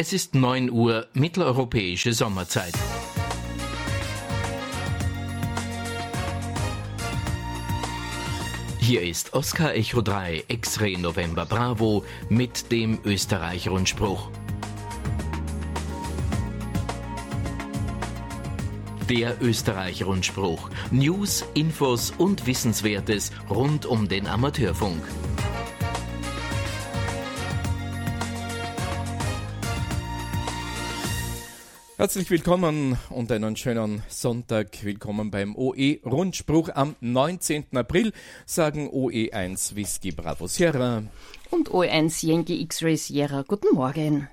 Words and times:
Es 0.00 0.12
ist 0.12 0.36
9 0.36 0.70
Uhr 0.70 1.08
mitteleuropäische 1.12 2.12
Sommerzeit. 2.12 2.72
Hier 8.78 9.02
ist 9.02 9.34
Oscar 9.34 9.74
Echo 9.74 10.00
3 10.00 10.44
X-Ray 10.46 10.98
November 10.98 11.46
Bravo 11.46 12.04
mit 12.28 12.70
dem 12.70 13.00
Österreich-Rundspruch. 13.04 14.30
Der 19.10 19.42
Österreich-Rundspruch. 19.42 20.70
News, 20.92 21.44
Infos 21.54 22.12
und 22.16 22.46
Wissenswertes 22.46 23.32
rund 23.50 23.84
um 23.84 24.06
den 24.06 24.28
Amateurfunk. 24.28 25.02
Herzlich 31.98 32.30
willkommen 32.30 32.96
und 33.10 33.32
einen 33.32 33.56
schönen 33.56 34.04
Sonntag. 34.06 34.84
Willkommen 34.84 35.32
beim 35.32 35.56
OE 35.56 35.98
Rundspruch 36.06 36.68
am 36.72 36.94
19. 37.00 37.76
April, 37.76 38.12
sagen 38.46 38.88
OE1 38.88 39.74
Whisky 39.74 40.12
Bravo 40.12 40.46
Sierra. 40.46 41.02
Und 41.50 41.70
OE1 41.70 42.24
Yankee 42.24 42.60
X-Ray 42.60 42.96
Sierra. 42.96 43.42
Guten 43.42 43.74
Morgen. 43.74 44.28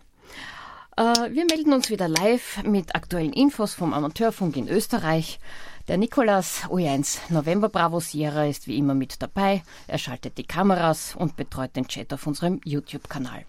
Äh, 0.95 1.01
wir 1.31 1.45
melden 1.45 1.73
uns 1.73 1.89
wieder 1.89 2.07
live 2.07 2.61
mit 2.63 2.93
aktuellen 2.93 3.33
Infos 3.33 3.73
vom 3.73 3.95
Amateurfunk 3.95 4.57
in 4.57 4.69
Österreich. 4.69 5.39
Der 5.87 5.97
Nikolas 5.97 6.65
OE1 6.65 7.17
November 7.29 7.69
Bravo 7.69 7.99
Sierra 7.99 8.45
ist 8.45 8.67
wie 8.67 8.77
immer 8.77 8.93
mit 8.93 9.23
dabei. 9.23 9.63
Er 9.87 9.97
schaltet 9.97 10.37
die 10.37 10.45
Kameras 10.45 11.15
und 11.15 11.35
betreut 11.35 11.75
den 11.75 11.87
Chat 11.87 12.13
auf 12.13 12.27
unserem 12.27 12.61
YouTube-Kanal. 12.63 13.43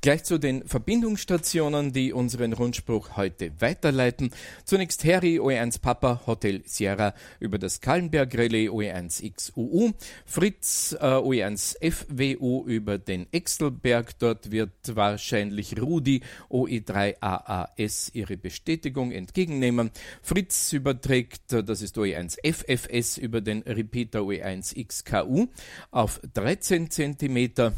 Gleich 0.00 0.22
zu 0.22 0.38
den 0.38 0.64
Verbindungsstationen, 0.64 1.92
die 1.92 2.12
unseren 2.12 2.52
Rundspruch 2.52 3.16
heute 3.16 3.50
weiterleiten. 3.58 4.30
Zunächst 4.64 5.04
Harry 5.04 5.40
OE1 5.40 5.80
Papa 5.80 6.20
Hotel 6.24 6.62
Sierra 6.66 7.14
über 7.40 7.58
das 7.58 7.80
Kallenberg 7.80 8.32
Relais 8.34 8.68
OE1 8.68 9.28
XUU, 9.28 9.90
Fritz 10.24 10.96
äh, 11.00 11.04
OE1 11.04 11.78
FWU 11.82 12.64
über 12.66 12.98
den 12.98 13.26
Exelberg. 13.32 14.16
Dort 14.20 14.52
wird 14.52 14.70
wahrscheinlich 14.86 15.82
Rudi 15.82 16.22
OE3 16.48 17.16
AAS 17.20 18.12
ihre 18.14 18.36
Bestätigung 18.36 19.10
entgegennehmen. 19.10 19.90
Fritz 20.22 20.72
überträgt, 20.72 21.52
äh, 21.52 21.64
das 21.64 21.82
ist 21.82 21.98
OE1 21.98 22.38
FFS 22.44 23.18
über 23.18 23.40
den 23.40 23.62
Repeater 23.62 24.20
OE1 24.20 24.80
XKU 24.80 25.48
auf 25.90 26.20
13 26.34 26.88
Zentimeter. 26.88 27.72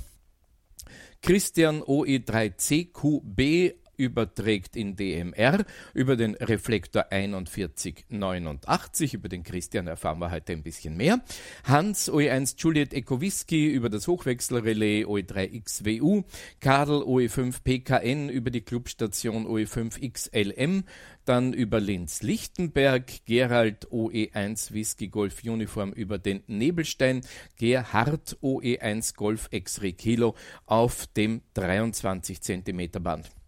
Christian 1.23 1.83
OE3CQB 1.83 3.80
überträgt 4.01 4.77
in 4.77 4.97
DMR 4.97 5.65
über 5.93 6.17
den 6.17 6.34
Reflektor 6.34 7.05
4189. 7.11 9.15
Über 9.15 9.29
den 9.29 9.43
Christian 9.43 9.87
erfahren 9.87 10.20
wir 10.20 10.31
heute 10.31 10.55
ein 10.55 10.62
bisschen 10.62 10.97
mehr. 10.97 11.20
Hans 11.65 12.11
OE1 12.11 12.55
Juliet 12.59 12.95
Ekowiski 12.95 13.69
über 13.69 13.91
das 13.91 14.09
Hochwechselrelais 14.09 15.05
OE3XWU. 15.05 16.25
Karl 16.61 17.03
OE5 17.03 17.62
PKN 17.62 18.31
über 18.31 18.51
die 18.51 18.62
Clubstation 18.62 19.47
OE5XLM. 19.47 20.84
Dann 21.27 21.53
über 21.53 21.81
Linz-Lichtenberg. 21.81 23.27
Gerald 23.27 23.89
OE1 23.89 24.73
Whisky 24.73 25.09
Golf 25.09 25.45
Uniform 25.45 25.93
über 25.93 26.19
den 26.19 26.43
Nebelstein. 26.47 27.21
Gerhard 27.59 28.39
OE1 28.43 29.15
Golf 29.15 29.48
X-Ray 29.51 29.93
Kilo 29.93 30.34
auf 30.65 31.06
dem 31.06 31.43
23 31.55 32.41
cm 32.41 32.91
Band. 33.03 33.40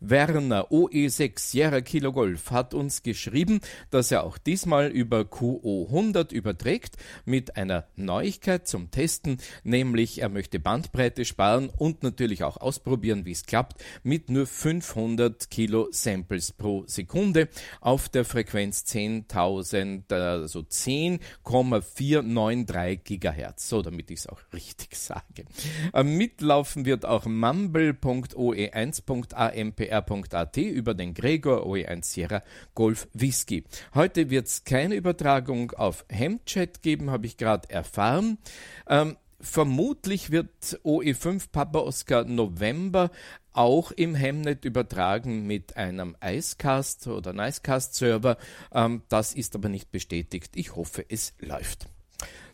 Werner 0.00 0.70
OE6 0.70 1.38
Sierra 1.38 1.80
Kilo 1.80 2.12
Golf 2.12 2.50
hat 2.52 2.74
uns 2.74 3.02
geschrieben, 3.02 3.60
dass 3.90 4.12
er 4.12 4.24
auch 4.24 4.36
diesmal 4.38 4.88
über 4.88 5.20
QO100 5.22 6.32
überträgt 6.32 6.96
mit 7.24 7.56
einer 7.56 7.86
Neuigkeit 7.96 8.68
zum 8.68 8.92
Testen, 8.92 9.38
nämlich 9.64 10.22
er 10.22 10.28
möchte 10.28 10.60
Bandbreite 10.60 11.24
sparen 11.24 11.70
und 11.76 12.02
natürlich 12.02 12.44
auch 12.44 12.58
ausprobieren, 12.58 13.24
wie 13.24 13.32
es 13.32 13.44
klappt, 13.44 13.82
mit 14.02 14.28
nur 14.30 14.46
500 14.46 15.50
Kilo 15.50 15.88
Samples 15.90 16.52
pro 16.52 16.84
Sekunde 16.86 17.48
auf 17.80 18.08
der 18.08 18.24
Frequenz 18.24 18.84
10.000, 18.86 20.14
also 20.14 20.62
10,493 20.62 23.02
Gigahertz. 23.02 23.68
So, 23.68 23.82
damit 23.82 24.12
ich 24.12 24.20
es 24.20 24.28
auch 24.28 24.38
richtig 24.52 24.94
sage. 24.96 25.46
Mitlaufen 26.04 26.84
wird 26.84 27.04
auch 27.04 27.26
mumble.oe1.amp 27.26 29.87
swr.at 29.88 30.56
über 30.56 30.94
den 30.94 31.14
Gregor 31.14 31.66
OE1 31.66 32.04
Sierra 32.04 32.42
Golf 32.74 33.08
Whisky. 33.12 33.64
Heute 33.94 34.30
wird 34.30 34.46
es 34.46 34.64
keine 34.64 34.94
Übertragung 34.94 35.72
auf 35.72 36.04
Hemchat 36.08 36.82
geben, 36.82 37.10
habe 37.10 37.26
ich 37.26 37.36
gerade 37.36 37.70
erfahren. 37.70 38.38
Ähm, 38.88 39.16
vermutlich 39.40 40.30
wird 40.30 40.80
OE5 40.84 41.50
Papa 41.52 41.80
Oscar 41.80 42.24
November 42.24 43.10
auch 43.52 43.90
im 43.92 44.14
Hemnet 44.14 44.64
übertragen 44.64 45.46
mit 45.46 45.76
einem 45.76 46.16
Icecast 46.22 47.08
oder 47.08 47.32
Nicecast 47.32 47.94
Server. 47.94 48.36
Ähm, 48.72 49.02
das 49.08 49.34
ist 49.34 49.54
aber 49.54 49.68
nicht 49.68 49.90
bestätigt. 49.90 50.52
Ich 50.54 50.76
hoffe, 50.76 51.04
es 51.08 51.34
läuft. 51.40 51.86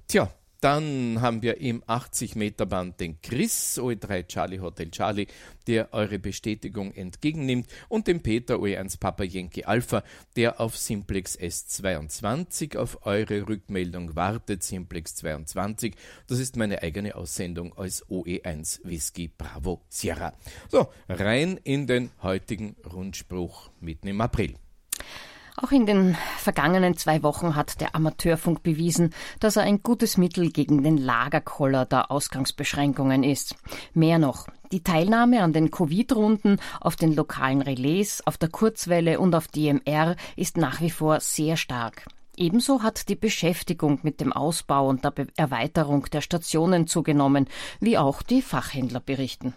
Tja, 0.06 0.32
dann 0.64 1.20
haben 1.20 1.42
wir 1.42 1.60
im 1.60 1.82
80 1.86 2.36
Meter 2.36 2.64
Band 2.64 2.98
den 2.98 3.20
Chris 3.20 3.78
OE3 3.78 4.26
Charlie 4.26 4.60
Hotel 4.60 4.90
Charlie, 4.90 5.26
der 5.66 5.92
eure 5.92 6.18
Bestätigung 6.18 6.90
entgegennimmt 6.94 7.66
und 7.90 8.06
den 8.06 8.22
Peter 8.22 8.54
OE1 8.54 8.98
Papa 8.98 9.24
Yankee 9.24 9.64
Alpha, 9.64 10.02
der 10.36 10.62
auf 10.62 10.78
Simplex 10.78 11.38
S22 11.38 12.78
auf 12.78 13.04
eure 13.04 13.46
Rückmeldung 13.46 14.16
wartet. 14.16 14.62
Simplex 14.62 15.16
22, 15.16 15.96
das 16.28 16.38
ist 16.38 16.56
meine 16.56 16.82
eigene 16.82 17.14
Aussendung 17.14 17.76
als 17.76 18.06
OE1 18.06 18.80
Whisky 18.84 19.28
Bravo 19.36 19.82
Sierra. 19.90 20.32
So, 20.70 20.88
rein 21.10 21.60
in 21.62 21.86
den 21.86 22.10
heutigen 22.22 22.74
Rundspruch 22.90 23.68
mitten 23.80 24.08
im 24.08 24.22
April. 24.22 24.54
Auch 25.56 25.70
in 25.70 25.86
den 25.86 26.16
vergangenen 26.38 26.96
zwei 26.96 27.22
Wochen 27.22 27.54
hat 27.54 27.80
der 27.80 27.94
Amateurfunk 27.94 28.64
bewiesen, 28.64 29.14
dass 29.38 29.54
er 29.54 29.62
ein 29.62 29.84
gutes 29.84 30.16
Mittel 30.16 30.50
gegen 30.50 30.82
den 30.82 30.98
Lagerkoller 30.98 31.86
der 31.86 32.10
Ausgangsbeschränkungen 32.10 33.22
ist. 33.22 33.54
Mehr 33.94 34.18
noch, 34.18 34.48
die 34.72 34.82
Teilnahme 34.82 35.42
an 35.42 35.52
den 35.52 35.70
Covid-Runden 35.70 36.58
auf 36.80 36.96
den 36.96 37.14
lokalen 37.14 37.62
Relais, 37.62 38.20
auf 38.24 38.36
der 38.36 38.48
Kurzwelle 38.48 39.20
und 39.20 39.34
auf 39.36 39.46
DMR 39.46 40.16
ist 40.34 40.56
nach 40.56 40.80
wie 40.80 40.90
vor 40.90 41.20
sehr 41.20 41.56
stark. 41.56 42.06
Ebenso 42.36 42.82
hat 42.82 43.08
die 43.08 43.14
Beschäftigung 43.14 44.00
mit 44.02 44.20
dem 44.20 44.32
Ausbau 44.32 44.88
und 44.88 45.04
der 45.04 45.12
Erweiterung 45.36 46.06
der 46.12 46.20
Stationen 46.20 46.88
zugenommen, 46.88 47.46
wie 47.78 47.96
auch 47.96 48.22
die 48.22 48.42
Fachhändler 48.42 48.98
berichten. 48.98 49.54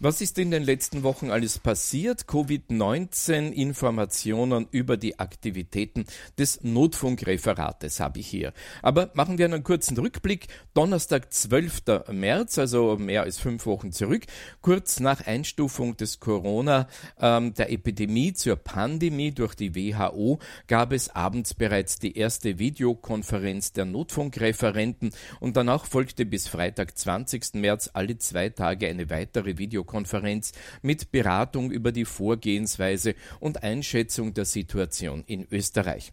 Was 0.00 0.20
ist 0.20 0.38
in 0.38 0.50
den 0.50 0.64
letzten 0.64 1.02
Wochen 1.02 1.30
alles 1.30 1.58
passiert? 1.58 2.22
Covid-19 2.22 3.52
Informationen 3.52 4.66
über 4.70 4.96
die 4.96 5.18
Aktivitäten 5.18 6.04
des 6.36 6.62
Notfunkreferates 6.62 8.00
habe 8.00 8.18
ich 8.18 8.26
hier. 8.26 8.52
Aber 8.82 9.10
machen 9.14 9.38
wir 9.38 9.46
einen 9.46 9.62
kurzen 9.62 9.96
Rückblick. 9.96 10.48
Donnerstag, 10.74 11.32
12. 11.32 11.82
März, 12.10 12.58
also 12.58 12.96
mehr 12.98 13.22
als 13.22 13.38
fünf 13.38 13.66
Wochen 13.66 13.92
zurück, 13.92 14.24
kurz 14.60 15.00
nach 15.00 15.26
Einstufung 15.26 15.96
des 15.96 16.20
Corona, 16.20 16.88
ähm, 17.20 17.54
der 17.54 17.70
Epidemie 17.70 18.32
zur 18.32 18.56
Pandemie 18.56 19.32
durch 19.32 19.54
die 19.54 19.74
WHO, 19.74 20.38
gab 20.66 20.92
es 20.92 21.14
abends 21.14 21.54
bereits 21.54 21.98
die 21.98 22.16
erste 22.16 22.58
Videokonferenz 22.58 23.72
der 23.72 23.84
Notfunkreferenten 23.84 25.12
und 25.40 25.56
danach 25.56 25.86
folgte 25.86 26.26
bis 26.26 26.48
Freitag, 26.48 26.96
20. 26.98 27.54
März, 27.54 27.90
alle 27.92 28.18
zwei 28.18 28.48
Tage 28.48 28.88
eine 28.88 29.10
weitere 29.10 29.53
Videokonferenz 29.58 30.52
mit 30.82 31.12
Beratung 31.12 31.70
über 31.70 31.92
die 31.92 32.04
Vorgehensweise 32.04 33.14
und 33.40 33.62
Einschätzung 33.62 34.34
der 34.34 34.44
Situation 34.44 35.24
in 35.26 35.46
Österreich. 35.50 36.12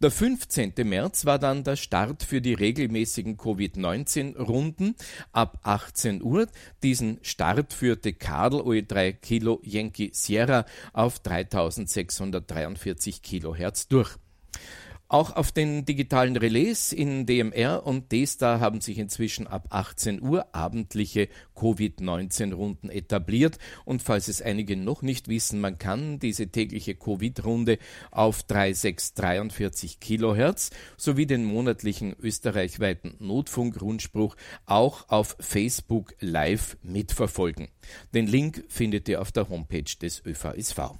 Der 0.00 0.10
15. 0.10 0.72
März 0.82 1.26
war 1.26 1.38
dann 1.38 1.62
der 1.62 1.76
Start 1.76 2.24
für 2.24 2.40
die 2.40 2.54
regelmäßigen 2.54 3.36
Covid-19-Runden 3.36 4.96
ab 5.30 5.60
18 5.62 6.22
Uhr. 6.22 6.48
Diesen 6.82 7.20
Start 7.22 7.72
führte 7.72 8.12
Kadel 8.12 8.62
OE3 8.62 9.12
Kilo 9.12 9.60
Yankee 9.62 10.10
Sierra 10.12 10.66
auf 10.92 11.20
3643 11.20 13.22
Kilohertz 13.22 13.86
durch. 13.86 14.16
Auch 15.12 15.36
auf 15.36 15.52
den 15.52 15.84
digitalen 15.84 16.38
Relais 16.38 16.90
in 16.90 17.26
DMR 17.26 17.86
und 17.86 18.12
D-Star 18.12 18.60
haben 18.60 18.80
sich 18.80 18.96
inzwischen 18.96 19.46
ab 19.46 19.66
18 19.68 20.22
Uhr 20.22 20.54
abendliche 20.54 21.28
Covid-19-Runden 21.54 22.88
etabliert. 22.88 23.58
Und 23.84 24.00
falls 24.00 24.28
es 24.28 24.40
einige 24.40 24.74
noch 24.74 25.02
nicht 25.02 25.28
wissen, 25.28 25.60
man 25.60 25.76
kann 25.76 26.18
diese 26.18 26.48
tägliche 26.48 26.94
Covid-Runde 26.94 27.76
auf 28.10 28.42
3643 28.44 30.00
Kilohertz 30.00 30.70
sowie 30.96 31.26
den 31.26 31.44
monatlichen 31.44 32.16
österreichweiten 32.18 33.14
Notfunk-Rundspruch 33.18 34.34
auch 34.64 35.10
auf 35.10 35.36
Facebook 35.40 36.14
Live 36.20 36.78
mitverfolgen. 36.82 37.68
Den 38.14 38.26
Link 38.26 38.64
findet 38.68 39.10
ihr 39.10 39.20
auf 39.20 39.30
der 39.30 39.50
Homepage 39.50 39.94
des 40.00 40.24
ÖVSV. 40.24 40.94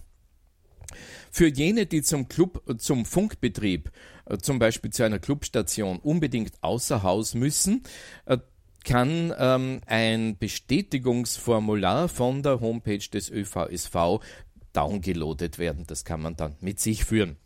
Für 1.35 1.49
jene, 1.49 1.87
die 1.87 2.03
zum 2.03 2.29
Club, 2.29 2.63
zum 2.77 3.07
Funkbetrieb, 3.07 3.91
äh, 4.27 4.37
zum 4.37 4.59
Beispiel 4.59 4.91
zu 4.93 5.03
einer 5.03 5.19
Clubstation 5.19 5.99
unbedingt 5.99 6.53
außer 6.61 7.03
Haus 7.03 7.33
müssen, 7.33 7.85
äh, 8.27 8.37
kann 8.85 9.33
ähm, 9.39 9.81
ein 9.87 10.37
Bestätigungsformular 10.37 12.09
von 12.09 12.43
der 12.43 12.61
Homepage 12.61 12.99
des 12.99 13.31
ÖVSV 13.31 14.21
downgeloadet 14.75 15.59
werden. 15.59 15.85
Das 15.87 16.05
kann 16.05 16.21
man 16.21 16.37
dann 16.37 16.55
mit 16.61 16.81
sich 16.81 17.07
führen. 17.07 17.37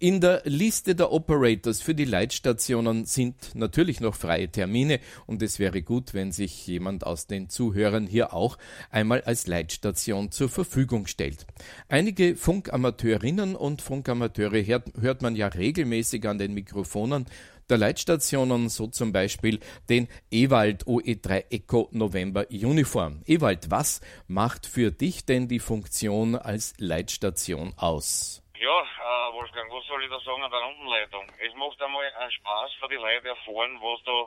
In 0.00 0.20
der 0.20 0.42
Liste 0.44 0.94
der 0.94 1.10
Operators 1.10 1.82
für 1.82 1.92
die 1.92 2.04
Leitstationen 2.04 3.04
sind 3.04 3.56
natürlich 3.56 4.00
noch 4.00 4.14
freie 4.14 4.48
Termine 4.48 5.00
und 5.26 5.42
es 5.42 5.58
wäre 5.58 5.82
gut, 5.82 6.14
wenn 6.14 6.30
sich 6.30 6.68
jemand 6.68 7.04
aus 7.04 7.26
den 7.26 7.48
Zuhörern 7.48 8.06
hier 8.06 8.32
auch 8.32 8.58
einmal 8.90 9.22
als 9.22 9.48
Leitstation 9.48 10.30
zur 10.30 10.50
Verfügung 10.50 11.08
stellt. 11.08 11.46
Einige 11.88 12.36
Funkamateurinnen 12.36 13.56
und 13.56 13.82
Funkamateure 13.82 14.64
hört, 14.64 14.92
hört 15.00 15.22
man 15.22 15.34
ja 15.34 15.48
regelmäßig 15.48 16.28
an 16.28 16.38
den 16.38 16.54
Mikrofonen 16.54 17.26
der 17.68 17.78
Leitstationen, 17.78 18.68
so 18.68 18.86
zum 18.86 19.12
Beispiel 19.12 19.58
den 19.88 20.06
Ewald 20.30 20.86
OE3 20.86 21.46
Echo 21.50 21.88
November 21.90 22.46
Uniform. 22.52 23.22
Ewald, 23.26 23.72
was 23.72 24.00
macht 24.28 24.64
für 24.64 24.92
dich 24.92 25.26
denn 25.26 25.48
die 25.48 25.58
Funktion 25.58 26.36
als 26.36 26.74
Leitstation 26.78 27.72
aus? 27.76 28.44
Ja, 28.60 28.82
äh, 29.08 29.32
Wolfgang, 29.32 29.72
was 29.72 29.86
soll 29.86 30.04
ich 30.04 30.10
da 30.10 30.20
sagen 30.20 30.42
an 30.42 30.50
der 30.50 30.60
Rundenleitung? 30.60 31.26
Es 31.38 31.54
macht 31.54 31.80
einmal 31.80 32.04
einen 32.04 32.32
Spaß 32.32 32.72
für 32.74 32.88
die 32.88 32.96
Leute 32.96 33.28
erfahren, 33.28 33.80
was 33.80 34.02
da 34.04 34.26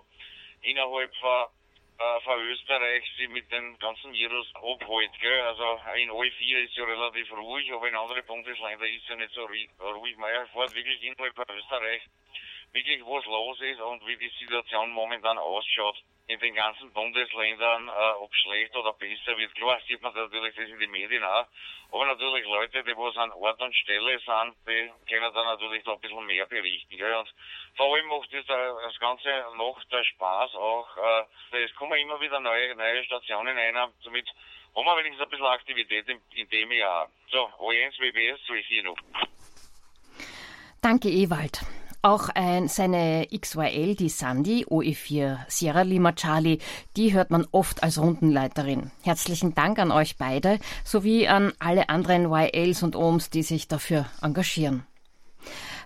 innerhalb 0.61 1.15
von, 1.17 1.45
äh, 1.99 2.19
von 2.21 2.39
Österreich 2.39 3.03
sich 3.17 3.29
mit 3.29 3.51
dem 3.51 3.77
ganzen 3.77 4.11
Virus 4.13 4.47
abhält. 4.55 5.11
Gell? 5.19 5.41
Also 5.41 5.79
in 5.95 6.09
alle 6.09 6.31
vier 6.31 6.63
ist 6.63 6.75
ja 6.75 6.85
relativ 6.85 7.31
ruhig, 7.31 7.71
aber 7.71 7.87
in 7.89 7.95
anderen 7.95 8.25
Bundesländern 8.25 8.87
ist 8.87 9.07
ja 9.07 9.15
nicht 9.15 9.33
so 9.33 9.45
ruhig. 9.45 10.17
Man 10.17 10.31
erfährt 10.31 10.73
wirklich 10.73 11.03
innerhalb 11.03 11.35
von 11.35 11.45
Österreich 11.49 12.01
wirklich 12.73 13.01
was 13.05 13.25
los 13.25 13.59
ist 13.61 13.81
und 13.81 14.05
wie 14.07 14.17
die 14.17 14.31
Situation 14.39 14.91
momentan 14.91 15.37
ausschaut 15.37 15.97
in 16.27 16.39
den 16.39 16.55
ganzen 16.55 16.91
Bundesländern, 16.93 17.89
äh, 17.89 18.11
ob 18.19 18.33
schlecht 18.33 18.75
oder 18.75 18.93
besser 18.93 19.37
wird. 19.37 19.53
Klar 19.55 19.79
sieht 19.87 20.01
man 20.01 20.13
natürlich 20.13 20.55
das 20.55 20.69
in 20.69 20.79
den 20.79 20.91
Medien 20.91 21.23
auch, 21.23 21.45
aber 21.91 22.05
natürlich 22.05 22.45
Leute, 22.45 22.83
die 22.83 22.95
was 22.95 23.17
an 23.17 23.31
Ort 23.33 23.61
und 23.61 23.75
Stelle 23.75 24.17
sind, 24.19 24.55
die 24.65 24.91
können 25.09 25.33
dann 25.33 25.45
natürlich 25.45 25.83
noch 25.83 25.95
ein 25.95 26.01
bisschen 26.01 26.25
mehr 26.25 26.45
berichten. 26.45 26.97
Gell? 26.97 27.13
Und 27.15 27.33
vor 27.75 27.93
allem 27.93 28.07
macht 28.07 28.31
das, 28.31 28.45
äh, 28.45 28.83
das 28.83 28.99
Ganze 28.99 29.45
noch 29.57 29.83
der 29.91 30.03
Spaß 30.03 30.55
auch. 30.55 30.87
Äh, 31.51 31.63
es 31.63 31.75
kommen 31.75 31.99
immer 31.99 32.21
wieder 32.21 32.39
neue, 32.39 32.75
neue 32.75 33.03
Stationen 33.03 33.57
ein, 33.57 33.91
somit 34.01 34.27
haben 34.73 34.85
wir 34.85 34.97
wenigstens 34.97 35.25
ein 35.25 35.29
bisschen 35.29 35.45
Aktivität 35.45 36.07
in, 36.07 36.21
in 36.35 36.47
dem 36.49 36.71
Jahr. 36.71 37.09
So, 37.29 37.49
O1 37.59 37.99
WBS 37.99 38.39
240 38.45 38.83
noch. 38.83 38.95
Danke, 40.81 41.09
Ewald. 41.09 41.59
Auch 42.03 42.29
ein, 42.29 42.67
seine 42.67 43.27
XYL, 43.27 43.95
die 43.95 44.09
Sandy, 44.09 44.65
OE4 44.65 45.37
Sierra 45.47 45.83
Lima 45.83 46.13
Charlie, 46.13 46.57
die 46.97 47.13
hört 47.13 47.29
man 47.29 47.45
oft 47.51 47.83
als 47.83 47.99
Rundenleiterin. 47.99 48.89
Herzlichen 49.03 49.53
Dank 49.53 49.77
an 49.77 49.91
euch 49.91 50.17
beide 50.17 50.57
sowie 50.83 51.27
an 51.27 51.53
alle 51.59 51.89
anderen 51.89 52.31
YLs 52.31 52.81
und 52.81 52.95
OMs, 52.95 53.29
die 53.29 53.43
sich 53.43 53.67
dafür 53.67 54.07
engagieren. 54.19 54.83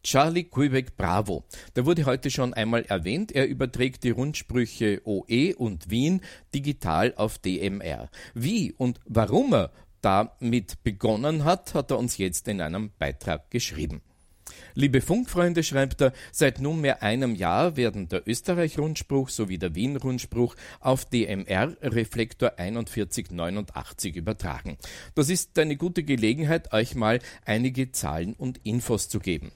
Charlie 0.03 0.45
Quebec 0.45 0.97
Bravo. 0.97 1.45
Der 1.75 1.85
wurde 1.85 2.07
heute 2.07 2.31
schon 2.31 2.55
einmal 2.55 2.83
erwähnt. 2.83 3.33
Er 3.33 3.47
überträgt 3.47 4.05
die 4.05 4.11
Rundsprüche 4.11 5.03
OE 5.05 5.55
und 5.57 5.91
Wien 5.91 6.21
digital 6.55 7.15
auf 7.17 7.39
DMR. 7.39 8.09
Wie 8.35 8.73
und 8.73 9.01
warum 9.07 9.53
er 9.53 9.73
damit 10.01 10.83
begonnen 10.83 11.45
hat, 11.45 11.75
hat 11.75 11.91
er 11.91 11.99
uns 11.99 12.19
jetzt 12.19 12.49
in 12.49 12.61
einem 12.61 12.91
Beitrag 12.99 13.51
geschrieben. 13.51 14.03
Liebe 14.75 15.01
Funkfreunde, 15.01 15.63
schreibt 15.63 16.01
er, 16.01 16.13
seit 16.33 16.61
nunmehr 16.61 17.03
einem 17.03 17.35
Jahr 17.35 17.77
werden 17.77 18.09
der 18.09 18.27
Österreich-Rundspruch 18.27 19.29
sowie 19.29 19.59
der 19.59 19.75
Wien-Rundspruch 19.75 20.55
auf 20.81 21.05
DMR 21.05 21.77
Reflektor 21.83 22.53
4189 22.57 24.17
übertragen. 24.17 24.79
Das 25.15 25.31
ist 25.31 25.59
eine 25.59 25.77
gute 25.77 26.05
Gelegenheit, 26.05 26.73
euch 26.73 26.95
mal 26.95 27.19
einige 27.45 27.93
Zahlen 27.93 28.35
und 28.35 28.59
Infos 28.65 29.09
zu 29.09 29.19
geben. 29.19 29.53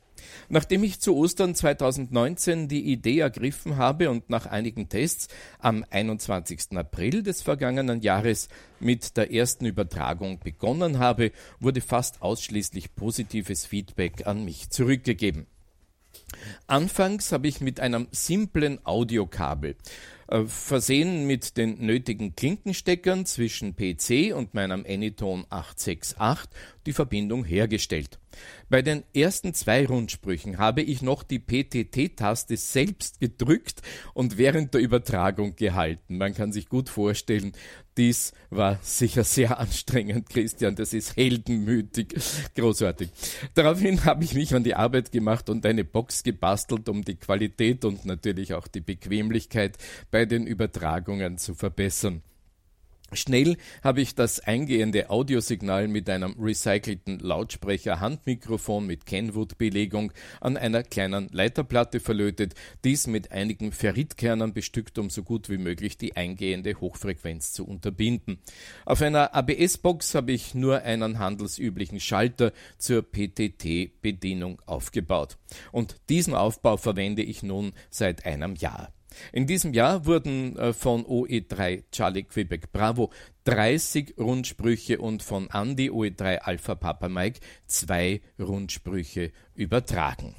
Nachdem 0.49 0.85
ich 0.85 1.01
zu 1.01 1.17
Ostern 1.17 1.55
2019 1.55 2.69
die 2.69 2.93
Idee 2.93 3.21
ergriffen 3.21 3.77
habe 3.77 4.11
und 4.11 4.31
nach 4.31 4.47
einigen 4.47 4.89
Tests 4.89 5.29
am 5.59 5.85
21. 5.91 6.77
April 6.77 7.23
des 7.23 7.43
vergangenen 7.43 8.01
Jahres 8.01 8.49
mit 8.81 9.17
der 9.17 9.33
ersten 9.33 9.67
Übertragung 9.67 10.39
begonnen 10.39 10.99
habe, 10.99 11.33
wurde 11.61 11.81
fast 11.81 12.23
ausschließlich 12.23 12.95
positives 12.95 13.67
Feedback 13.67 14.27
an 14.27 14.45
mich 14.45 14.71
zurückgegeben. 14.71 15.47
Anfangs 16.67 17.33
habe 17.33 17.49
ich 17.49 17.61
mit 17.61 17.81
einem 17.81 18.09
simplen 18.11 18.85
Audiokabel 18.85 19.77
äh, 20.33 20.47
versehen 20.47 21.27
mit 21.27 21.59
den 21.59 21.85
nötigen 21.85 22.35
Klinkensteckern 22.35 23.27
zwischen 23.27 23.77
PC 23.77 24.35
und 24.35 24.55
meinem 24.55 24.85
Anyton 24.89 25.45
868 25.51 26.49
die 26.87 26.95
Verbindung 26.95 27.45
hergestellt. 27.45 28.19
Bei 28.71 28.81
den 28.81 29.05
ersten 29.15 29.53
zwei 29.53 29.85
Rundsprüchen 29.87 30.57
habe 30.57 30.81
ich 30.81 31.03
noch 31.03 31.23
die 31.23 31.39
PTT-Taste 31.39 32.57
selbst 32.57 33.21
gedrückt 33.21 33.83
und 34.15 34.39
während 34.39 34.73
der 34.73 34.81
Übertragung 34.81 35.55
gehalten. 35.55 36.17
Man 36.17 36.33
kann 36.33 36.51
sich 36.51 36.69
gut 36.71 36.89
vorstellen, 36.89 37.53
dies 37.97 38.33
war 38.51 38.79
sicher 38.83 39.25
sehr 39.25 39.59
anstrengend, 39.59 40.29
Christian. 40.29 40.75
Das 40.75 40.93
ist 40.93 41.17
heldenmütig. 41.17 42.15
Großartig. 42.55 43.11
Daraufhin 43.55 44.05
habe 44.05 44.25
ich 44.25 44.35
mich 44.35 44.55
an 44.55 44.65
die 44.65 44.75
Arbeit 44.75 45.13
gemacht 45.13 45.51
und 45.51 45.65
eine 45.67 45.85
Box 45.85 46.23
gebastelt, 46.23 46.89
um 46.89 47.05
die 47.05 47.17
Qualität 47.17 47.85
und 47.85 48.05
natürlich 48.05 48.55
auch 48.55 48.67
die 48.67 48.81
Bequemlichkeit 48.81 49.79
bei 50.11 50.25
den 50.25 50.47
Übertragungen 50.47 51.39
zu 51.39 51.55
verbessern. 51.55 52.23
Schnell 53.15 53.57
habe 53.83 54.01
ich 54.01 54.15
das 54.15 54.41
eingehende 54.41 55.11
Audiosignal 55.11 55.87
mit 55.87 56.09
einem 56.09 56.35
recycelten 56.41 57.19
Lautsprecher-Handmikrofon 57.19 58.87
mit 58.87 59.05
Kenwood-Belegung 59.05 60.13
an 60.41 60.57
einer 60.57 60.83
kleinen 60.83 61.29
Leiterplatte 61.31 62.01
verlötet, 62.01 62.55
dies 62.85 63.07
mit 63.07 63.31
einigen 63.31 63.73
Ferritkernern 63.73 64.55
bestückt, 64.55 64.99
um 64.99 65.11
so 65.11 65.23
gut 65.23 65.51
wie 65.51 65.59
möglich 65.59 65.99
die 65.99 66.17
eingehende 66.17 66.81
Hochfrequenz 66.81 67.53
zu 67.53 67.67
unterbinden. 67.67 68.39
Auf 68.87 69.03
einer 69.03 69.35
ABS-Box 69.35 70.15
habe 70.15 70.33
ich 70.33 70.55
nur 70.55 70.83
einen 70.83 71.19
handelsüblichen 71.19 72.01
Schalter 72.01 72.53
zur 72.79 73.03
PTT-Bedienung 73.03 74.63
aufgebaut. 74.65 75.37
Und 75.71 75.97
diesen 76.09 76.35
Aufbau 76.35 76.79
verwende 76.79 77.23
ich 77.23 77.43
nun 77.43 77.73
seit 77.91 78.25
einem 78.25 78.55
Jahr. 78.55 78.93
In 79.33 79.47
diesem 79.47 79.73
Jahr 79.73 80.07
wurden 80.07 80.57
äh, 80.57 80.73
von 80.73 81.05
OE3 81.05 81.85
Charlie 81.93 82.25
Quebec 82.25 82.73
Bravo 82.73 83.11
30 83.45 84.15
Rundsprüche 84.19 84.99
und 84.99 85.23
von 85.23 85.49
Andy 85.53 85.91
OE3 85.91 86.39
Alpha 86.39 86.75
Papa 86.75 87.09
Mike 87.09 87.41
zwei 87.67 88.21
Rundsprüche 88.39 89.33
übertragen. 89.55 90.35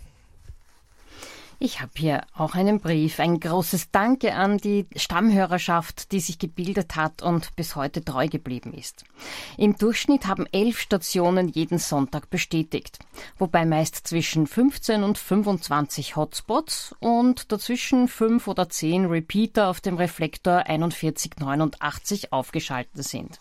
Ich 1.66 1.80
habe 1.80 1.94
hier 1.96 2.24
auch 2.36 2.56
einen 2.56 2.82
Brief. 2.82 3.22
Ein 3.22 3.40
großes 3.40 3.90
Danke 3.92 4.36
an 4.36 4.58
die 4.58 4.86
Stammhörerschaft, 4.98 6.12
die 6.12 6.20
sich 6.20 6.38
gebildet 6.38 6.98
hat 6.98 7.22
und 7.22 7.56
bis 7.56 7.78
heute 7.78 8.04
treu 8.04 8.28
geblieben 8.28 8.74
ist. 8.74 9.06
Im 9.58 9.78
Durchschnitt 9.78 10.28
haben 10.28 10.46
elf 10.52 10.78
Stationen 10.78 11.48
jeden 11.48 11.78
Sonntag 11.78 12.30
bestätigt, 12.30 13.00
wobei 13.38 13.64
meist 13.64 14.06
zwischen 14.06 14.46
15 14.46 15.04
und 15.04 15.18
25 15.18 16.18
Hotspots 16.18 16.96
und 17.00 17.50
dazwischen 17.54 18.10
fünf 18.10 18.50
oder 18.50 18.68
zehn 18.68 19.06
Repeater 19.06 19.70
auf 19.70 19.80
dem 19.80 19.96
Reflektor 19.96 20.66
4189 20.68 22.34
aufgeschaltet 22.34 23.06
sind. 23.06 23.40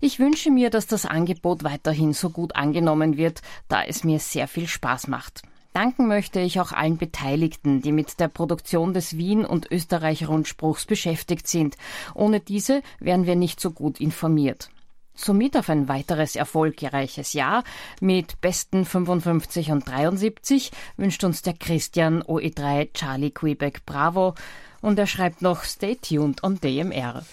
Ich 0.00 0.18
wünsche 0.18 0.50
mir, 0.50 0.70
dass 0.70 0.88
das 0.88 1.06
Angebot 1.06 1.62
weiterhin 1.62 2.14
so 2.14 2.30
gut 2.30 2.56
angenommen 2.56 3.16
wird, 3.16 3.42
da 3.68 3.84
es 3.84 4.02
mir 4.02 4.18
sehr 4.18 4.48
viel 4.48 4.66
Spaß 4.66 5.06
macht. 5.06 5.42
Danken 5.72 6.08
möchte 6.08 6.40
ich 6.40 6.60
auch 6.60 6.72
allen 6.72 6.98
Beteiligten, 6.98 7.82
die 7.82 7.92
mit 7.92 8.18
der 8.20 8.28
Produktion 8.28 8.94
des 8.94 9.16
Wien- 9.16 9.44
und 9.44 9.70
Österreich-Rundspruchs 9.70 10.86
beschäftigt 10.86 11.46
sind. 11.46 11.76
Ohne 12.14 12.40
diese 12.40 12.82
wären 12.98 13.26
wir 13.26 13.36
nicht 13.36 13.60
so 13.60 13.70
gut 13.70 14.00
informiert. 14.00 14.70
Somit 15.14 15.56
auf 15.56 15.68
ein 15.68 15.88
weiteres 15.88 16.36
erfolgreiches 16.36 17.32
Jahr 17.32 17.64
mit 18.00 18.40
besten 18.40 18.84
55 18.84 19.72
und 19.72 19.88
73 19.88 20.70
wünscht 20.96 21.24
uns 21.24 21.42
der 21.42 21.54
Christian 21.54 22.22
OE3 22.22 22.92
Charlie 22.92 23.32
Quebec 23.32 23.84
Bravo 23.84 24.34
und 24.80 24.96
er 24.96 25.08
schreibt 25.08 25.42
noch 25.42 25.64
Stay 25.64 25.96
tuned 25.96 26.44
on 26.44 26.60
DMR. 26.60 27.24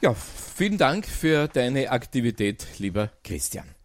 Ja, 0.00 0.14
vielen 0.14 0.78
Dank 0.78 1.06
für 1.06 1.46
deine 1.46 1.90
Aktivität, 1.90 2.66
lieber 2.78 3.10
Christian. 3.22 3.77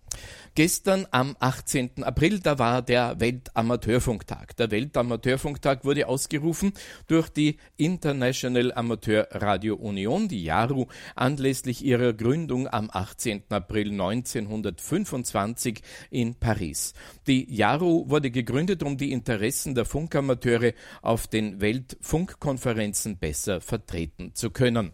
Gestern 0.56 1.08
am 1.10 1.36
18. 1.40 2.04
April, 2.04 2.40
da 2.40 2.60
war 2.60 2.84
der 2.84 3.20
Weltamateurfunktag. 3.20 4.56
Der 4.58 4.70
Weltamateurfunktag 4.70 5.84
wurde 5.84 6.08
ausgerufen 6.08 6.74
durch 7.08 7.30
die 7.30 7.58
International 7.76 8.72
Amateur 8.72 9.28
Radio 9.32 9.76
Union, 9.76 10.28
die 10.28 10.44
JARU, 10.44 10.86
anlässlich 11.16 11.84
ihrer 11.84 12.14
Gründung 12.14 12.68
am 12.68 12.92
18. 12.94 13.46
April 13.50 13.94
1925 13.94 15.82
in 16.12 16.36
Paris. 16.36 16.94
Die 17.26 17.52
JARU 17.52 18.08
wurde 18.08 18.30
gegründet, 18.30 18.84
um 18.84 18.96
die 18.96 19.12
Interessen 19.12 19.74
der 19.74 19.86
Funkamateure 19.86 20.74
auf 21.02 21.26
den 21.26 21.62
Weltfunkkonferenzen 21.62 23.18
besser 23.18 23.60
vertreten 23.60 24.36
zu 24.36 24.52
können. 24.52 24.92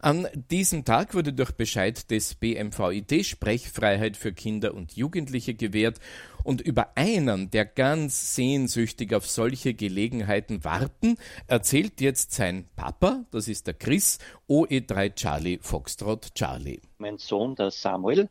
An 0.00 0.26
diesem 0.50 0.84
Tag 0.84 1.14
wurde 1.14 1.32
durch 1.32 1.52
Bescheid 1.52 2.10
des 2.10 2.34
BMVID 2.34 3.24
Sprechfreiheit 3.24 4.16
für 4.16 4.32
Kinder 4.32 4.74
und 4.74 4.96
Jugendliche 4.96 5.54
gewährt 5.54 6.00
und 6.44 6.60
über 6.60 6.96
einen, 6.96 7.50
der 7.50 7.64
ganz 7.64 8.34
sehnsüchtig 8.34 9.14
auf 9.14 9.26
solche 9.26 9.74
Gelegenheiten 9.74 10.64
warten, 10.64 11.16
erzählt 11.46 12.00
jetzt 12.00 12.32
sein 12.32 12.68
Papa, 12.76 13.24
das 13.30 13.48
ist 13.48 13.66
der 13.66 13.74
Chris, 13.74 14.18
OE3 14.48 15.14
Charlie 15.14 15.58
Foxtrot 15.60 16.34
Charlie. 16.34 16.80
Mein 16.98 17.18
Sohn, 17.18 17.54
der 17.54 17.70
Samuel, 17.70 18.28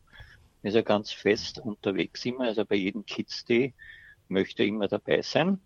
ist 0.62 0.74
ja 0.74 0.82
ganz 0.82 1.10
fest 1.10 1.58
unterwegs 1.58 2.24
immer, 2.24 2.44
also 2.44 2.64
bei 2.64 2.76
jedem 2.76 3.04
Kids 3.04 3.44
Day 3.44 3.74
möchte 4.28 4.62
er 4.62 4.68
immer 4.68 4.88
dabei 4.88 5.22
sein. 5.22 5.60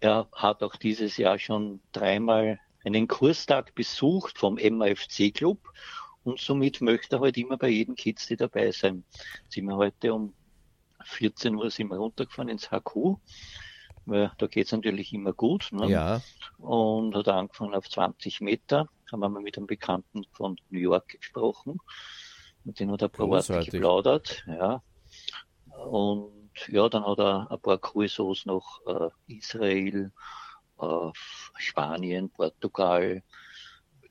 Er 0.00 0.28
hat 0.32 0.62
auch 0.62 0.76
dieses 0.76 1.16
Jahr 1.16 1.38
schon 1.38 1.80
dreimal 1.92 2.60
einen 2.86 3.08
Kurstag 3.08 3.74
besucht 3.74 4.38
vom 4.38 4.54
MAFC 4.54 5.34
Club 5.34 5.58
und 6.22 6.40
somit 6.40 6.80
möchte 6.80 7.16
er 7.16 7.20
halt 7.20 7.36
immer 7.36 7.56
bei 7.56 7.68
jedem 7.68 7.94
Kids 7.94 8.26
die 8.26 8.36
dabei 8.36 8.70
sein. 8.70 9.04
Sind 9.48 9.66
wir 9.66 9.76
heute 9.76 10.14
um 10.14 10.34
14 11.04 11.54
Uhr 11.54 11.70
sind 11.70 11.88
wir 11.88 11.98
runtergefahren 11.98 12.48
ins 12.48 12.70
HQ, 12.70 13.18
weil 14.06 14.32
da 14.38 14.46
geht 14.46 14.66
es 14.66 14.72
natürlich 14.72 15.12
immer 15.12 15.32
gut. 15.32 15.68
Ne? 15.72 15.88
Ja. 15.88 16.20
Und 16.58 17.14
hat 17.14 17.28
angefangen 17.28 17.74
auf 17.74 17.88
20 17.88 18.40
Meter, 18.40 18.88
haben 19.10 19.20
wir 19.20 19.40
mit 19.40 19.56
einem 19.56 19.66
Bekannten 19.66 20.24
von 20.32 20.56
New 20.70 20.80
York 20.80 21.08
gesprochen. 21.08 21.78
Mit 22.64 22.80
dem 22.80 22.90
hat 22.90 23.02
er 23.02 23.08
ein 23.08 23.12
paar 23.12 23.28
Worte 23.28 23.60
geplaudert. 23.60 24.44
Ja. 24.48 24.82
Und 25.86 26.32
ja, 26.68 26.88
dann 26.88 27.06
hat 27.06 27.18
er 27.18 27.50
ein 27.50 27.60
paar 27.60 27.78
Kursos 27.78 28.46
nach 28.46 28.80
äh, 28.86 29.10
Israel, 29.26 30.12
Spanien, 31.56 32.30
Portugal, 32.30 33.22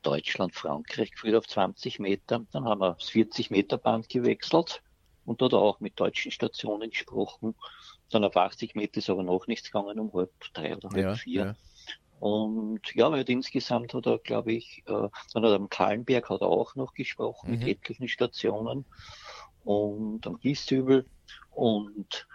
Deutschland, 0.02 0.54
Frankreich 0.54 1.10
geführt 1.12 1.36
auf 1.36 1.48
20 1.48 1.98
Meter. 1.98 2.44
Dann 2.52 2.64
haben 2.64 2.80
wir 2.80 2.94
das 2.94 3.08
40 3.10 3.50
Meter 3.50 3.78
Band 3.78 4.08
gewechselt 4.08 4.82
und 5.24 5.40
dort 5.40 5.54
auch 5.54 5.80
mit 5.80 5.98
deutschen 5.98 6.30
Stationen 6.30 6.90
gesprochen. 6.90 7.54
Dann 8.10 8.24
auf 8.24 8.36
80 8.36 8.74
Meter 8.74 8.98
ist 8.98 9.10
aber 9.10 9.24
noch 9.24 9.46
nichts 9.46 9.70
gegangen, 9.70 9.98
um 9.98 10.12
halb 10.12 10.30
drei 10.54 10.76
oder 10.76 10.90
halb 10.90 11.04
ja, 11.04 11.14
vier. 11.16 11.44
Ja. 11.44 11.56
Und 12.20 12.94
ja, 12.94 13.10
weil 13.10 13.28
insgesamt 13.28 13.92
hat 13.92 14.06
er, 14.06 14.18
glaube 14.18 14.52
ich, 14.52 14.82
äh, 14.86 14.92
dann 14.92 15.10
hat 15.34 15.44
er 15.44 15.54
am 15.54 15.68
Kahlenberg 15.68 16.30
hat 16.30 16.40
er 16.40 16.48
auch 16.48 16.74
noch 16.74 16.94
gesprochen 16.94 17.50
mhm. 17.50 17.58
mit 17.58 17.68
etlichen 17.68 18.08
Stationen 18.08 18.86
und 19.64 20.26
am 20.26 20.38
Gieshübel 20.38 21.04
und 21.50 22.26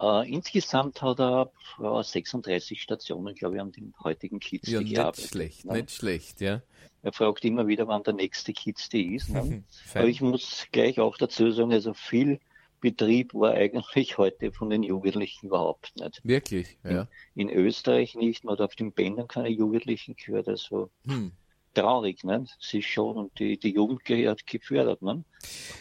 äh, 0.00 0.30
insgesamt 0.30 1.02
hat 1.02 1.20
er 1.20 1.52
ja, 1.80 2.02
36 2.02 2.80
Stationen, 2.80 3.34
glaube 3.34 3.56
ich, 3.56 3.60
an 3.60 3.72
den 3.72 3.94
heutigen 4.02 4.40
Kids 4.40 4.68
ja, 4.68 4.82
gearbeitet. 4.82 5.18
Nicht 5.18 5.30
schlecht, 5.30 5.64
ne? 5.64 5.72
nicht 5.74 5.90
schlecht, 5.90 6.40
ja. 6.40 6.62
Er 7.02 7.12
fragt 7.12 7.44
immer 7.44 7.66
wieder, 7.66 7.86
wann 7.86 8.02
der 8.02 8.14
nächste 8.14 8.52
Kids 8.52 8.88
ist. 8.92 9.28
Ne? 9.28 9.62
Aber 9.94 10.06
ich 10.06 10.20
muss 10.20 10.66
gleich 10.72 10.98
auch 11.00 11.16
dazu 11.16 11.50
sagen, 11.50 11.72
also 11.72 11.92
viel 11.94 12.40
Betrieb 12.80 13.34
war 13.34 13.52
eigentlich 13.54 14.18
heute 14.18 14.52
von 14.52 14.70
den 14.70 14.82
Jugendlichen 14.82 15.46
überhaupt 15.46 15.92
nicht. 15.96 16.20
Wirklich, 16.24 16.78
ja. 16.82 17.08
In, 17.34 17.48
in 17.48 17.58
Österreich 17.58 18.14
nicht, 18.14 18.44
man 18.44 18.54
hat 18.54 18.60
auf 18.62 18.74
den 18.74 18.92
Bändern 18.92 19.28
keine 19.28 19.48
Jugendlichen 19.48 20.16
gehört, 20.16 20.48
also 20.48 20.90
hm 21.06 21.32
traurig, 21.74 22.24
ne? 22.24 22.46
Ist 22.60 22.84
schon, 22.86 23.16
und 23.16 23.38
die, 23.38 23.58
die 23.58 23.74
Jugend 23.74 24.04
gehört 24.04 24.46
gefördert, 24.46 25.02
ne? 25.02 25.24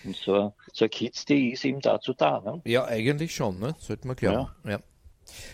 Und 0.04 0.16
so, 0.16 0.54
so 0.72 0.86
ein 0.86 0.92
Kids, 0.92 1.26
die 1.26 1.52
ist 1.52 1.66
eben 1.66 1.82
dazu 1.82 2.14
da, 2.14 2.42
ne? 2.42 2.62
Ja, 2.66 2.86
eigentlich 2.86 3.34
schon, 3.34 3.60
ne? 3.60 3.76
Sollte 3.80 4.08
man 4.08 4.16
glauben. 4.16 4.50
Ja. 4.64 4.72
ja. 4.72 4.80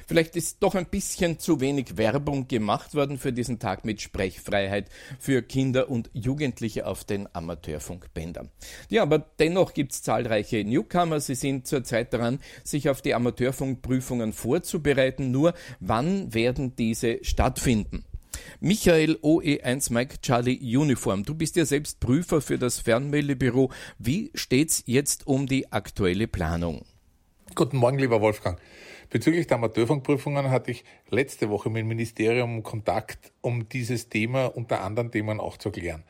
Vielleicht 0.08 0.36
ist 0.36 0.62
doch 0.62 0.75
ein 0.75 0.88
bisschen 0.88 1.39
zu 1.39 1.60
wenig 1.62 1.98
Werbung 1.98 2.48
gemacht 2.48 2.96
worden 2.96 3.17
für 3.17 3.34
diesen 3.34 3.60
Tag 3.60 3.86
mit 3.86 4.01
Sprechfreiheit 4.01 4.89
für 5.19 5.41
Kinder 5.41 5.89
und 5.89 6.10
Jugendliche 6.13 6.86
auf 6.86 7.03
den 7.03 7.27
Amateurfunkbändern. 7.34 8.50
Ja, 8.89 9.03
aber 9.03 9.19
dennoch 9.19 9.74
gibt 9.74 9.93
es 9.93 10.01
zahlreiche 10.01 10.63
Newcomer. 10.63 11.19
Sie 11.19 11.36
sind 11.36 11.67
zurzeit 11.67 12.13
daran, 12.13 12.39
sich 12.63 12.89
auf 12.89 13.01
die 13.01 13.13
Amateurfunkprüfungen 13.13 14.34
vorzubereiten. 14.34 15.31
Nur 15.31 15.53
wann 15.79 16.34
werden 16.34 16.75
diese 16.75 17.24
stattfinden? 17.24 18.05
Michael 18.60 19.17
OE1 19.22 19.91
Mike 19.93 20.22
Charlie 20.22 20.60
Uniform. 20.77 21.24
Du 21.24 21.36
bist 21.36 21.55
ja 21.55 21.65
selbst 21.65 22.00
Prüfer 22.00 22.41
für 22.41 22.58
das 22.58 22.79
Fernmeldebüro. 22.79 23.72
Wie 23.98 24.31
steht's 24.36 24.84
jetzt 24.86 25.27
um 25.27 25.48
die 25.48 25.72
aktuelle 25.72 26.27
Planung? 26.27 26.86
Guten 27.55 27.77
Morgen, 27.77 28.00
lieber 28.00 28.22
Wolfgang. 28.22 28.60
Bezüglich 29.10 29.48
der 29.48 29.58
Amateurfunkprüfungen 29.58 30.51
hatte 30.51 30.72
ich 30.72 30.84
letzte 31.10 31.50
Woche 31.50 31.69
mit 31.69 31.79
dem 31.81 31.88
Ministerium 31.88 32.62
Kontakt, 32.62 33.31
um 33.41 33.67
dieses 33.67 34.08
Thema 34.08 34.46
unter 34.46 34.81
anderen 34.81 35.12
Themen 35.12 35.39
auch 35.39 35.58
zu 35.58 35.72
klären. 35.72 36.03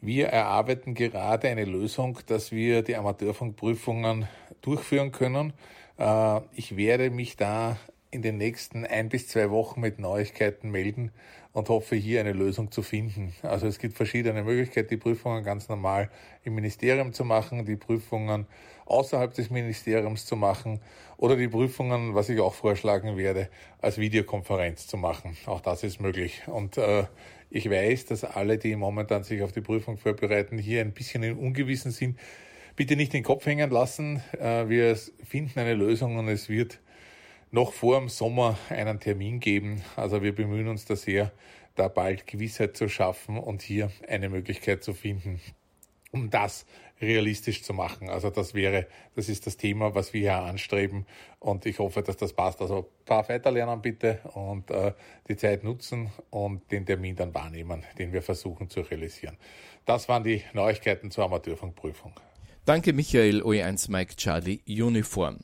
Wir 0.00 0.28
erarbeiten 0.28 0.94
gerade 0.94 1.48
eine 1.48 1.64
Lösung, 1.64 2.20
dass 2.26 2.52
wir 2.52 2.82
die 2.82 2.94
Amateurfunkprüfungen 2.94 4.28
durchführen 4.60 5.10
können. 5.10 5.52
Äh, 5.98 6.40
ich 6.54 6.76
werde 6.76 7.10
mich 7.10 7.36
da 7.36 7.76
in 8.12 8.22
den 8.22 8.38
nächsten 8.38 8.86
ein 8.86 9.08
bis 9.08 9.26
zwei 9.26 9.50
Wochen 9.50 9.80
mit 9.80 9.98
Neuigkeiten 9.98 10.70
melden 10.70 11.10
und 11.52 11.68
hoffe 11.68 11.96
hier 11.96 12.20
eine 12.20 12.32
Lösung 12.32 12.70
zu 12.70 12.82
finden. 12.82 13.34
Also 13.42 13.66
es 13.66 13.78
gibt 13.78 13.96
verschiedene 13.96 14.42
Möglichkeiten, 14.42 14.88
die 14.88 14.96
Prüfungen 14.96 15.42
ganz 15.42 15.68
normal 15.68 16.10
im 16.44 16.54
Ministerium 16.54 17.12
zu 17.12 17.24
machen, 17.24 17.64
die 17.64 17.76
Prüfungen 17.76 18.46
außerhalb 18.86 19.34
des 19.34 19.50
Ministeriums 19.50 20.26
zu 20.26 20.36
machen 20.36 20.80
oder 21.16 21.36
die 21.36 21.48
Prüfungen, 21.48 22.14
was 22.14 22.28
ich 22.28 22.40
auch 22.40 22.54
vorschlagen 22.54 23.16
werde, 23.16 23.48
als 23.80 23.98
Videokonferenz 23.98 24.86
zu 24.86 24.96
machen. 24.96 25.36
Auch 25.46 25.60
das 25.60 25.82
ist 25.82 26.00
möglich. 26.00 26.42
Und 26.46 26.78
äh, 26.78 27.04
ich 27.50 27.70
weiß, 27.70 28.06
dass 28.06 28.24
alle, 28.24 28.58
die 28.58 28.76
momentan 28.76 29.24
sich 29.24 29.42
auf 29.42 29.52
die 29.52 29.60
Prüfung 29.60 29.96
vorbereiten, 29.96 30.58
hier 30.58 30.82
ein 30.82 30.92
bisschen 30.92 31.22
in 31.22 31.36
Ungewissen 31.36 31.90
sind. 31.90 32.18
Bitte 32.76 32.94
nicht 32.94 33.12
den 33.12 33.24
Kopf 33.24 33.46
hängen 33.46 33.70
lassen. 33.70 34.22
Äh, 34.38 34.68
wir 34.68 34.96
finden 34.96 35.58
eine 35.58 35.74
Lösung 35.74 36.16
und 36.16 36.28
es 36.28 36.48
wird 36.48 36.78
noch 37.50 37.72
vor 37.72 37.98
dem 37.98 38.08
Sommer 38.08 38.58
einen 38.68 39.00
Termin 39.00 39.40
geben. 39.40 39.82
Also 39.96 40.22
wir 40.22 40.34
bemühen 40.34 40.68
uns 40.68 40.84
da 40.84 40.96
sehr, 40.96 41.32
da 41.74 41.88
bald 41.88 42.26
Gewissheit 42.26 42.76
zu 42.76 42.88
schaffen 42.88 43.38
und 43.38 43.62
hier 43.62 43.90
eine 44.06 44.28
Möglichkeit 44.28 44.82
zu 44.82 44.92
finden, 44.92 45.40
um 46.10 46.30
das 46.30 46.66
realistisch 47.00 47.62
zu 47.62 47.72
machen. 47.72 48.10
Also 48.10 48.30
das 48.30 48.54
wäre, 48.54 48.86
das 49.14 49.28
ist 49.28 49.46
das 49.46 49.56
Thema, 49.56 49.94
was 49.94 50.12
wir 50.12 50.20
hier 50.20 50.42
anstreben 50.42 51.06
und 51.38 51.64
ich 51.66 51.78
hoffe, 51.78 52.02
dass 52.02 52.16
das 52.16 52.32
passt. 52.32 52.60
Also 52.60 52.90
brav 53.04 53.28
weiterlernen 53.28 53.80
bitte 53.80 54.20
und 54.34 54.70
äh, 54.70 54.92
die 55.28 55.36
Zeit 55.36 55.62
nutzen 55.64 56.10
und 56.30 56.70
den 56.72 56.86
Termin 56.86 57.16
dann 57.16 57.34
wahrnehmen, 57.34 57.84
den 57.98 58.12
wir 58.12 58.22
versuchen 58.22 58.68
zu 58.68 58.80
realisieren. 58.80 59.36
Das 59.84 60.08
waren 60.08 60.24
die 60.24 60.42
Neuigkeiten 60.52 61.10
zur 61.10 61.24
Amateurfunkprüfung. 61.24 62.12
Danke 62.68 62.92
Michael 62.92 63.40
OE1 63.40 63.90
Mike 63.90 64.16
Charlie 64.16 64.60
Uniform. 64.68 65.38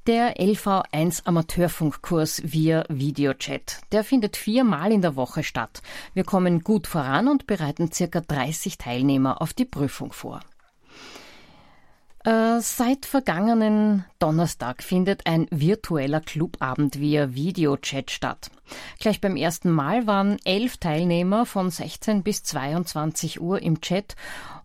Der 0.07 0.37
LV1 0.39 1.25
Amateurfunkkurs 1.25 2.43
via 2.45 2.83
Videochat. 2.89 3.81
Der 3.91 4.03
findet 4.03 4.37
viermal 4.37 4.91
in 4.91 5.01
der 5.01 5.15
Woche 5.15 5.41
statt. 5.41 5.81
Wir 6.13 6.23
kommen 6.23 6.61
gut 6.61 6.85
voran 6.85 7.27
und 7.27 7.47
bereiten 7.47 7.91
circa 7.91 8.21
30 8.21 8.77
Teilnehmer 8.77 9.41
auf 9.41 9.53
die 9.53 9.65
Prüfung 9.65 10.13
vor. 10.13 10.41
Äh, 12.23 12.59
seit 12.59 13.07
vergangenen 13.07 14.05
Donnerstag 14.19 14.83
findet 14.83 15.25
ein 15.25 15.47
virtueller 15.49 16.21
Clubabend 16.21 16.99
via 16.99 17.33
Videochat 17.33 18.11
statt. 18.11 18.51
Gleich 18.99 19.21
beim 19.21 19.35
ersten 19.35 19.71
Mal 19.71 20.05
waren 20.05 20.37
elf 20.43 20.77
Teilnehmer 20.77 21.47
von 21.47 21.71
16 21.71 22.21
bis 22.21 22.43
22 22.43 23.41
Uhr 23.41 23.59
im 23.59 23.81
Chat 23.81 24.15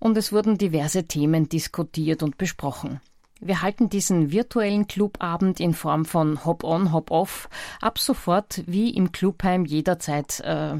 und 0.00 0.18
es 0.18 0.32
wurden 0.32 0.58
diverse 0.58 1.04
Themen 1.04 1.48
diskutiert 1.48 2.22
und 2.22 2.36
besprochen. 2.36 3.00
Wir 3.40 3.62
halten 3.62 3.88
diesen 3.88 4.30
virtuellen 4.30 4.86
Clubabend 4.86 5.60
in 5.60 5.74
Form 5.74 6.04
von 6.04 6.44
Hop-on, 6.44 6.92
Hop-off 6.92 7.48
ab 7.80 7.98
sofort 7.98 8.62
wie 8.66 8.90
im 8.90 9.12
Clubheim 9.12 9.64
jederzeit 9.64 10.40
äh, 10.40 10.76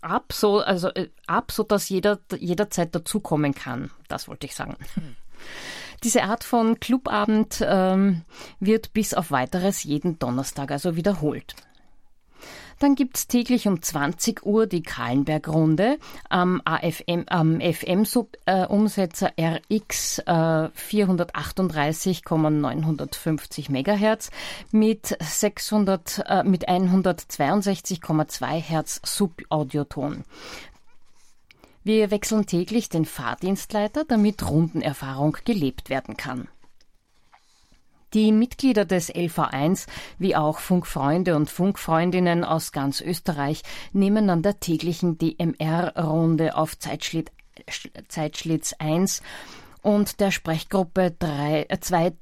ab, 0.00 0.32
so 0.32 0.60
also 0.60 0.88
äh, 0.88 1.10
ab, 1.26 1.52
so 1.52 1.62
dass 1.62 1.88
jeder 1.88 2.18
jederzeit 2.38 2.94
dazukommen 2.94 3.54
kann. 3.54 3.90
Das 4.08 4.28
wollte 4.28 4.46
ich 4.46 4.54
sagen. 4.54 4.76
Diese 6.04 6.22
Art 6.22 6.44
von 6.44 6.78
Clubabend 6.78 7.64
ähm, 7.66 8.22
wird 8.60 8.92
bis 8.92 9.14
auf 9.14 9.30
weiteres 9.30 9.82
jeden 9.82 10.18
Donnerstag 10.18 10.70
also 10.70 10.96
wiederholt. 10.96 11.56
Dann 12.78 12.94
gibt's 12.94 13.26
täglich 13.26 13.66
um 13.66 13.82
20 13.82 14.46
Uhr 14.46 14.66
die 14.66 14.82
Kahlenberg-Runde 14.82 15.98
am 16.28 16.60
AFM, 16.64 17.24
am 17.26 17.60
FM-Umsetzer 17.60 19.32
RX 19.38 20.20
äh, 20.20 20.68
438,950 20.72 23.70
Megahertz 23.70 24.30
mit 24.70 25.16
600, 25.20 26.22
äh, 26.26 26.44
mit 26.44 26.68
162,2 26.68 28.46
Hertz 28.46 29.00
Subaudioton. 29.04 30.22
Wir 31.82 32.10
wechseln 32.10 32.46
täglich 32.46 32.90
den 32.90 33.06
Fahrdienstleiter, 33.06 34.04
damit 34.04 34.48
Rundenerfahrung 34.48 35.36
gelebt 35.44 35.90
werden 35.90 36.16
kann. 36.16 36.46
Die 38.14 38.32
Mitglieder 38.32 38.86
des 38.86 39.14
LV1 39.14 39.86
wie 40.18 40.34
auch 40.34 40.58
Funkfreunde 40.58 41.36
und 41.36 41.50
Funkfreundinnen 41.50 42.42
aus 42.42 42.72
ganz 42.72 43.00
Österreich 43.00 43.62
nehmen 43.92 44.30
an 44.30 44.42
der 44.42 44.60
täglichen 44.60 45.18
DMR-Runde 45.18 46.56
auf 46.56 46.78
Zeitschlitt, 46.78 47.30
Zeitschlitz 48.08 48.74
1 48.78 49.22
und 49.82 50.20
der 50.20 50.30
Sprechgruppe 50.30 51.14
3, 51.18 51.66
äh, 51.68 51.80
2, 51.80 52.12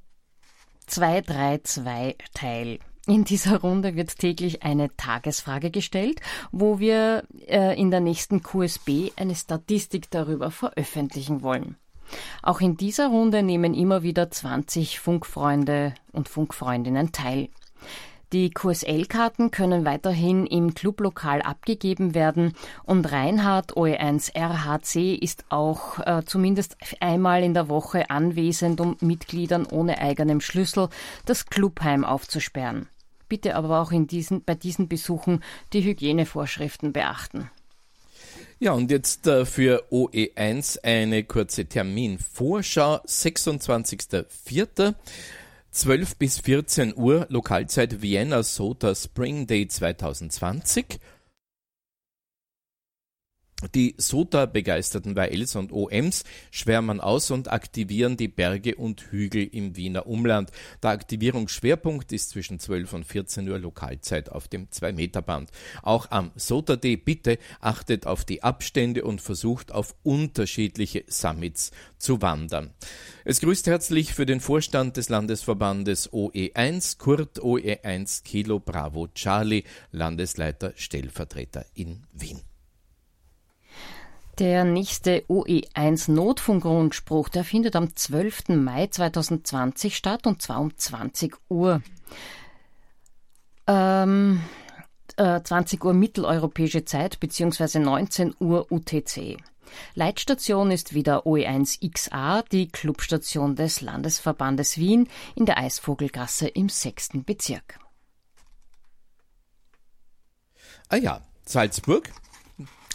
232 0.87 2.17
teil. 2.35 2.79
In 3.07 3.23
dieser 3.23 3.61
Runde 3.61 3.95
wird 3.95 4.19
täglich 4.19 4.65
eine 4.65 4.95
Tagesfrage 4.97 5.71
gestellt, 5.71 6.21
wo 6.51 6.81
wir 6.81 7.23
äh, 7.47 7.79
in 7.81 7.93
der 7.93 8.01
nächsten 8.01 8.43
QSB 8.43 9.13
eine 9.15 9.37
Statistik 9.37 10.11
darüber 10.11 10.51
veröffentlichen 10.51 11.43
wollen. 11.43 11.77
Auch 12.43 12.61
in 12.61 12.77
dieser 12.77 13.09
Runde 13.09 13.43
nehmen 13.43 13.75
immer 13.75 14.03
wieder 14.03 14.31
20 14.31 15.01
Funkfreunde 15.01 15.95
und 16.13 16.29
Funkfreundinnen 16.29 17.13
teil. 17.13 17.49
Die 18.33 18.51
QSL-Karten 18.51 19.53
können 19.53 19.85
weiterhin 19.85 20.47
im 20.47 20.75
Clublokal 20.75 21.43
abgegeben 21.43 22.13
werden 22.13 22.55
und 22.83 23.13
Reinhard 23.13 23.77
OE1 23.77 24.35
RHC 24.35 25.15
ist 25.15 25.45
auch 25.49 26.01
äh, 26.01 26.23
zumindest 26.27 26.77
einmal 26.99 27.45
in 27.45 27.55
der 27.55 27.69
Woche 27.69 28.11
anwesend, 28.11 28.81
um 28.81 28.97
Mitgliedern 29.01 29.65
ohne 29.65 29.99
eigenem 29.99 30.41
Schlüssel 30.41 30.89
das 31.25 31.47
Clubheim 31.47 32.05
aufzusperren. 32.05 32.89
Bitte 33.29 33.55
aber 33.55 33.81
auch 33.81 33.93
diesen, 33.93 34.43
bei 34.43 34.57
diesen 34.57 34.89
Besuchen 34.89 35.45
die 35.73 35.83
Hygienevorschriften 35.83 36.93
beachten. 36.93 37.51
Ja, 38.59 38.73
und 38.73 38.91
jetzt 38.91 39.27
äh, 39.27 39.45
für 39.45 39.85
OE1 39.91 40.83
eine 40.83 41.25
kurze 41.25 41.67
Terminvorschau. 41.67 43.03
26.04. 43.05 44.95
12 45.73 46.17
bis 46.17 46.39
14 46.39 46.97
Uhr 46.97 47.27
Lokalzeit 47.29 48.01
Vienna, 48.01 48.43
SOTA, 48.43 48.95
Spring 48.95 49.47
Day 49.47 49.69
2020. 49.69 50.99
Die 53.75 53.95
SOTA-begeisterten 53.97 55.17
YLs 55.17 55.57
und 55.57 55.73
OMs 55.73 56.25
schwärmen 56.51 57.01
aus 57.01 57.31
und 57.31 57.51
aktivieren 57.51 58.19
die 58.19 58.29
Berge 58.29 58.75
und 58.75 59.01
Hügel 59.11 59.49
im 59.51 59.77
Wiener 59.77 60.07
Umland. 60.07 60.51
Der 60.83 60.91
Aktivierungsschwerpunkt 60.91 62.13
ist 62.13 62.29
zwischen 62.29 62.61
12 62.61 62.93
und 62.93 63.05
14 63.05 63.49
Uhr 63.49 63.59
Lokalzeit 63.59 64.31
auf 64.31 64.47
dem 64.47 64.69
2-Meter-Band. 64.69 65.53
Auch 65.83 66.11
am 66.11 66.33
SOTA-D 66.37 66.97
bitte 66.97 67.39
achtet 67.61 68.07
auf 68.07 68.27
die 68.27 68.43
Abstände 68.43 69.05
und 69.05 69.23
versucht 69.23 69.73
auf 69.73 69.95
unterschiedliche 70.03 71.05
Summits 71.09 71.71
zu 71.97 72.21
wandern. 72.21 72.75
Es 73.25 73.41
grüßt 73.41 73.69
herzlich 73.69 74.13
für 74.13 74.27
den 74.27 74.41
Vorstand 74.41 74.99
des 74.99 75.09
Landesverbandes 75.09 76.13
OE1 76.13 76.99
Kurt 76.99 77.41
OE1 77.41 78.23
Kilo 78.23 78.61
Bravo 78.61 79.09
Charlie, 79.15 79.65
Landesleiter 79.93 80.75
Stellvertreter 80.77 81.65
in 81.75 82.03
Wien. 82.13 82.43
Der 84.39 84.65
nächste 84.65 85.25
OE1 85.29 86.11
Notfunkrundspruch, 86.13 87.31
der 87.31 87.43
findet 87.43 87.75
am 87.75 87.97
12. 87.97 88.49
Mai 88.49 88.87
2020 88.87 89.97
statt 89.97 90.27
und 90.27 90.43
zwar 90.43 90.61
um 90.61 90.77
20 90.77 91.35
Uhr. 91.49 91.81
Ähm, 93.67 94.43
äh, 95.17 95.41
20 95.41 95.83
Uhr 95.83 95.95
mitteleuropäische 95.95 96.85
Zeit 96.85 97.19
bzw. 97.19 97.79
19 97.79 98.35
Uhr 98.39 98.71
UTC. 98.71 99.39
Leitstation 99.95 100.71
ist 100.71 100.93
wieder 100.93 101.27
OE1XA, 101.27 102.47
die 102.51 102.69
Clubstation 102.69 103.57
des 103.57 103.81
Landesverbandes 103.81 104.77
Wien 104.77 105.09
in 105.35 105.47
der 105.47 105.57
Eisvogelgasse 105.57 106.47
im 106.47 106.69
6. 106.69 107.25
Bezirk. 107.25 107.79
Ah 110.91 110.97
ja, 110.97 111.23
Salzburg 111.47 112.13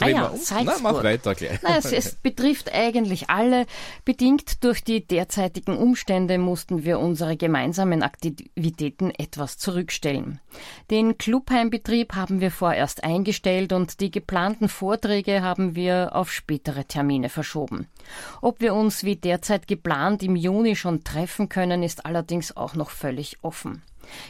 Ah 0.00 0.08
ja, 0.08 0.36
Salzburg. 0.36 0.80
Na, 0.82 0.92
mach 0.92 1.04
weiter 1.04 1.34
gleich. 1.34 1.60
Na, 1.62 1.76
es, 1.76 1.92
es 1.92 2.14
betrifft 2.14 2.72
eigentlich 2.72 3.30
alle. 3.30 3.66
Bedingt 4.04 4.64
durch 4.64 4.82
die 4.82 5.06
derzeitigen 5.06 5.76
Umstände 5.76 6.38
mussten 6.38 6.84
wir 6.84 6.98
unsere 6.98 7.36
gemeinsamen 7.36 8.02
Aktivitäten 8.02 9.10
etwas 9.10 9.58
zurückstellen. 9.58 10.40
Den 10.90 11.18
Clubheimbetrieb 11.18 12.14
haben 12.14 12.40
wir 12.40 12.50
vorerst 12.50 13.04
eingestellt 13.04 13.72
und 13.72 14.00
die 14.00 14.10
geplanten 14.10 14.68
Vorträge 14.68 15.42
haben 15.42 15.76
wir 15.76 16.14
auf 16.14 16.32
spätere 16.32 16.84
Termine 16.84 17.28
verschoben. 17.28 17.86
Ob 18.40 18.60
wir 18.60 18.74
uns 18.74 19.04
wie 19.04 19.16
derzeit 19.16 19.66
geplant 19.66 20.22
im 20.22 20.36
Juni 20.36 20.76
schon 20.76 21.04
treffen 21.04 21.48
können, 21.48 21.82
ist 21.82 22.06
allerdings 22.06 22.56
auch 22.56 22.74
noch 22.74 22.90
völlig 22.90 23.38
offen. 23.42 23.82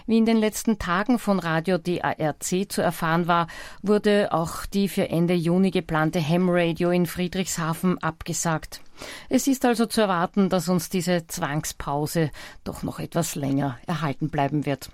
Wie 0.07 0.19
in 0.19 0.27
den 0.27 0.37
letzten 0.37 0.79
Tagen 0.79 1.19
von 1.19 1.39
Radio 1.39 1.79
DARC 1.79 2.71
zu 2.71 2.83
erfahren 2.83 3.27
war, 3.27 3.47
wurde 3.83 4.33
auch 4.33 4.67
die 4.67 4.89
für 4.89 5.09
Ende 5.09 5.35
Juni 5.35 5.71
geplante 5.71 6.27
Ham 6.27 6.49
Radio 6.49 6.91
in 6.91 7.07
Friedrichshafen 7.07 7.99
abgesagt. 8.03 8.81
Es 9.29 9.47
ist 9.47 9.65
also 9.65 9.87
zu 9.87 10.03
erwarten, 10.03 10.49
dass 10.49 10.69
uns 10.69 10.89
diese 10.89 11.27
Zwangspause 11.27 12.31
doch 12.65 12.83
noch 12.83 12.99
etwas 12.99 13.35
länger 13.35 13.79
erhalten 13.87 14.31
bleiben 14.31 14.67
wird. 14.67 14.91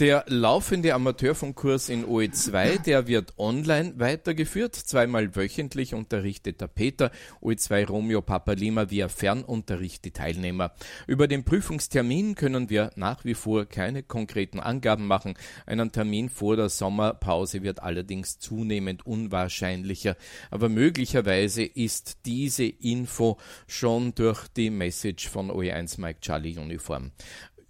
Der 0.00 0.24
laufende 0.28 0.94
Amateurfunkkurs 0.94 1.90
in 1.90 2.06
OE2, 2.06 2.82
der 2.84 3.06
wird 3.06 3.34
online 3.36 3.92
weitergeführt. 3.98 4.74
Zweimal 4.74 5.36
wöchentlich 5.36 5.92
unterrichtet 5.92 6.62
der 6.62 6.68
Peter, 6.68 7.10
OE2 7.42 7.86
Romeo 7.86 8.22
Papa 8.22 8.52
Lima 8.52 8.88
via 8.88 9.08
Fernunterricht 9.08 10.06
die 10.06 10.12
Teilnehmer. 10.12 10.72
Über 11.06 11.28
den 11.28 11.44
Prüfungstermin 11.44 12.34
können 12.34 12.70
wir 12.70 12.92
nach 12.96 13.26
wie 13.26 13.34
vor 13.34 13.66
keine 13.66 14.02
konkreten 14.02 14.58
Angaben 14.58 15.06
machen. 15.06 15.34
Einen 15.66 15.92
Termin 15.92 16.30
vor 16.30 16.56
der 16.56 16.70
Sommerpause 16.70 17.62
wird 17.62 17.82
allerdings 17.82 18.38
zunehmend 18.38 19.04
unwahrscheinlicher. 19.04 20.16
Aber 20.50 20.70
möglicherweise 20.70 21.62
ist 21.62 22.24
diese 22.24 22.64
Info 22.64 23.36
schon 23.66 24.14
durch 24.14 24.48
die 24.48 24.70
Message 24.70 25.28
von 25.28 25.50
OE1 25.50 26.00
Mike 26.00 26.20
Charlie 26.22 26.56
Uniform 26.56 27.12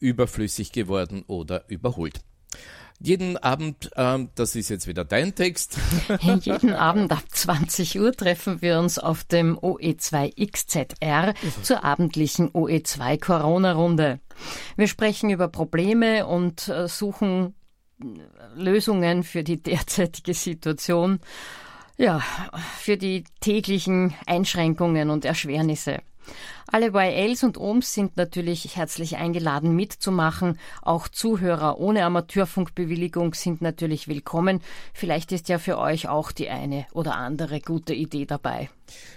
überflüssig 0.00 0.72
geworden 0.72 1.24
oder 1.26 1.64
überholt. 1.68 2.20
Jeden 3.02 3.38
Abend, 3.38 3.90
ähm, 3.96 4.28
das 4.34 4.54
ist 4.54 4.68
jetzt 4.68 4.86
wieder 4.86 5.06
dein 5.06 5.34
Text. 5.34 5.78
Jeden 6.42 6.74
Abend 6.74 7.10
ab 7.12 7.22
20 7.30 7.98
Uhr 7.98 8.12
treffen 8.12 8.60
wir 8.60 8.78
uns 8.78 8.98
auf 8.98 9.24
dem 9.24 9.58
OE2XZR 9.58 11.34
zur 11.62 11.82
abendlichen 11.82 12.50
OE2 12.50 13.18
Corona-Runde. 13.18 14.20
Wir 14.76 14.86
sprechen 14.86 15.30
über 15.30 15.48
Probleme 15.48 16.26
und 16.26 16.68
äh, 16.68 16.88
suchen 16.88 17.54
äh, 18.02 18.04
Lösungen 18.54 19.24
für 19.24 19.44
die 19.44 19.62
derzeitige 19.62 20.34
Situation, 20.34 21.20
ja, 21.96 22.22
für 22.78 22.98
die 22.98 23.24
täglichen 23.40 24.12
Einschränkungen 24.26 25.08
und 25.08 25.24
Erschwernisse. 25.24 26.00
Alle 26.72 26.92
YLs 26.94 27.42
und 27.42 27.58
OMs 27.58 27.94
sind 27.94 28.16
natürlich 28.16 28.76
herzlich 28.76 29.16
eingeladen 29.16 29.74
mitzumachen. 29.74 30.56
Auch 30.82 31.08
Zuhörer 31.08 31.80
ohne 31.80 32.04
Amateurfunkbewilligung 32.04 33.34
sind 33.34 33.60
natürlich 33.60 34.06
willkommen. 34.06 34.60
Vielleicht 34.94 35.32
ist 35.32 35.48
ja 35.48 35.58
für 35.58 35.78
euch 35.78 36.08
auch 36.08 36.30
die 36.30 36.48
eine 36.48 36.86
oder 36.92 37.16
andere 37.16 37.60
gute 37.60 37.92
Idee 37.92 38.24
dabei. 38.24 38.70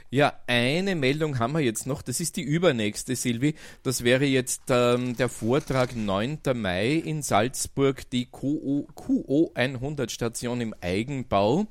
Ja, 0.10 0.34
eine 0.46 0.94
Meldung 0.94 1.40
haben 1.40 1.54
wir 1.54 1.62
jetzt 1.62 1.88
noch. 1.88 2.04
Das 2.04 2.20
ist 2.20 2.36
die 2.36 2.44
übernächste, 2.44 3.16
Silvi. 3.16 3.56
Das 3.82 4.04
wäre 4.04 4.26
jetzt 4.26 4.62
ähm, 4.70 5.18
der 5.18 5.28
Vortrag 5.28 5.96
9. 5.96 6.38
Mai 6.54 6.94
in 6.94 7.24
Salzburg, 7.24 8.08
die 8.12 8.28
QO, 8.28 8.88
QO 8.94 9.52
100 9.56 10.12
Station 10.12 10.62
im 10.62 10.76
Eigenbau. 10.82 11.66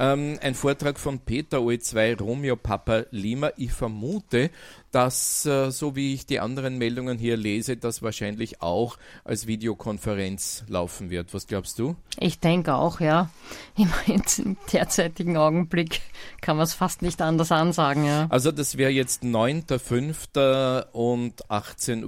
Ähm, 0.00 0.36
ein 0.42 0.56
Vortrag 0.56 0.98
von 0.98 1.20
Peter 1.20 1.58
OE2 1.58 2.18
Romeo 2.18 2.56
Papa 2.56 3.04
Lima. 3.12 3.52
Ich 3.56 3.70
vermute, 3.70 4.50
dass, 4.90 5.44
äh, 5.46 5.70
so 5.70 5.96
wie 5.96 6.14
ich 6.14 6.26
die 6.26 6.40
anderen 6.40 6.78
Meldungen 6.78 7.18
hier 7.18 7.36
lese, 7.36 7.76
das 7.76 8.02
wahrscheinlich 8.02 8.62
auch 8.62 8.96
als 9.24 9.46
Videokonferenz 9.46 10.64
laufen 10.68 11.10
wird. 11.10 11.34
Was 11.34 11.46
glaubst 11.46 11.78
du? 11.78 11.96
Ich 12.18 12.40
denke 12.40 12.74
auch, 12.74 13.00
ja. 13.00 13.30
Im 13.76 14.56
derzeitigen 14.72 15.36
Augenblick 15.36 16.00
kann 16.40 16.56
man 16.56 16.64
es 16.64 16.74
fast 16.74 17.02
nicht 17.02 17.20
anders 17.20 17.52
ansagen, 17.52 18.04
ja. 18.04 18.26
Also 18.30 18.52
das 18.52 18.76
wäre 18.76 18.90
jetzt 18.90 19.22
9.5. 19.22 20.86
und 20.92 21.44
18.30 21.46 22.04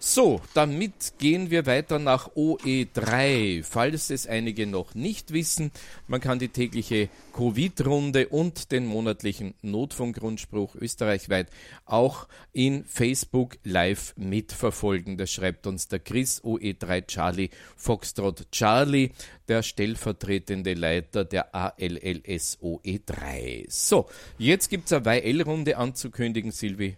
So, 0.00 0.40
damit 0.54 1.14
gehen 1.18 1.50
wir 1.50 1.66
weiter 1.66 1.98
nach 1.98 2.28
OE3. 2.36 3.64
Falls 3.64 4.10
es 4.10 4.28
einige 4.28 4.68
noch 4.68 4.94
nicht 4.94 5.32
wissen, 5.32 5.72
man 6.06 6.20
kann 6.20 6.38
die 6.38 6.50
tägliche 6.50 7.08
Covid-Runde 7.32 8.28
und 8.28 8.70
den 8.70 8.86
monatlichen 8.86 9.54
Notfunkgrundspruch 9.62 10.76
österreichweit 10.76 11.48
auch 11.84 12.28
in 12.52 12.84
Facebook 12.84 13.58
live 13.64 14.14
mitverfolgen. 14.16 15.18
Das 15.18 15.32
schreibt 15.32 15.66
uns 15.66 15.88
der 15.88 15.98
Chris 15.98 16.44
OE3 16.44 17.04
Charlie 17.08 17.50
Foxtrot 17.76 18.52
Charlie, 18.52 19.10
der 19.48 19.64
stellvertretende 19.64 20.74
Leiter 20.74 21.24
der 21.24 21.52
ALLS 21.56 22.60
OE3. 22.62 23.66
So, 23.68 24.08
jetzt 24.38 24.70
gibt 24.70 24.86
es 24.86 24.92
eine 24.92 25.24
YL-Runde 25.24 25.76
anzukündigen, 25.76 26.52
Silvi. 26.52 26.96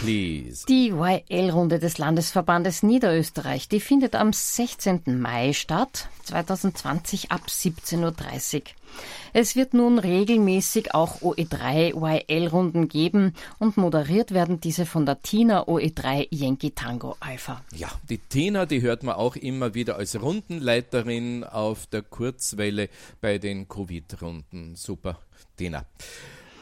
Please. 0.00 0.66
Die 0.68 0.90
YL-Runde 0.90 1.78
des 1.78 1.98
Landesverbandes 1.98 2.82
Niederösterreich, 2.82 3.68
die 3.68 3.80
findet 3.80 4.14
am 4.14 4.32
16. 4.32 5.20
Mai 5.20 5.52
statt, 5.52 6.08
2020 6.24 7.30
ab 7.30 7.42
17.30 7.48 8.54
Uhr. 8.56 8.62
Es 9.32 9.56
wird 9.56 9.74
nun 9.74 9.98
regelmäßig 9.98 10.94
auch 10.94 11.20
OE3 11.20 11.94
YL-Runden 11.94 12.88
geben 12.88 13.34
und 13.58 13.76
moderiert 13.76 14.32
werden 14.32 14.60
diese 14.60 14.86
von 14.86 15.06
der 15.06 15.20
Tina 15.22 15.64
OE3 15.64 16.28
Yankee 16.30 16.70
Tango 16.70 17.16
Alpha. 17.20 17.62
Ja, 17.74 17.90
die 18.08 18.18
Tina, 18.18 18.66
die 18.66 18.82
hört 18.82 19.02
man 19.02 19.16
auch 19.16 19.36
immer 19.36 19.74
wieder 19.74 19.96
als 19.96 20.20
Rundenleiterin 20.20 21.44
auf 21.44 21.86
der 21.86 22.02
Kurzwelle 22.02 22.88
bei 23.20 23.38
den 23.38 23.68
Covid-Runden. 23.68 24.74
Super, 24.76 25.18
Tina. 25.56 25.84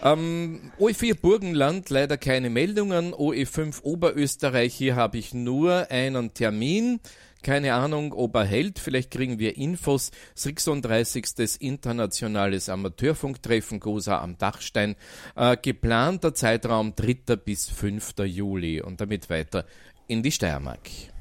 Ähm, 0.05 0.61
OE4 0.79 1.19
Burgenland 1.19 1.89
leider 1.89 2.19
keine 2.19 2.51
Meldungen. 2.51 3.15
OE5 3.15 3.83
Oberösterreich, 3.83 4.75
hier 4.75 4.97
habe 4.97 5.17
ich 5.17 5.33
nur 5.33 5.91
einen 5.91 6.35
Termin. 6.35 7.01
Keine 7.43 7.75
Ahnung, 7.75 8.13
ob 8.13 8.35
er 8.37 8.45
hält. 8.45 8.79
Vielleicht 8.79 9.11
kriegen 9.11 9.39
wir 9.39 9.57
Infos. 9.57 10.11
36. 10.35 11.61
Internationales 11.61 12.69
Amateurfunktreffen 12.69 13.81
Gosa 13.81 14.21
am 14.21 14.37
Dachstein. 14.37 14.95
Äh, 15.37 15.57
geplanter 15.61 16.35
Zeitraum 16.35 16.95
3. 16.95 17.37
bis 17.37 17.71
5. 17.71 18.15
Juli. 18.25 18.83
Und 18.83 19.01
damit 19.01 19.31
weiter 19.31 19.65
in 20.07 20.23
die 20.23 20.33
Steiermark. 20.33 21.14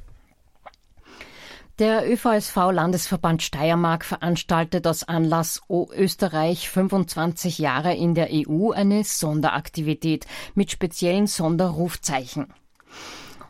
Der 1.80 2.08
ÖVSV-Landesverband 2.08 3.42
Steiermark 3.42 4.06
veranstaltet 4.06 4.86
aus 4.86 5.04
Anlass 5.06 5.60
o 5.68 5.88
Österreich 5.92 6.70
25 6.70 7.58
Jahre 7.58 7.96
in 7.96 8.14
der 8.14 8.30
EU 8.32 8.70
eine 8.70 9.04
Sonderaktivität 9.04 10.28
mit 10.54 10.70
speziellen 10.70 11.26
Sonderrufzeichen. 11.26 12.54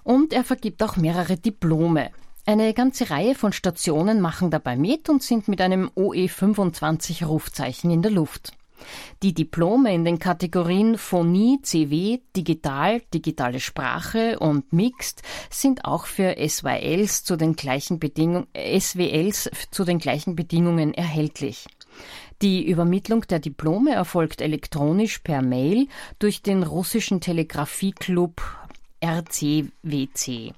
Und 0.03 0.31
er 0.31 0.45
vergibt 0.45 0.81
auch 0.83 0.95
mehrere 0.95 1.35
Diplome. 1.35 2.11
Eine 2.45 2.73
ganze 2.73 3.09
Reihe 3.09 3.35
von 3.35 3.51
Stationen 3.51 4.21
machen 4.21 4.51
dabei 4.51 4.77
mit 4.77 5.09
und 5.09 5.21
sind 5.21 5.49
mit 5.49 5.59
einem 5.59 5.89
OE25 5.89 7.25
Rufzeichen 7.25 7.91
in 7.91 8.03
der 8.03 8.11
Luft. 8.11 8.53
Die 9.21 9.33
Diplome 9.33 9.93
in 9.93 10.05
den 10.05 10.19
Kategorien 10.19 10.97
Phonie, 10.97 11.59
CW, 11.61 12.19
Digital, 12.35 13.01
digitale 13.13 13.59
Sprache 13.59 14.39
und 14.39 14.73
Mixed 14.73 15.21
sind 15.49 15.85
auch 15.85 16.05
für 16.05 16.35
SWLs 16.37 17.23
zu 17.23 17.35
den 17.35 17.55
gleichen 17.55 17.99
Bedingungen, 17.99 18.47
SWLs 18.55 19.49
zu 19.71 19.85
den 19.85 19.99
gleichen 19.99 20.35
Bedingungen 20.35 20.93
erhältlich. 20.93 21.65
Die 22.41 22.67
Übermittlung 22.67 23.21
der 23.21 23.39
Diplome 23.39 23.91
erfolgt 23.91 24.41
elektronisch 24.41 25.19
per 25.19 25.41
Mail 25.41 25.87
durch 26.19 26.41
den 26.41 26.63
russischen 26.63 27.21
Telegrafieklub 27.21 28.41
RCWC. 29.01 30.53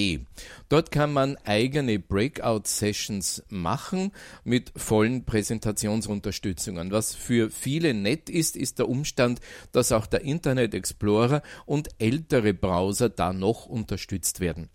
Dort 0.69 0.91
kann 0.91 1.13
man 1.13 1.37
eigene 1.45 1.99
Breakout-Sessions 1.99 3.45
machen 3.49 4.13
mit 4.45 4.73
vollen 4.77 5.25
Präsentationsunterstützungen. 5.25 6.91
Was 6.91 7.15
für 7.15 7.51
viele 7.51 7.95
nett 7.95 8.29
ist, 8.29 8.57
ist 8.57 8.79
der 8.79 8.89
Umstand, 8.89 9.41
dass 9.71 9.93
auch 9.93 10.07
der 10.07 10.23
Internet 10.23 10.75
Explorer 10.75 11.43
und 11.67 11.91
ältere 11.99 12.55
Browser 12.55 13.09
da 13.09 13.33
noch 13.33 13.67
unterstützt 13.67 14.41
werden. 14.41 14.69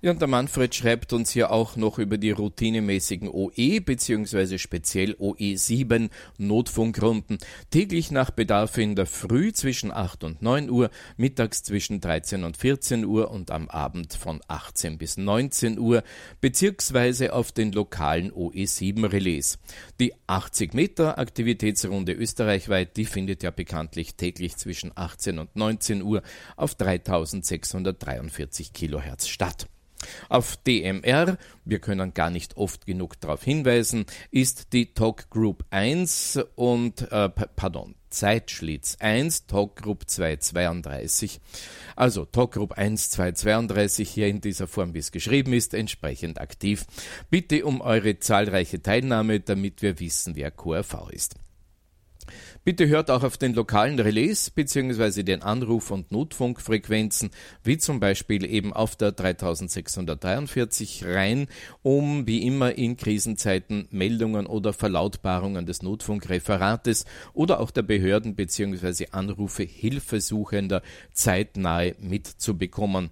Ja, 0.00 0.12
und 0.12 0.20
der 0.20 0.28
Manfred 0.28 0.72
schreibt 0.76 1.12
uns 1.12 1.32
hier 1.32 1.50
auch 1.50 1.74
noch 1.74 1.98
über 1.98 2.18
die 2.18 2.30
routinemäßigen 2.30 3.28
OE 3.28 3.80
bzw. 3.80 4.56
speziell 4.58 5.14
OE7 5.14 6.10
Notfunkrunden. 6.36 7.38
Täglich 7.72 8.12
nach 8.12 8.30
Bedarf 8.30 8.78
in 8.78 8.94
der 8.94 9.06
Früh 9.06 9.52
zwischen 9.52 9.90
8 9.90 10.22
und 10.22 10.40
9 10.40 10.70
Uhr, 10.70 10.90
mittags 11.16 11.64
zwischen 11.64 12.00
13 12.00 12.44
und 12.44 12.56
14 12.56 13.04
Uhr 13.06 13.32
und 13.32 13.50
am 13.50 13.68
Abend 13.68 14.14
von 14.14 14.40
18 14.46 14.98
bis 14.98 15.16
19 15.16 15.80
Uhr, 15.80 16.04
beziehungsweise 16.40 17.32
auf 17.32 17.50
den 17.50 17.72
lokalen 17.72 18.30
OE7 18.30 19.10
Relais. 19.10 19.58
Die 19.98 20.14
80 20.28 20.74
Meter 20.74 21.18
Aktivitätsrunde 21.18 22.12
österreichweit, 22.12 22.96
die 22.96 23.04
findet 23.04 23.42
ja 23.42 23.50
bekanntlich 23.50 24.14
täglich 24.14 24.56
zwischen 24.58 24.92
18 24.94 25.40
und 25.40 25.56
19 25.56 26.02
Uhr 26.02 26.22
auf 26.54 26.76
3643 26.76 28.72
Kilohertz 28.72 29.26
statt. 29.26 29.66
Auf 30.28 30.56
DMR, 30.56 31.38
wir 31.64 31.78
können 31.78 32.14
gar 32.14 32.30
nicht 32.30 32.56
oft 32.56 32.86
genug 32.86 33.20
darauf 33.20 33.42
hinweisen, 33.42 34.06
ist 34.30 34.72
die 34.72 34.94
Talk 34.94 35.30
Group 35.30 35.64
1 35.70 36.40
und, 36.54 37.10
äh, 37.10 37.28
pardon, 37.28 37.94
Zeitschlitz 38.10 38.96
1, 39.00 39.46
Talk 39.46 39.76
Group 39.76 40.04
232. 40.08 41.40
Also 41.96 42.24
Talk 42.24 42.52
Group 42.52 42.72
1, 42.72 43.10
232 43.10 44.08
hier 44.08 44.28
in 44.28 44.40
dieser 44.40 44.66
Form, 44.66 44.94
wie 44.94 44.98
es 44.98 45.12
geschrieben 45.12 45.52
ist, 45.52 45.74
entsprechend 45.74 46.40
aktiv. 46.40 46.86
Bitte 47.30 47.64
um 47.64 47.80
eure 47.80 48.18
zahlreiche 48.18 48.82
Teilnahme, 48.82 49.40
damit 49.40 49.82
wir 49.82 50.00
wissen, 50.00 50.36
wer 50.36 50.50
QRV 50.50 51.10
ist. 51.10 51.34
Bitte 52.68 52.86
hört 52.86 53.10
auch 53.10 53.22
auf 53.22 53.38
den 53.38 53.54
lokalen 53.54 53.98
Relais 53.98 54.50
bzw. 54.50 55.22
den 55.22 55.40
Anruf- 55.40 55.90
und 55.90 56.12
Notfunkfrequenzen, 56.12 57.30
wie 57.64 57.78
zum 57.78 57.98
Beispiel 57.98 58.44
eben 58.44 58.74
auf 58.74 58.94
der 58.94 59.12
3643 59.12 61.06
rein, 61.06 61.46
um 61.80 62.26
wie 62.26 62.46
immer 62.46 62.74
in 62.74 62.98
Krisenzeiten 62.98 63.88
Meldungen 63.90 64.44
oder 64.44 64.74
Verlautbarungen 64.74 65.64
des 65.64 65.80
Notfunkreferates 65.80 67.06
oder 67.32 67.60
auch 67.60 67.70
der 67.70 67.84
Behörden 67.84 68.34
bzw. 68.34 69.06
Anrufe 69.12 69.62
Hilfesuchender 69.62 70.82
zeitnahe 71.14 71.96
mitzubekommen. 72.00 73.08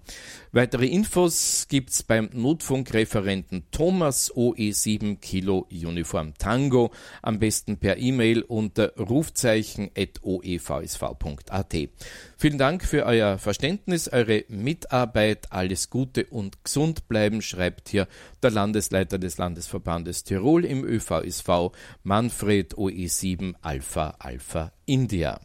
Weitere 0.53 0.85
Infos 0.85 1.67
gibt's 1.71 2.03
beim 2.03 2.29
Notfunkreferenten 2.35 3.65
Thomas 3.71 4.31
OE7 4.35 5.19
Kilo 5.19 5.67
Uniform 5.73 6.35
Tango, 6.37 6.91
am 7.23 7.39
besten 7.39 7.79
per 7.79 7.97
E-Mail 7.97 8.43
unter 8.43 8.93
Rufzeichen 8.97 9.46
Rufzeichen 9.47 9.91
at 9.97 10.23
oevsv.at. 10.23 11.77
Vielen 12.37 12.59
Dank 12.59 12.85
für 12.85 13.07
euer 13.07 13.39
Verständnis, 13.39 14.13
eure 14.13 14.45
Mitarbeit. 14.49 15.53
Alles 15.53 15.89
Gute 15.89 16.27
und 16.27 16.65
gesund 16.65 17.09
bleiben, 17.09 17.43
schreibt 17.43 17.89
hier 17.89 18.09
der 18.43 18.51
Landesleiter 18.51 19.19
des 19.19 19.39
Landesverbandes 19.39 20.25
Tirol 20.25 20.65
im 20.65 20.85
ÖVSV, 20.85 21.71
Manfred 22.03 22.75
OE7 22.75 23.55
Alpha 23.63 24.17
Alpha 24.19 24.73
India. 24.85 25.41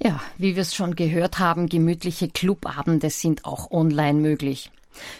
Ja, 0.00 0.20
wie 0.36 0.54
wir 0.54 0.62
es 0.62 0.74
schon 0.74 0.94
gehört 0.94 1.38
haben, 1.38 1.68
gemütliche 1.68 2.28
Clubabende 2.28 3.10
sind 3.10 3.44
auch 3.44 3.70
online 3.70 4.20
möglich. 4.20 4.70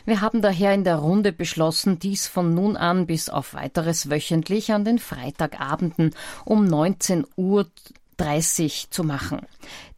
Wir 0.04 0.20
haben 0.20 0.42
daher 0.42 0.74
in 0.74 0.84
der 0.84 0.96
Runde 0.96 1.32
beschlossen, 1.32 1.98
dies 1.98 2.26
von 2.26 2.54
nun 2.54 2.76
an 2.76 3.06
bis 3.06 3.28
auf 3.28 3.54
weiteres 3.54 4.10
wöchentlich 4.10 4.72
an 4.72 4.84
den 4.84 4.98
Freitagabenden 4.98 6.14
um 6.44 6.64
19 6.64 7.26
Uhr 7.36 7.66
30 8.18 8.90
zu 8.90 9.04
machen. 9.04 9.40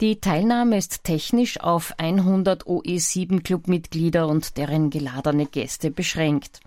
Die 0.01 0.21
Teilnahme 0.21 0.77
ist 0.77 1.05
technisch 1.05 1.61
auf 1.61 1.95
100 1.99 2.65
OE7 2.65 3.43
Clubmitglieder 3.43 4.29
und 4.29 4.57
deren 4.57 4.91
geladene 4.91 5.47
Gäste 5.47 5.91
beschränkt. 5.91 6.61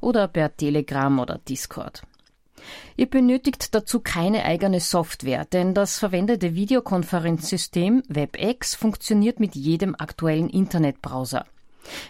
oder 0.00 0.28
per 0.28 0.56
Telegram 0.56 1.18
oder 1.18 1.40
Discord. 1.48 2.02
Ihr 2.96 3.08
benötigt 3.08 3.74
dazu 3.74 4.00
keine 4.00 4.44
eigene 4.44 4.80
Software, 4.80 5.44
denn 5.44 5.74
das 5.74 5.98
verwendete 5.98 6.54
Videokonferenzsystem 6.54 8.02
WebEx 8.08 8.74
funktioniert 8.74 9.38
mit 9.38 9.54
jedem 9.54 9.94
aktuellen 9.94 10.48
Internetbrowser. 10.48 11.44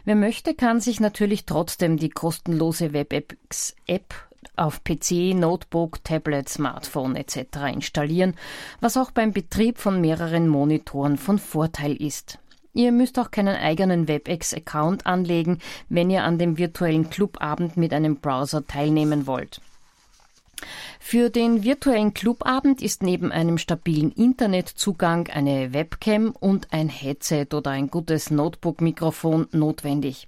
Wer 0.04 0.16
möchte, 0.16 0.54
kann 0.54 0.80
sich 0.80 1.00
natürlich 1.00 1.44
trotzdem 1.44 1.96
die 1.96 2.10
kostenlose 2.10 2.92
WebEx-App 2.92 4.14
auf 4.56 4.84
PC, 4.84 5.34
Notebook, 5.34 6.02
Tablet, 6.04 6.48
Smartphone 6.48 7.16
etc. 7.16 7.38
installieren, 7.72 8.34
was 8.80 8.96
auch 8.96 9.10
beim 9.10 9.32
Betrieb 9.32 9.78
von 9.78 10.00
mehreren 10.00 10.48
Monitoren 10.48 11.16
von 11.16 11.38
Vorteil 11.38 11.94
ist. 11.94 12.38
Ihr 12.72 12.92
müsst 12.92 13.18
auch 13.18 13.30
keinen 13.30 13.56
eigenen 13.56 14.06
WebEx-Account 14.06 15.06
anlegen, 15.06 15.60
wenn 15.88 16.10
ihr 16.10 16.24
an 16.24 16.38
dem 16.38 16.58
virtuellen 16.58 17.08
Clubabend 17.08 17.76
mit 17.76 17.94
einem 17.94 18.16
Browser 18.16 18.66
teilnehmen 18.66 19.26
wollt. 19.26 19.60
Für 20.98 21.30
den 21.30 21.62
virtuellen 21.62 22.14
Clubabend 22.14 22.82
ist 22.82 23.02
neben 23.02 23.30
einem 23.30 23.58
stabilen 23.58 24.10
Internetzugang 24.10 25.28
eine 25.28 25.72
Webcam 25.72 26.30
und 26.30 26.72
ein 26.72 26.88
Headset 26.88 27.48
oder 27.52 27.70
ein 27.70 27.88
gutes 27.88 28.30
Notebook-Mikrofon 28.30 29.48
notwendig. 29.52 30.26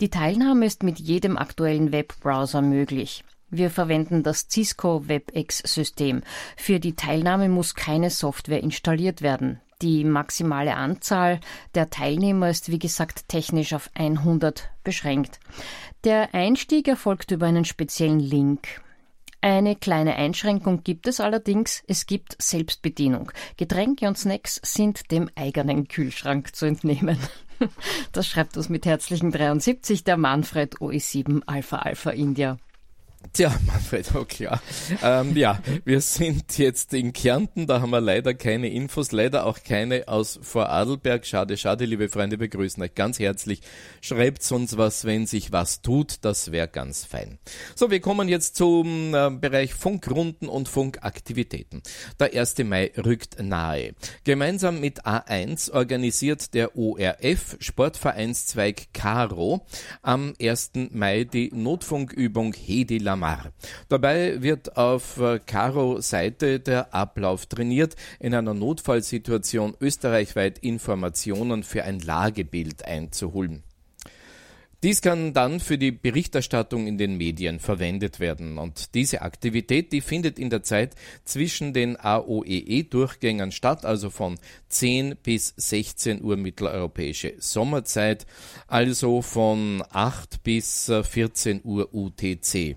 Die 0.00 0.10
Teilnahme 0.10 0.66
ist 0.66 0.82
mit 0.82 0.98
jedem 0.98 1.38
aktuellen 1.38 1.92
Webbrowser 1.92 2.62
möglich. 2.62 3.24
Wir 3.50 3.70
verwenden 3.70 4.22
das 4.22 4.46
Cisco 4.48 5.08
WebEx-System. 5.08 6.22
Für 6.56 6.80
die 6.80 6.94
Teilnahme 6.94 7.48
muss 7.48 7.74
keine 7.74 8.08
Software 8.08 8.62
installiert 8.62 9.20
werden. 9.20 9.60
Die 9.82 10.04
maximale 10.04 10.76
Anzahl 10.76 11.40
der 11.74 11.90
Teilnehmer 11.90 12.48
ist 12.48 12.70
wie 12.70 12.78
gesagt 12.78 13.28
technisch 13.28 13.74
auf 13.74 13.90
100 13.94 14.70
beschränkt. 14.84 15.40
Der 16.04 16.34
Einstieg 16.34 16.88
erfolgt 16.88 17.30
über 17.32 17.46
einen 17.46 17.64
speziellen 17.64 18.20
Link. 18.20 18.80
Eine 19.44 19.74
kleine 19.74 20.14
Einschränkung 20.14 20.84
gibt 20.84 21.08
es 21.08 21.18
allerdings, 21.18 21.82
es 21.88 22.06
gibt 22.06 22.40
Selbstbedienung. 22.40 23.32
Getränke 23.56 24.06
und 24.06 24.16
Snacks 24.16 24.60
sind 24.64 25.10
dem 25.10 25.28
eigenen 25.34 25.88
Kühlschrank 25.88 26.54
zu 26.54 26.64
entnehmen. 26.64 27.18
Das 28.10 28.26
schreibt 28.26 28.56
uns 28.56 28.68
mit 28.68 28.86
herzlichen 28.86 29.30
73 29.30 30.02
der 30.02 30.16
Manfred 30.16 30.78
OE7 30.78 31.42
Alpha 31.46 31.76
Alpha 31.76 32.10
India. 32.10 32.58
Tja, 33.34 33.50
Manfred, 33.66 34.10
oh 34.14 34.26
klar. 34.26 34.60
Ähm, 35.02 35.34
ja, 35.34 35.58
wir 35.86 36.02
sind 36.02 36.58
jetzt 36.58 36.92
in 36.92 37.14
Kärnten, 37.14 37.66
da 37.66 37.80
haben 37.80 37.88
wir 37.88 38.02
leider 38.02 38.34
keine 38.34 38.68
Infos, 38.68 39.10
leider 39.10 39.46
auch 39.46 39.60
keine 39.64 40.06
aus 40.06 40.38
Vorarlberg. 40.42 41.24
Schade, 41.24 41.56
schade, 41.56 41.86
liebe 41.86 42.10
Freunde, 42.10 42.38
wir 42.40 42.48
grüßen 42.48 42.82
euch 42.82 42.94
ganz 42.94 43.18
herzlich. 43.18 43.62
Schreibt 44.02 44.52
uns 44.52 44.76
was, 44.76 45.06
wenn 45.06 45.26
sich 45.26 45.50
was 45.50 45.80
tut, 45.80 46.16
das 46.26 46.52
wäre 46.52 46.68
ganz 46.68 47.06
fein. 47.06 47.38
So, 47.74 47.90
wir 47.90 48.00
kommen 48.00 48.28
jetzt 48.28 48.56
zum 48.56 49.14
äh, 49.14 49.30
Bereich 49.30 49.72
Funkrunden 49.72 50.50
und 50.50 50.68
Funkaktivitäten. 50.68 51.82
Der 52.20 52.38
1. 52.38 52.58
Mai 52.64 52.92
rückt 53.02 53.42
nahe. 53.42 53.94
Gemeinsam 54.24 54.78
mit 54.78 55.06
A1 55.06 55.72
organisiert 55.72 56.52
der 56.52 56.76
ORF 56.76 57.56
Sportvereinszweig 57.60 58.88
Caro 58.92 59.64
am 60.02 60.34
1. 60.38 60.72
Mai 60.90 61.24
die 61.24 61.50
Notfunkübung 61.54 62.52
Hedi 62.52 62.98
Lamar. 63.22 63.52
Dabei 63.88 64.42
wird 64.42 64.76
auf 64.76 65.18
äh, 65.18 65.38
Caro 65.38 66.00
Seite 66.00 66.60
der 66.60 66.92
Ablauf 66.92 67.46
trainiert, 67.46 67.94
in 68.18 68.34
einer 68.34 68.54
Notfallsituation 68.54 69.74
österreichweit 69.80 70.58
Informationen 70.58 71.62
für 71.62 71.84
ein 71.84 72.00
Lagebild 72.00 72.84
einzuholen. 72.84 73.62
Dies 74.82 75.00
kann 75.00 75.32
dann 75.32 75.60
für 75.60 75.78
die 75.78 75.92
Berichterstattung 75.92 76.88
in 76.88 76.98
den 76.98 77.16
Medien 77.16 77.60
verwendet 77.60 78.18
werden. 78.18 78.58
Und 78.58 78.96
diese 78.96 79.22
Aktivität, 79.22 79.92
die 79.92 80.00
findet 80.00 80.40
in 80.40 80.50
der 80.50 80.64
Zeit 80.64 80.96
zwischen 81.24 81.72
den 81.72 81.96
AOEE-Durchgängen 81.96 83.52
statt, 83.52 83.84
also 83.84 84.10
von 84.10 84.40
10 84.70 85.18
bis 85.22 85.54
16 85.56 86.20
Uhr 86.20 86.36
mitteleuropäische 86.36 87.34
Sommerzeit, 87.38 88.26
also 88.66 89.22
von 89.22 89.84
8 89.92 90.42
bis 90.42 90.90
14 90.90 91.60
Uhr 91.62 91.94
UTC. 91.94 92.74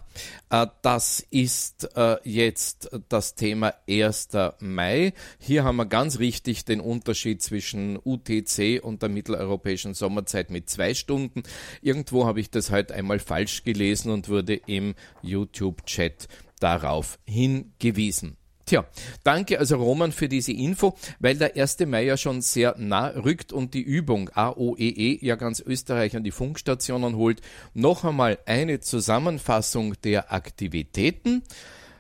äh, 0.50 0.66
das 0.82 1.20
ist 1.30 1.90
äh, 1.98 2.16
jetzt 2.24 2.90
das 3.10 3.36
Thema 3.36 3.74
1. 3.90 4.30
Mai. 4.62 5.12
Hier 5.40 5.66
haben 5.66 5.76
wir 5.76 5.86
ganz 5.86 6.20
richtig 6.20 6.64
den 6.64 6.80
Unterschied 6.80 7.42
zwischen 7.42 8.00
UTC 8.02 8.82
und 8.82 9.02
der 9.02 9.10
mitteleuropäischen 9.10 9.94
Sommerzeit 9.94 10.52
mit 10.52 10.70
zwei 10.70 10.94
Stunden. 10.94 11.44
Irgendwo 11.82 12.26
habe 12.26 12.40
ich 12.40 12.50
das 12.50 12.72
heute 12.72 12.94
einmal 12.94 13.20
falsch 13.20 13.66
gelesen 13.66 14.10
und 14.10 14.30
wurde 14.30 14.54
im 14.54 14.96
YouTube-Chat 15.22 16.30
darauf 16.62 17.20
hingewiesen. 17.26 18.38
Tja, 18.68 18.84
danke 19.24 19.60
also 19.60 19.78
Roman 19.78 20.12
für 20.12 20.28
diese 20.28 20.52
Info, 20.52 20.94
weil 21.22 21.38
der 21.38 21.56
1. 21.56 21.86
Mai 21.86 22.04
ja 22.04 22.18
schon 22.18 22.42
sehr 22.42 22.76
nah 22.78 23.08
rückt 23.08 23.54
und 23.54 23.74
die 23.74 23.82
Übung 23.82 24.30
AOEE 24.34 24.92
e 24.92 25.18
ja 25.22 25.36
ganz 25.36 25.64
Österreich 25.66 26.18
an 26.18 26.26
die 26.26 26.32
Funkstationen 26.32 27.16
holt. 27.16 27.40
Noch 27.74 28.04
einmal 28.04 28.40
eine 28.46 28.82
Zusammenfassung 28.82 29.94
der 30.04 30.34
Aktivitäten. 30.34 31.44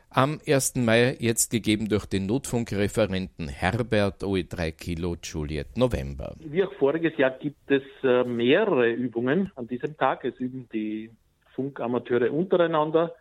Am 0.10 0.42
1. 0.46 0.76
Mai 0.76 1.16
jetzt 1.22 1.52
gegeben 1.52 1.88
durch 1.88 2.06
den 2.06 2.26
Notfunkreferenten 2.26 3.48
Herbert 3.48 4.24
OE3 4.24 4.72
Kilo 4.74 5.16
Juliet 5.24 5.78
November. 5.78 6.36
Wie 6.40 6.66
auch 6.66 6.74
voriges 6.74 7.18
Jahr 7.18 7.32
gibt 7.32 7.72
es 7.72 7.84
äh, 8.04 8.26
mehrere 8.26 8.92
Übungen 8.92 9.54
an 9.56 9.68
diesem 9.68 9.96
Tag. 9.96 10.26
Es 10.26 10.38
üben 10.38 10.68
die 10.74 11.12
Funkamateure 11.56 12.30
untereinander 12.34 13.16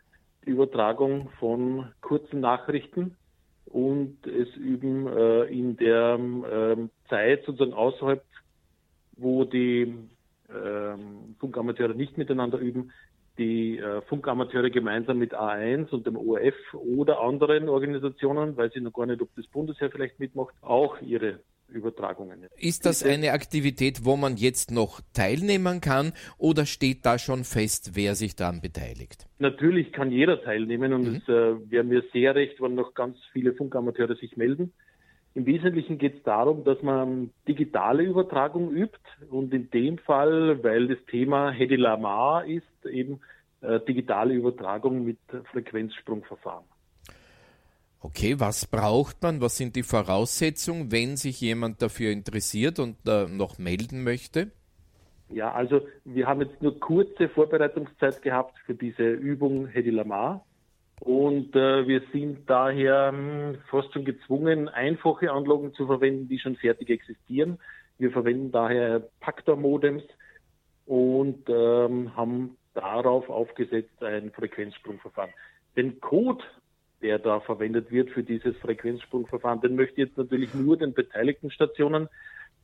die 0.44 0.50
Übertragung 0.50 1.28
von 1.38 1.92
kurzen 2.00 2.40
Nachrichten 2.40 3.16
und 3.76 4.26
es 4.26 4.48
üben 4.56 5.06
äh, 5.06 5.42
in 5.52 5.76
der 5.76 6.18
äh, 6.18 6.76
Zeit 7.10 7.44
sozusagen 7.44 7.74
außerhalb, 7.74 8.24
wo 9.18 9.44
die 9.44 9.94
äh, 10.48 10.96
Funkamateure 11.38 11.92
nicht 11.92 12.16
miteinander 12.16 12.56
üben, 12.56 12.90
die 13.36 13.76
äh, 13.76 14.00
Funkamateure 14.08 14.70
gemeinsam 14.70 15.18
mit 15.18 15.34
A1 15.34 15.90
und 15.90 16.06
dem 16.06 16.16
ORF 16.16 16.54
oder 16.72 17.20
anderen 17.20 17.68
Organisationen, 17.68 18.56
weiß 18.56 18.72
ich 18.74 18.80
noch 18.80 18.94
gar 18.94 19.04
nicht, 19.04 19.20
ob 19.20 19.28
das 19.36 19.46
Bundesheer 19.48 19.90
vielleicht 19.90 20.20
mitmacht, 20.20 20.54
auch 20.62 20.98
ihre 21.02 21.40
Übertragungen. 21.68 22.46
Ist 22.56 22.86
das 22.86 23.02
eine 23.02 23.32
Aktivität, 23.32 24.04
wo 24.04 24.16
man 24.16 24.36
jetzt 24.36 24.70
noch 24.70 25.00
teilnehmen 25.12 25.80
kann 25.80 26.12
oder 26.38 26.66
steht 26.66 27.04
da 27.04 27.18
schon 27.18 27.44
fest, 27.44 27.92
wer 27.94 28.14
sich 28.14 28.36
daran 28.36 28.60
beteiligt? 28.60 29.26
Natürlich 29.38 29.92
kann 29.92 30.10
jeder 30.10 30.42
teilnehmen 30.42 30.92
und 30.92 31.08
mhm. 31.08 31.16
es 31.16 31.28
äh, 31.28 31.70
wäre 31.70 31.84
mir 31.84 32.02
sehr 32.12 32.34
recht, 32.34 32.60
wenn 32.60 32.74
noch 32.74 32.94
ganz 32.94 33.18
viele 33.32 33.52
Funkamateure 33.54 34.16
sich 34.16 34.36
melden. 34.36 34.72
Im 35.34 35.44
Wesentlichen 35.44 35.98
geht 35.98 36.16
es 36.16 36.22
darum, 36.22 36.64
dass 36.64 36.80
man 36.82 37.30
digitale 37.46 38.04
Übertragung 38.04 38.70
übt 38.70 38.98
und 39.28 39.52
in 39.52 39.70
dem 39.70 39.98
Fall, 39.98 40.64
weil 40.64 40.88
das 40.88 40.98
Thema 41.10 41.50
Hedy 41.50 41.76
Lamar 41.76 42.46
ist, 42.46 42.86
eben 42.90 43.20
äh, 43.60 43.80
digitale 43.80 44.32
Übertragung 44.32 45.04
mit 45.04 45.18
Frequenzsprungverfahren. 45.52 46.64
Okay, 48.00 48.38
was 48.38 48.66
braucht 48.66 49.22
man? 49.22 49.40
Was 49.40 49.56
sind 49.56 49.74
die 49.74 49.82
Voraussetzungen, 49.82 50.92
wenn 50.92 51.16
sich 51.16 51.40
jemand 51.40 51.82
dafür 51.82 52.12
interessiert 52.12 52.78
und 52.78 52.96
äh, 53.06 53.26
noch 53.26 53.58
melden 53.58 54.04
möchte? 54.04 54.52
Ja, 55.28 55.52
also 55.52 55.80
wir 56.04 56.26
haben 56.26 56.40
jetzt 56.42 56.62
nur 56.62 56.78
kurze 56.78 57.28
Vorbereitungszeit 57.28 58.22
gehabt 58.22 58.56
für 58.64 58.74
diese 58.74 59.10
Übung 59.10 59.66
Hedy 59.66 59.90
Lamar. 59.90 60.44
Und 61.00 61.54
äh, 61.54 61.86
wir 61.86 62.02
sind 62.12 62.48
daher 62.48 63.08
hm, 63.12 63.58
fast 63.70 63.92
schon 63.92 64.04
gezwungen, 64.04 64.68
einfache 64.68 65.30
Anlagen 65.30 65.74
zu 65.74 65.86
verwenden, 65.86 66.28
die 66.28 66.38
schon 66.38 66.56
fertig 66.56 66.90
existieren. 66.90 67.58
Wir 67.98 68.10
verwenden 68.10 68.52
daher 68.52 69.02
Paktor-Modems 69.20 70.04
und 70.86 71.48
ähm, 71.48 72.16
haben 72.16 72.56
darauf 72.74 73.28
aufgesetzt 73.28 74.02
ein 74.02 74.30
Frequenzsprungverfahren. 74.30 75.32
Den 75.76 76.00
Code, 76.00 76.44
der 77.02 77.18
da 77.18 77.40
verwendet 77.40 77.90
wird 77.90 78.10
für 78.10 78.22
dieses 78.22 78.56
Frequenzsprungverfahren, 78.58 79.60
den 79.60 79.76
möchte 79.76 80.00
ich 80.00 80.08
jetzt 80.08 80.18
natürlich 80.18 80.54
nur 80.54 80.76
den 80.76 80.94
beteiligten 80.94 81.50
Stationen 81.50 82.08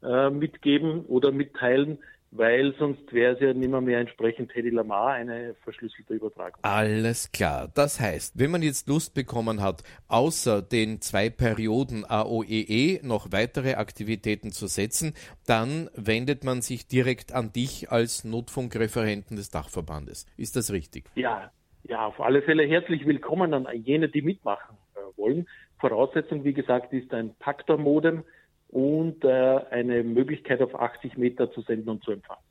äh, 0.02 0.30
mitgeben 0.30 1.04
oder 1.06 1.32
mitteilen 1.32 1.98
weil 2.32 2.74
sonst 2.78 3.12
wäre 3.12 3.34
es 3.34 3.40
ja 3.40 3.52
nicht 3.52 3.70
mehr, 3.70 3.82
mehr 3.82 4.00
entsprechend 4.00 4.50
Teddy 4.50 4.70
Lamar 4.70 5.12
eine 5.12 5.54
verschlüsselte 5.62 6.14
Übertragung. 6.14 6.58
Alles 6.62 7.30
klar. 7.30 7.70
Das 7.74 8.00
heißt, 8.00 8.38
wenn 8.38 8.50
man 8.50 8.62
jetzt 8.62 8.88
Lust 8.88 9.12
bekommen 9.12 9.60
hat, 9.60 9.82
außer 10.08 10.62
den 10.62 11.02
zwei 11.02 11.28
Perioden 11.28 12.06
AOEE 12.06 12.62
e 12.62 13.00
noch 13.02 13.32
weitere 13.32 13.74
Aktivitäten 13.74 14.50
zu 14.50 14.66
setzen, 14.66 15.12
dann 15.46 15.90
wendet 15.94 16.42
man 16.42 16.62
sich 16.62 16.88
direkt 16.88 17.32
an 17.32 17.52
dich 17.52 17.92
als 17.92 18.24
Notfunkreferenten 18.24 19.36
des 19.36 19.50
Dachverbandes. 19.50 20.26
Ist 20.38 20.56
das 20.56 20.72
richtig? 20.72 21.10
Ja, 21.14 21.52
ja, 21.84 22.06
auf 22.06 22.20
alle 22.20 22.42
Fälle 22.42 22.64
herzlich 22.64 23.06
willkommen 23.06 23.54
an 23.54 23.66
jene, 23.82 24.08
die 24.08 24.22
mitmachen 24.22 24.76
äh, 24.94 25.18
wollen. 25.18 25.48
Voraussetzung, 25.78 26.44
wie 26.44 26.52
gesagt, 26.52 26.92
ist 26.92 27.12
ein 27.12 27.34
Paktor-Modem 27.38 28.24
und 28.68 29.24
äh, 29.24 29.28
eine 29.70 30.02
Möglichkeit 30.02 30.62
auf 30.62 30.74
80 30.74 31.16
Meter 31.16 31.50
zu 31.52 31.62
senden 31.62 31.88
und 31.88 32.04
zu 32.04 32.12
empfangen. 32.12 32.42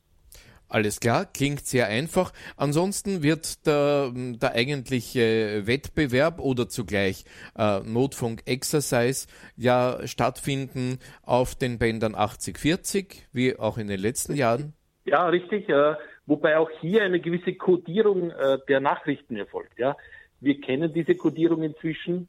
Alles 0.68 1.00
klar, 1.00 1.26
klingt 1.26 1.66
sehr 1.66 1.88
einfach. 1.88 2.32
Ansonsten 2.56 3.22
wird 3.22 3.66
der, 3.66 4.10
der 4.14 4.52
eigentliche 4.52 5.66
Wettbewerb 5.66 6.40
oder 6.40 6.66
zugleich 6.66 7.24
äh, 7.58 7.80
Notfunk-Exercise 7.80 9.28
ja 9.56 10.06
stattfinden 10.06 10.98
auf 11.24 11.54
den 11.54 11.78
Bändern 11.78 12.14
8040, 12.14 13.28
wie 13.32 13.58
auch 13.58 13.76
in 13.76 13.88
den 13.88 14.00
letzten 14.00 14.34
Jahren. 14.34 14.72
Ja, 15.04 15.26
richtig. 15.26 15.68
Äh, 15.68 15.94
wobei 16.26 16.58
auch 16.58 16.70
hier 16.80 17.02
eine 17.02 17.20
gewisse 17.20 17.54
Kodierung 17.54 18.30
äh, 18.30 18.58
der 18.68 18.80
Nachrichten 18.80 19.36
erfolgt. 19.36 19.78
Ja, 19.78 19.96
wir 20.40 20.60
kennen 20.60 20.92
diese 20.92 21.14
Kodierung 21.14 21.62
inzwischen. 21.62 22.28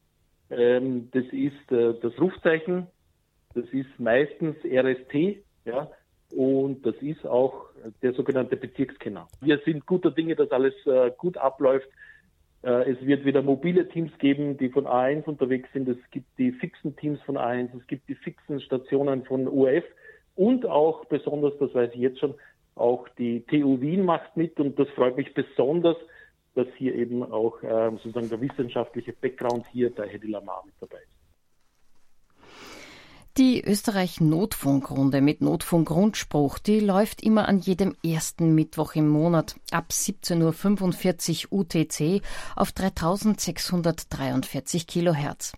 Ähm, 0.50 1.10
das 1.12 1.26
ist 1.32 1.72
äh, 1.72 1.94
das 2.02 2.20
Rufzeichen 2.20 2.88
das 3.54 3.66
ist 3.72 4.00
meistens 4.00 4.56
RST, 4.66 5.44
ja, 5.66 5.90
und 6.36 6.86
das 6.86 6.96
ist 7.02 7.26
auch 7.26 7.68
der 8.02 8.14
sogenannte 8.14 8.58
Bezirkskenner. 8.58 9.28
Wir 9.42 9.60
sind 9.60 9.86
guter 9.86 10.12
Dinge, 10.12 10.36
dass 10.36 10.52
alles 10.52 10.74
äh, 10.88 11.12
gut 11.16 11.38
abläuft. 11.38 11.88
Äh, 12.64 12.92
es 12.92 13.06
wird 13.06 13.26
wieder 13.26 13.44
mobile 13.44 13.88
Teams 13.88 14.12
geben, 14.18 14.58
die 14.58 14.70
von 14.70 14.86
A1 14.86 15.26
unterwegs 15.26 15.70
sind. 15.74 15.88
Es 15.88 15.98
gibt 16.10 16.28
die 16.40 16.52
fixen 16.52 16.96
Teams 16.96 17.22
von 17.22 17.38
A1, 17.38 17.70
es 17.80 17.86
gibt 17.86 18.10
die 18.10 18.16
fixen 18.16 18.60
Stationen 18.62 19.24
von 19.26 19.48
UF 19.48 19.84
und 20.36 20.66
auch 20.66 21.06
besonders, 21.06 21.54
das 21.60 21.74
weiß 21.76 21.92
ich 21.94 22.00
jetzt 22.00 22.20
schon, 22.20 22.34
auch 22.76 23.08
die 23.18 23.46
TU 23.46 23.80
Wien 23.82 24.06
macht 24.06 24.36
mit 24.36 24.60
und 24.60 24.78
das 24.80 24.90
freut 24.90 25.18
mich 25.18 25.34
besonders, 25.34 25.98
dass 26.56 26.68
hier 26.78 26.96
eben 26.96 27.24
auch 27.24 27.62
äh, 27.64 27.92
sozusagen 27.92 28.30
der 28.30 28.42
wissenschaftliche 28.42 29.14
Background 29.14 29.66
hier 29.72 29.90
der 29.90 30.08
Hedy 30.08 30.28
Lamar 30.28 30.64
mit 30.66 30.76
dabei 30.80 30.98
ist. 30.98 31.14
Die 33.38 33.66
Österreich-Notfunkrunde 33.66 35.20
mit 35.20 35.42
Notfunkgrundspruch, 35.42 36.60
die 36.60 36.80
läuft 36.80 37.24
immer 37.24 37.48
an 37.48 37.58
jedem 37.58 37.96
ersten 38.06 38.54
Mittwoch 38.54 38.94
im 38.94 39.10
Monat 39.10 39.56
ab 39.72 39.86
17.45 39.90 41.48
Uhr 41.50 41.62
UTC 41.62 42.22
auf 42.56 42.72
3643 42.74 44.86
Kilohertz. 44.86 45.54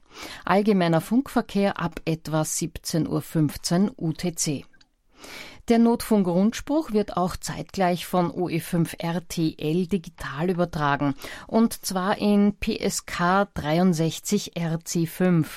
Allgemeiner 0.45 1.01
Funkverkehr 1.01 1.77
ab 1.77 1.99
etwa 2.05 2.43
17.15 2.43 3.89
Uhr 3.89 3.93
UTC. 3.97 4.65
Der 5.67 5.79
Notfunk-Rundspruch 5.79 6.91
wird 6.91 7.17
auch 7.17 7.35
zeitgleich 7.35 8.05
von 8.05 8.29
OE5 8.29 8.99
RTL 8.99 9.87
digital 9.87 10.51
übertragen 10.51 11.15
und 11.47 11.83
zwar 11.83 12.19
in 12.19 12.53
PSK 12.59 13.47
63 13.55 14.53
RC5, 14.53 15.47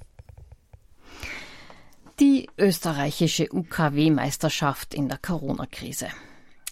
Die 2.21 2.47
österreichische 2.55 3.47
UKW-Meisterschaft 3.51 4.93
in 4.93 5.09
der 5.09 5.17
Corona-Krise. 5.17 6.05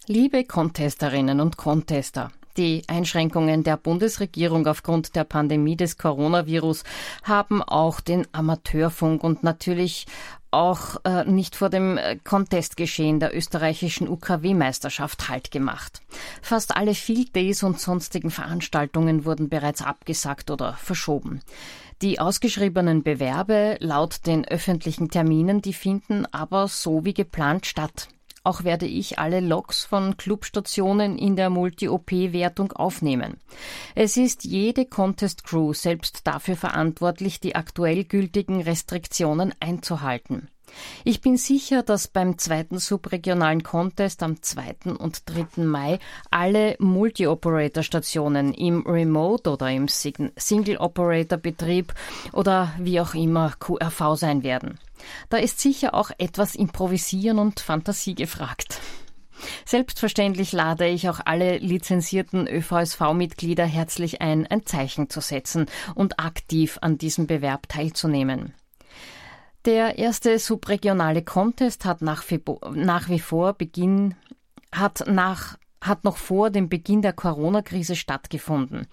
Liebe 0.06 0.44
Contesterinnen 0.44 1.42
und 1.42 1.58
Contester, 1.58 2.32
die 2.56 2.84
Einschränkungen 2.86 3.64
der 3.64 3.76
Bundesregierung 3.78 4.68
aufgrund 4.68 5.16
der 5.16 5.24
Pandemie 5.24 5.76
des 5.76 5.98
Coronavirus 5.98 6.84
haben 7.24 7.64
auch 7.64 8.00
den 8.00 8.28
Amateurfunk 8.32 9.24
und 9.24 9.42
natürlich 9.42 10.06
auch 10.52 10.98
äh, 11.04 11.26
nicht 11.26 11.56
vor 11.56 11.70
dem 11.70 11.98
äh, 11.98 12.18
Contestgeschehen 12.18 13.20
der 13.20 13.36
österreichischen 13.36 14.08
UKW-Meisterschaft 14.08 15.30
Halt 15.30 15.50
gemacht. 15.50 16.02
Fast 16.44 16.76
alle 16.76 16.94
Field 16.94 17.36
Days 17.36 17.64
und 17.64 17.80
sonstigen 17.80 18.30
Veranstaltungen 18.30 19.26
wurden 19.26 19.50
bereits 19.50 19.82
abgesagt 19.82 20.52
oder 20.52 20.74
verschoben. 20.74 21.42
Die 22.02 22.20
ausgeschriebenen 22.20 23.04
Bewerbe 23.04 23.76
laut 23.82 24.26
den 24.26 24.48
öffentlichen 24.48 25.10
Terminen, 25.10 25.62
die 25.62 25.74
finden 25.74 26.26
aber 26.32 26.70
so 26.70 27.04
wie 27.04 27.14
geplant 27.14 27.66
statt. 27.66 28.08
Auch 28.46 28.64
werde 28.64 28.86
ich 28.86 29.20
alle 29.20 29.42
Logs 29.42 29.84
von 29.84 30.16
Clubstationen 30.16 31.18
in 31.18 31.36
der 31.36 31.50
Multi-OP-Wertung 31.50 32.72
aufnehmen. 32.72 33.36
Es 33.96 34.16
ist 34.16 34.46
jede 34.46 34.86
Contest 34.86 35.44
Crew 35.44 35.74
selbst 35.74 36.26
dafür 36.26 36.56
verantwortlich, 36.56 37.42
die 37.42 37.56
aktuell 37.56 38.06
gültigen 38.06 38.62
Restriktionen 38.62 39.54
einzuhalten. 39.60 40.48
Ich 41.04 41.22
bin 41.22 41.38
sicher, 41.38 41.84
dass 41.84 42.08
beim 42.08 42.38
zweiten 42.38 42.80
subregionalen 42.80 43.64
Contest 43.64 44.24
am 44.24 44.42
2. 44.42 44.96
und 44.98 45.24
3. 45.26 45.64
Mai 45.64 46.00
alle 46.30 46.76
Multi-Operator-Stationen 46.80 48.54
im 48.54 48.86
Remote 48.86 49.50
oder 49.50 49.72
im 49.72 49.88
Single-Operator-Betrieb 49.88 51.94
oder 52.34 52.74
wie 52.80 53.00
auch 53.00 53.14
immer 53.14 53.54
QRV 53.60 54.16
sein 54.16 54.44
werden. 54.44 54.80
Da 55.30 55.38
ist 55.38 55.60
sicher 55.60 55.94
auch 55.94 56.12
etwas 56.18 56.56
Improvisieren 56.56 57.40
und 57.40 57.60
Fantasie 57.60 58.16
gefragt. 58.16 58.80
Selbstverständlich 59.66 60.52
lade 60.52 60.88
ich 60.88 61.10
auch 61.10 61.22
alle 61.24 61.58
lizenzierten 61.58 62.48
ÖVSV-Mitglieder 62.48 63.66
herzlich 63.66 64.22
ein, 64.22 64.46
ein 64.48 64.66
Zeichen 64.66 65.10
zu 65.10 65.22
setzen 65.22 65.68
und 65.96 66.20
aktiv 66.20 66.78
an 66.82 66.98
diesem 66.98 67.28
Bewerb 67.28 67.70
teilzunehmen. 67.70 68.54
Der 69.66 69.98
erste 69.98 70.40
subregionale 70.40 71.24
Contest 71.24 71.86
hat 71.86 72.02
nach, 72.02 72.24
nach 72.74 73.10
wie 73.10 73.20
vor 73.20 73.54
Beginn, 73.54 74.16
hat 74.72 75.04
nach 75.08 75.58
hat 75.82 76.04
noch 76.04 76.18
vor 76.18 76.50
dem 76.50 76.68
Beginn 76.70 77.02
der 77.02 77.14
Corona-Krise 77.14 77.96
stattgefunden. 77.96 78.88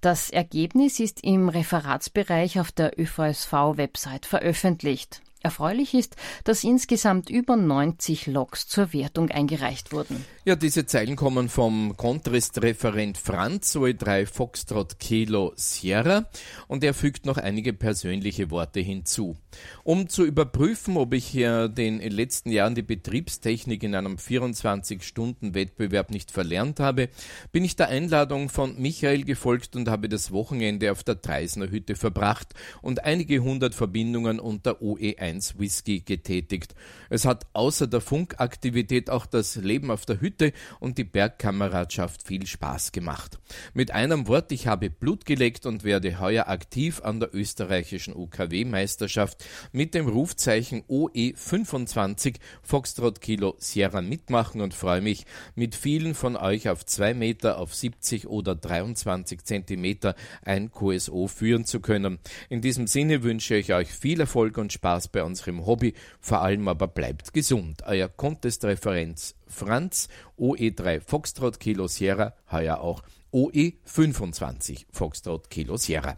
Das 0.00 0.30
Ergebnis 0.30 1.00
ist 1.00 1.24
im 1.24 1.48
Referatsbereich 1.48 2.60
auf 2.60 2.72
der 2.72 2.98
ÖVSV-Website 3.00 4.26
veröffentlicht. 4.26 5.22
Erfreulich 5.46 5.94
ist, 5.94 6.16
dass 6.42 6.64
insgesamt 6.64 7.30
über 7.30 7.54
90 7.54 8.26
Logs 8.26 8.66
zur 8.66 8.92
Wertung 8.92 9.30
eingereicht 9.30 9.92
wurden. 9.92 10.24
Ja, 10.44 10.56
diese 10.56 10.86
Zeilen 10.86 11.14
kommen 11.14 11.48
vom 11.48 11.96
Kontrist-Referent 11.96 13.16
Franz 13.16 13.76
OE3 13.76 14.26
Foxtrot 14.26 14.98
Kilo 14.98 15.52
Sierra 15.54 16.26
und 16.66 16.82
er 16.82 16.94
fügt 16.94 17.26
noch 17.26 17.36
einige 17.36 17.72
persönliche 17.72 18.50
Worte 18.50 18.80
hinzu. 18.80 19.36
Um 19.84 20.08
zu 20.08 20.24
überprüfen, 20.24 20.96
ob 20.96 21.14
ich 21.14 21.26
hier 21.26 21.66
in 21.76 22.00
den 22.00 22.10
letzten 22.10 22.50
Jahren 22.50 22.74
die 22.74 22.82
Betriebstechnik 22.82 23.84
in 23.84 23.94
einem 23.94 24.16
24-Stunden-Wettbewerb 24.16 26.10
nicht 26.10 26.32
verlernt 26.32 26.80
habe, 26.80 27.08
bin 27.52 27.64
ich 27.64 27.76
der 27.76 27.88
Einladung 27.88 28.48
von 28.48 28.80
Michael 28.80 29.22
gefolgt 29.24 29.76
und 29.76 29.88
habe 29.88 30.08
das 30.08 30.32
Wochenende 30.32 30.90
auf 30.90 31.04
der 31.04 31.14
Dreisner 31.14 31.70
Hütte 31.70 31.94
verbracht 31.94 32.54
und 32.82 33.04
einige 33.04 33.40
hundert 33.40 33.74
Verbindungen 33.74 34.40
unter 34.40 34.80
OE1 34.80 35.35
Whisky 35.58 36.00
getätigt. 36.00 36.74
Es 37.10 37.24
hat 37.24 37.46
außer 37.52 37.86
der 37.86 38.00
Funkaktivität 38.00 39.10
auch 39.10 39.26
das 39.26 39.56
Leben 39.56 39.90
auf 39.90 40.06
der 40.06 40.20
Hütte 40.20 40.52
und 40.80 40.98
die 40.98 41.04
Bergkameradschaft 41.04 42.22
viel 42.22 42.46
Spaß 42.46 42.92
gemacht. 42.92 43.38
Mit 43.74 43.90
einem 43.90 44.26
Wort, 44.28 44.52
ich 44.52 44.66
habe 44.66 44.90
Blut 44.90 45.26
geleckt 45.26 45.66
und 45.66 45.84
werde 45.84 46.18
heuer 46.20 46.48
aktiv 46.48 47.00
an 47.02 47.20
der 47.20 47.34
österreichischen 47.34 48.14
UKW-Meisterschaft 48.14 49.44
mit 49.72 49.94
dem 49.94 50.08
Rufzeichen 50.08 50.82
OE25 50.84 52.36
Foxtrot 52.62 53.20
Kilo 53.20 53.54
Sierra 53.58 54.02
mitmachen 54.02 54.60
und 54.60 54.74
freue 54.74 55.00
mich, 55.00 55.26
mit 55.54 55.74
vielen 55.74 56.14
von 56.14 56.36
euch 56.36 56.68
auf 56.68 56.84
2 56.84 57.14
Meter, 57.14 57.58
auf 57.58 57.74
70 57.74 58.26
oder 58.26 58.54
23 58.54 59.44
Zentimeter 59.44 60.14
ein 60.42 60.70
QSO 60.70 61.26
führen 61.26 61.64
zu 61.64 61.80
können. 61.80 62.18
In 62.48 62.60
diesem 62.60 62.86
Sinne 62.86 63.22
wünsche 63.22 63.56
ich 63.56 63.72
euch 63.72 63.88
viel 63.92 64.20
Erfolg 64.20 64.58
und 64.58 64.72
Spaß 64.72 65.08
bei 65.08 65.22
unserem 65.26 65.66
Hobby, 65.66 65.92
vor 66.20 66.40
allem 66.40 66.68
aber 66.68 66.88
bleibt 66.88 67.34
gesund. 67.34 67.82
Euer 67.84 68.08
Contest-Referenz 68.08 69.34
Franz, 69.46 70.08
OE3 70.38 71.00
Foxtrot 71.00 71.60
Kilo 71.60 71.88
Sierra, 71.88 72.32
heuer 72.50 72.80
auch 72.80 73.02
OE25 73.32 74.86
Foxtrot 74.90 75.50
Kilo 75.50 75.76
Sierra. 75.76 76.16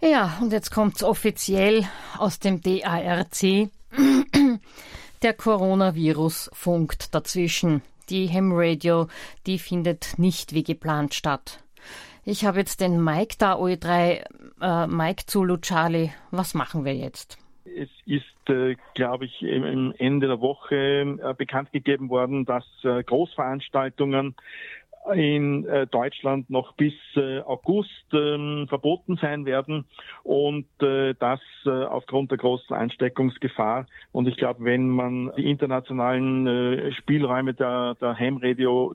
Ja, 0.00 0.38
und 0.40 0.52
jetzt 0.52 0.70
kommt's 0.70 1.02
offiziell 1.02 1.88
aus 2.18 2.38
dem 2.38 2.60
DARC. 2.60 3.70
Der 5.22 5.32
Coronavirus 5.32 6.50
funkt 6.52 7.14
dazwischen. 7.14 7.82
Die 8.10 8.28
Ham 8.28 8.52
Radio, 8.52 9.08
die 9.46 9.58
findet 9.58 10.18
nicht 10.18 10.52
wie 10.52 10.62
geplant 10.62 11.14
statt. 11.14 11.60
Ich 12.28 12.44
habe 12.44 12.58
jetzt 12.58 12.80
den 12.80 13.04
Mike 13.04 13.36
da, 13.38 13.54
OE3, 13.54 14.24
äh, 14.60 14.86
Mike 14.88 15.26
Zulu 15.26 15.58
Charlie. 15.58 16.10
Was 16.32 16.54
machen 16.54 16.84
wir 16.84 16.92
jetzt? 16.92 17.38
Es 17.64 17.88
ist, 18.04 18.50
äh, 18.50 18.74
glaube 18.94 19.26
ich, 19.26 19.42
im 19.42 19.94
Ende 19.96 20.26
der 20.26 20.40
Woche 20.40 20.74
äh, 20.74 21.34
bekannt 21.34 21.70
gegeben 21.70 22.08
worden, 22.08 22.44
dass 22.44 22.64
äh, 22.82 23.04
Großveranstaltungen 23.04 24.34
in 25.14 25.66
äh, 25.66 25.86
Deutschland 25.86 26.50
noch 26.50 26.74
bis 26.74 26.94
äh, 27.16 27.40
August 27.40 28.06
ähm, 28.12 28.66
verboten 28.68 29.16
sein 29.20 29.46
werden 29.46 29.84
und 30.22 30.66
äh, 30.82 31.14
das 31.18 31.40
äh, 31.64 31.70
aufgrund 31.70 32.30
der 32.30 32.38
großen 32.38 32.74
Ansteckungsgefahr. 32.74 33.86
Und 34.12 34.26
ich 34.28 34.36
glaube, 34.36 34.64
wenn 34.64 34.88
man 34.88 35.32
die 35.36 35.48
internationalen 35.50 36.46
äh, 36.46 36.92
Spielräume 36.92 37.54
der, 37.54 37.94
der 38.00 38.18
Ham 38.18 38.40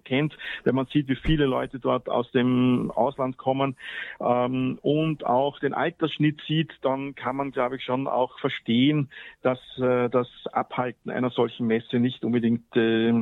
kennt, 0.03 0.37
wenn 0.63 0.75
man 0.75 0.85
sieht, 0.87 1.07
wie 1.07 1.15
viele 1.15 1.45
Leute 1.45 1.79
dort 1.79 2.09
aus 2.09 2.29
dem 2.31 2.91
Ausland 2.91 3.37
kommen 3.37 3.75
ähm, 4.19 4.79
und 4.81 5.25
auch 5.25 5.59
den 5.59 5.73
Altersschnitt 5.73 6.41
sieht, 6.47 6.73
dann 6.81 7.15
kann 7.15 7.35
man, 7.35 7.51
glaube 7.51 7.77
ich, 7.77 7.83
schon 7.83 8.07
auch 8.07 8.37
verstehen, 8.39 9.09
dass 9.41 9.59
äh, 9.79 10.09
das 10.09 10.27
Abhalten 10.51 11.09
einer 11.09 11.29
solchen 11.29 11.67
Messe 11.67 11.99
nicht 11.99 12.23
unbedingt 12.23 12.75
äh, 12.75 13.13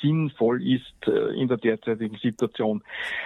sinnvoll 0.00 0.62
ist 0.62 1.08
äh, 1.08 1.34
in 1.34 1.48
der 1.48 1.58
derzeitigen 1.58 2.16
Situation. 2.16 2.35
Situation. 2.36 2.82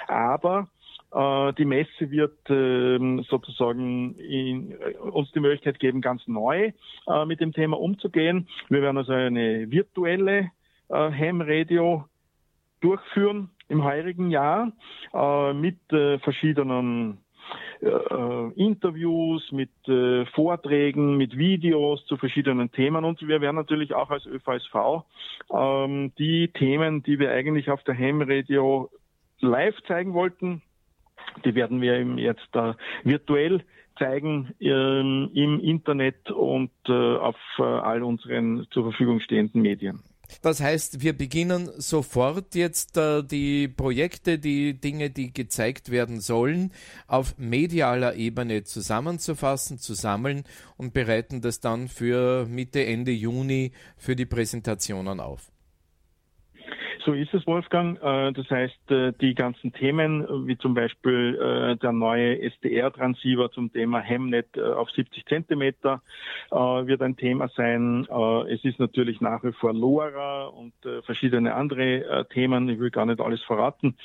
Aber 0.08 0.68
äh, 1.12 1.52
die 1.54 1.64
Messe 1.64 2.10
wird 2.10 2.38
ähm, 2.48 3.24
sozusagen 3.28 4.14
in, 4.16 4.72
äh, 4.72 4.94
uns 4.96 5.30
die 5.32 5.40
Möglichkeit 5.40 5.80
geben, 5.80 6.00
ganz 6.00 6.26
neu 6.28 6.72
äh, 7.08 7.24
mit 7.24 7.40
dem 7.40 7.52
Thema 7.52 7.80
umzugehen. 7.80 8.48
Wir 8.68 8.82
werden 8.82 8.98
also 8.98 9.12
eine 9.12 9.70
virtuelle 9.70 10.50
Ham 10.92 11.40
Radio 11.40 12.04
durchführen 12.80 13.50
im 13.68 13.84
heurigen 13.84 14.32
Jahr 14.32 14.72
mit 15.54 15.78
verschiedenen 15.88 17.18
Interviews, 18.56 19.52
mit 19.52 19.70
Vorträgen, 20.34 21.16
mit 21.16 21.38
Videos 21.38 22.04
zu 22.06 22.16
verschiedenen 22.16 22.72
Themen 22.72 23.04
und 23.04 23.22
wir 23.22 23.40
werden 23.40 23.54
natürlich 23.54 23.94
auch 23.94 24.10
als 24.10 24.26
ÖVSV 24.26 25.04
ähm, 25.54 26.12
die 26.18 26.48
Themen, 26.48 27.04
die 27.04 27.20
wir 27.20 27.30
eigentlich 27.30 27.70
auf 27.70 27.84
der 27.84 27.96
Ham 27.96 28.20
Radio 28.22 28.90
live 29.40 29.76
zeigen 29.86 30.14
wollten. 30.14 30.62
Die 31.44 31.54
werden 31.54 31.80
wir 31.80 32.02
jetzt 32.16 32.54
äh, 32.54 32.74
virtuell 33.04 33.64
zeigen 33.98 34.54
ähm, 34.60 35.30
im 35.34 35.60
Internet 35.60 36.30
und 36.30 36.70
äh, 36.88 36.92
auf 36.92 37.36
äh, 37.58 37.62
all 37.62 38.02
unseren 38.02 38.66
zur 38.70 38.84
Verfügung 38.84 39.20
stehenden 39.20 39.62
Medien. 39.62 40.02
Das 40.42 40.60
heißt, 40.60 41.02
wir 41.02 41.12
beginnen 41.12 41.68
sofort 41.76 42.54
jetzt 42.54 42.96
äh, 42.96 43.22
die 43.22 43.68
Projekte, 43.68 44.38
die 44.38 44.80
Dinge, 44.80 45.10
die 45.10 45.32
gezeigt 45.32 45.90
werden 45.90 46.20
sollen, 46.20 46.72
auf 47.08 47.36
medialer 47.36 48.14
Ebene 48.14 48.64
zusammenzufassen, 48.64 49.78
zu 49.78 49.94
sammeln 49.94 50.44
und 50.76 50.94
bereiten 50.94 51.40
das 51.40 51.60
dann 51.60 51.88
für 51.88 52.46
Mitte, 52.46 52.84
Ende 52.84 53.12
Juni 53.12 53.72
für 53.96 54.16
die 54.16 54.26
Präsentationen 54.26 55.20
auf. 55.20 55.50
So 57.04 57.14
ist 57.14 57.32
es, 57.32 57.46
Wolfgang. 57.46 57.98
Äh, 58.02 58.32
das 58.32 58.50
heißt, 58.50 58.90
äh, 58.90 59.12
die 59.20 59.34
ganzen 59.34 59.72
Themen, 59.72 60.46
wie 60.46 60.58
zum 60.58 60.74
Beispiel 60.74 61.38
äh, 61.40 61.76
der 61.76 61.92
neue 61.92 62.42
SDR-Transceiver 62.42 63.50
zum 63.52 63.72
Thema 63.72 64.00
Hemnet 64.00 64.58
auf 64.58 64.90
70 64.90 65.24
Zentimeter, 65.26 66.02
wird 66.50 67.02
ein 67.02 67.16
Thema 67.16 67.48
sein. 67.48 68.06
Es 68.48 68.64
ist 68.64 68.78
natürlich 68.78 69.20
nach 69.20 69.44
wie 69.44 69.52
vor 69.52 69.72
LoRa 69.72 70.46
und 70.46 70.72
verschiedene 71.04 71.54
andere 71.54 72.26
Themen. 72.32 72.68
Ich 72.68 72.78
will 72.78 72.90
gar 72.90 73.06
nicht 73.06 73.20
alles 73.20 73.40
verraten. 73.42 73.96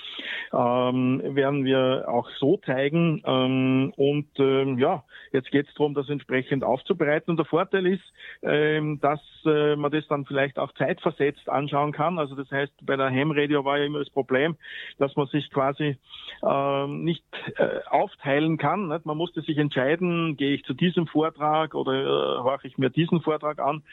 Ähm, 0.54 1.22
werden 1.24 1.66
wir 1.66 2.06
auch 2.08 2.30
so 2.40 2.58
zeigen. 2.58 3.22
Ähm, 3.26 3.94
und 3.96 4.28
ähm, 4.38 4.78
ja, 4.78 5.04
jetzt 5.32 5.52
geht 5.52 5.68
es 5.68 5.74
darum, 5.74 5.94
das 5.94 6.10
entsprechend 6.10 6.64
aufzubereiten. 6.64 7.32
Und 7.32 7.38
der 7.38 7.46
Vorteil 7.46 7.88
ist, 7.88 8.04
dass 8.42 9.22
man 9.44 9.92
das 9.92 10.08
dann 10.08 10.26
vielleicht 10.26 10.58
auch 10.60 10.72
zeitversetzt 10.74 11.50
anschauen 11.50 11.92
kann. 11.92 12.20
Also 12.20 12.36
das 12.36 12.50
heißt, 12.52 12.74
bei 12.86 12.96
der 12.96 13.10
Ham-Radio 13.10 13.66
war 13.66 13.78
ja 13.78 13.86
immer 13.86 14.00
das 14.00 14.10
Problem, 14.10 14.56
dass 14.98 15.16
man 15.16 15.28
sich 15.28 15.50
quasi 15.52 15.98
äh, 16.44 16.88
nicht 16.88 17.24
äh, 17.58 17.80
aufteilen 17.90 18.58
kann. 18.58 18.88
Nicht? 18.88 19.06
Man 19.06 19.18
musste 19.18 19.42
sich 19.42 19.58
entscheiden, 19.58 20.38
gehe 20.38 20.56
ich 20.56 20.64
zu 20.64 20.74
diesem 20.74 21.08
Vortrag 21.08 21.76
oder 21.76 21.94
äh, 21.94 22.44
horche 22.44 22.68
ich 22.68 22.78
mir 22.78 22.90
diesen 22.90 23.22
Vortrag 23.22 23.60
an. 23.60 23.84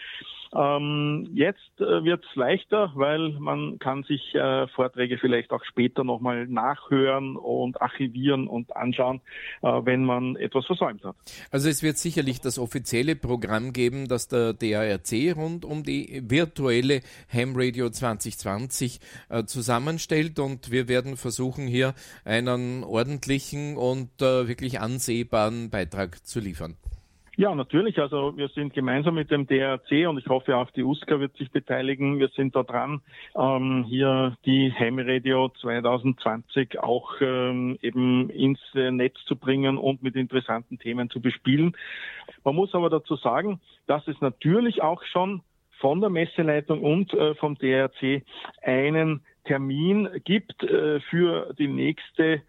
Ähm, 0.55 1.31
jetzt 1.35 1.81
äh, 1.81 2.05
wird 2.05 2.25
es 2.29 2.37
leichter, 2.37 2.93
weil 2.95 3.31
man 3.39 3.79
kann 3.79 4.03
sich 4.03 4.35
äh, 4.35 4.69
Vorträge 4.69 5.17
vielleicht 5.19 5.51
auch 5.51 5.65
später 5.65 6.05
nochmal 6.05 6.47
nachhören 6.47 7.37
und 7.37 7.81
archivieren 7.81 8.49
und 8.49 8.77
anschauen, 8.77 9.21
äh, 9.63 9.69
wenn 9.69 10.05
man 10.05 10.37
etwas 10.37 10.67
versäumt 10.67 11.05
hat. 11.05 11.17
Also 11.51 11.69
es 11.69 11.83
wird 11.83 11.97
sicherlich 11.97 12.41
das 12.41 12.59
offizielle 12.59 13.17
Programm 13.17 13.73
geben, 13.73 14.09
das 14.09 14.29
der 14.29 14.53
DARC 14.53 15.37
rund 15.37 15.65
um 15.65 15.85
die 15.85 16.23
virtuelle 16.29 17.01
Ham 17.33 17.55
Radio 17.55 17.89
2020 17.89 19.01
äh, 19.31 19.45
zusammenstellt 19.45 20.39
und 20.39 20.71
wir 20.71 20.89
werden 20.89 21.17
versuchen, 21.17 21.67
hier 21.67 21.95
einen 22.25 22.85
ordentlichen 22.85 23.77
und 23.77 24.21
äh, 24.21 24.49
wirklich 24.49 24.81
ansehbaren 24.81 25.71
Beitrag 25.71 26.27
zu 26.27 26.41
liefern. 26.41 26.77
Ja, 27.37 27.55
natürlich. 27.55 27.99
Also 27.99 28.37
wir 28.37 28.49
sind 28.49 28.75
gemeinsam 28.75 29.15
mit 29.15 29.31
dem 29.31 29.47
DRC 29.47 30.07
und 30.07 30.19
ich 30.19 30.27
hoffe 30.27 30.55
auch 30.55 30.71
die 30.73 30.83
USCA 30.83 31.19
wird 31.19 31.35
sich 31.39 31.51
beteiligen. 31.51 32.19
Wir 32.19 32.29
sind 32.29 32.55
da 32.55 32.63
dran, 32.63 33.01
ähm, 33.35 33.85
hier 33.89 34.37
die 34.45 34.71
Heimradio 34.71 35.49
2020 35.49 36.79
auch 36.81 37.11
ähm, 37.23 37.79
eben 37.81 38.29
ins 38.29 38.61
äh, 38.75 38.91
Netz 38.91 39.17
zu 39.25 39.37
bringen 39.37 39.79
und 39.79 40.03
mit 40.03 40.15
interessanten 40.15 40.79
Themen 40.79 41.09
zu 41.09 41.23
bespielen. 41.23 41.75
Man 42.45 42.55
muss 42.55 42.75
aber 42.75 42.91
dazu 42.91 43.17
sagen, 43.17 43.61
dass 43.87 44.07
es 44.09 44.21
natürlich 44.21 44.83
auch 44.83 45.03
schon 45.05 45.41
von 45.79 46.03
der 46.03 46.11
Messeleitung 46.11 46.83
und 46.83 47.15
äh, 47.15 47.35
vom 47.37 47.57
DRC 47.57 48.25
einen 48.63 49.23
Termin 49.47 50.07
gibt 50.25 50.63
äh, 50.65 51.01
für 51.01 51.55
die 51.59 51.69
nächste 51.69 52.43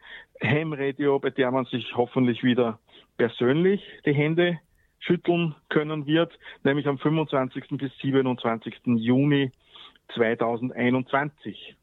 Heimradio, 0.44 1.20
bei 1.20 1.30
der 1.30 1.52
man 1.52 1.64
sich 1.66 1.96
hoffentlich 1.96 2.44
wieder 2.44 2.80
persönlich 3.16 3.82
die 4.06 4.14
Hände 4.14 4.60
schütteln 5.06 5.56
können 5.70 6.06
wird, 6.06 6.32
nämlich 6.64 6.88
am 6.88 6.98
25. 6.98 7.66
bis 7.72 7.92
27. 8.02 8.74
Juni 8.86 9.52
2021. 10.16 11.76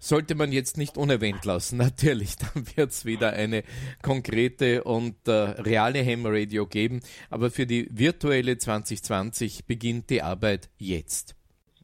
Sollte 0.00 0.36
man 0.36 0.52
jetzt 0.52 0.78
nicht 0.78 0.96
unerwähnt 0.96 1.44
lassen, 1.44 1.76
natürlich, 1.78 2.36
dann 2.36 2.64
wird 2.76 2.90
es 2.90 3.04
wieder 3.04 3.32
eine 3.32 3.64
konkrete 4.02 4.84
und 4.84 5.16
äh, 5.26 5.32
reale 5.32 6.04
Ham 6.04 6.24
Radio 6.24 6.66
geben. 6.66 7.00
Aber 7.30 7.50
für 7.50 7.66
die 7.66 7.88
virtuelle 7.90 8.58
2020 8.58 9.66
beginnt 9.66 10.10
die 10.10 10.22
Arbeit 10.22 10.70
jetzt. 10.78 11.34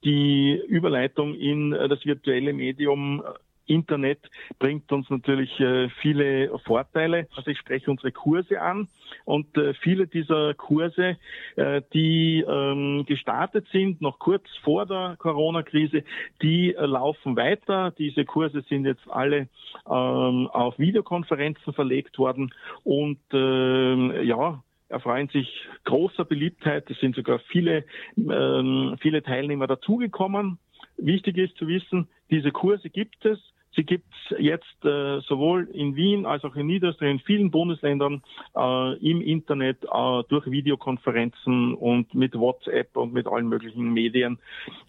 Die 0.05 0.61
Überleitung 0.69 1.35
in 1.35 1.73
äh, 1.73 1.89
das 1.89 2.05
virtuelle 2.05 2.53
Medium 2.53 3.23
Internet 3.67 4.19
bringt 4.59 4.91
uns 4.93 5.09
natürlich 5.11 5.59
äh, 5.61 5.89
viele 6.01 6.59
Vorteile. 6.61 7.27
Also 7.35 7.51
ich 7.51 7.59
spreche 7.59 7.91
unsere 7.91 8.13
Kurse 8.13 8.61
an 8.61 8.89
und 9.25 9.57
äh, 9.57 9.75
viele 9.75 10.07
dieser 10.07 10.55
Kurse, 10.55 11.17
äh, 11.57 11.83
die 11.93 12.45
ähm, 12.47 13.05
gestartet 13.07 13.67
sind, 13.73 14.01
noch 14.01 14.19
kurz 14.19 14.45
vor 14.63 14.87
der 14.87 15.17
Corona-Krise, 15.19 16.05
die 16.43 16.75
laufen 16.77 17.37
weiter. 17.37 17.93
Diese 17.93 18.25
Kurse 18.25 18.63
sind 18.69 18.85
jetzt 18.85 19.09
alle 19.11 19.49
ähm, 19.87 20.49
auf 20.49 20.79
Videokonferenzen 20.79 21.73
verlegt 21.73 22.19
worden 22.19 22.53
und 22.83 23.19
ähm, 23.33 24.13
ja, 24.25 24.63
erfreuen 24.89 25.29
sich 25.29 25.67
großer 25.85 26.25
Beliebtheit. 26.25 26.91
Es 26.91 26.99
sind 27.01 27.17
sogar 27.17 27.41
viele, 27.51 27.85
viele 28.15 29.23
Teilnehmer 29.23 29.67
dazugekommen. 29.67 30.59
Wichtig 30.97 31.39
ist 31.39 31.57
zu 31.57 31.67
wissen, 31.67 32.09
diese 32.31 32.53
Kurse 32.53 32.91
gibt 32.91 33.25
es. 33.25 33.39
Sie 33.77 33.85
gibt 33.85 34.07
es 34.31 34.37
jetzt 34.39 34.85
äh, 34.85 35.21
sowohl 35.21 35.69
in 35.73 35.97
Wien 35.97 36.27
als 36.27 36.45
auch 36.45 36.55
in 36.55 36.67
Niederösterreich, 36.67 37.11
in 37.11 37.21
vielen 37.21 37.51
Bundesländern 37.51 38.23
äh, 38.57 38.97
im 38.99 39.21
Internet, 39.21 39.85
äh, 39.85 40.23
durch 40.29 40.51
Videokonferenzen 40.51 41.75
und 41.75 42.15
mit 42.15 42.35
WhatsApp 42.35 42.97
und 42.97 43.13
mit 43.13 43.27
allen 43.27 43.49
möglichen 43.49 43.93
Medien. 43.93 44.39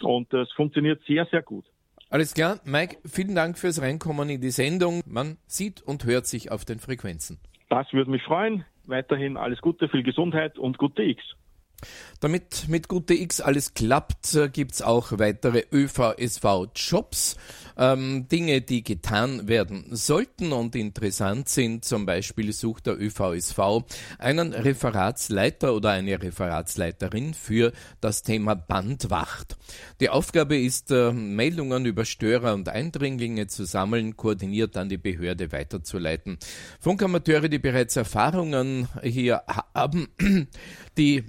Und 0.01 0.33
es 0.33 0.51
funktioniert 0.53 1.01
sehr, 1.07 1.25
sehr 1.25 1.41
gut. 1.41 1.65
Alles 2.09 2.33
klar, 2.33 2.59
Mike, 2.63 2.97
vielen 3.05 3.35
Dank 3.35 3.57
fürs 3.57 3.81
Reinkommen 3.81 4.29
in 4.29 4.39
die 4.39 4.51
Sendung. 4.51 5.01
Man 5.07 5.37
sieht 5.47 5.81
und 5.81 6.05
hört 6.05 6.27
sich 6.27 6.51
auf 6.51 6.63
den 6.63 6.79
Frequenzen. 6.79 7.39
Das 7.69 7.91
würde 7.93 8.11
mich 8.11 8.21
freuen. 8.23 8.63
Weiterhin 8.85 9.37
alles 9.37 9.59
Gute, 9.61 9.89
viel 9.89 10.03
Gesundheit 10.03 10.59
und 10.59 10.77
gute 10.77 11.01
X. 11.01 11.23
Damit 12.19 12.67
mit 12.69 12.87
Gute 12.87 13.13
X 13.13 13.41
alles 13.41 13.73
klappt, 13.73 14.33
äh, 14.35 14.49
gibt's 14.49 14.81
auch 14.81 15.11
weitere 15.19 15.63
ÖVSV-Jobs. 15.71 17.35
Ähm, 17.77 18.27
Dinge, 18.29 18.61
die 18.61 18.83
getan 18.83 19.47
werden 19.47 19.85
sollten 19.91 20.53
und 20.53 20.75
interessant 20.75 21.49
sind. 21.49 21.83
Zum 21.83 22.05
Beispiel 22.05 22.53
sucht 22.53 22.87
der 22.87 22.99
ÖVSV 22.99 23.59
einen 24.17 24.53
Referatsleiter 24.53 25.75
oder 25.75 25.91
eine 25.91 26.21
Referatsleiterin 26.21 27.33
für 27.33 27.73
das 27.99 28.23
Thema 28.23 28.55
Bandwacht. 28.55 29.57
Die 29.99 30.09
Aufgabe 30.09 30.57
ist, 30.57 30.91
äh, 30.91 31.11
Meldungen 31.11 31.85
über 31.85 32.05
Störer 32.05 32.53
und 32.53 32.69
Eindringlinge 32.69 33.47
zu 33.47 33.65
sammeln, 33.65 34.15
koordiniert 34.15 34.77
an 34.77 34.89
die 34.89 34.97
Behörde 34.97 35.51
weiterzuleiten. 35.51 36.37
Funkamateure, 36.79 37.49
die 37.49 37.59
bereits 37.59 37.97
Erfahrungen 37.97 38.87
hier 39.03 39.43
haben, 39.73 40.07
die 40.97 41.25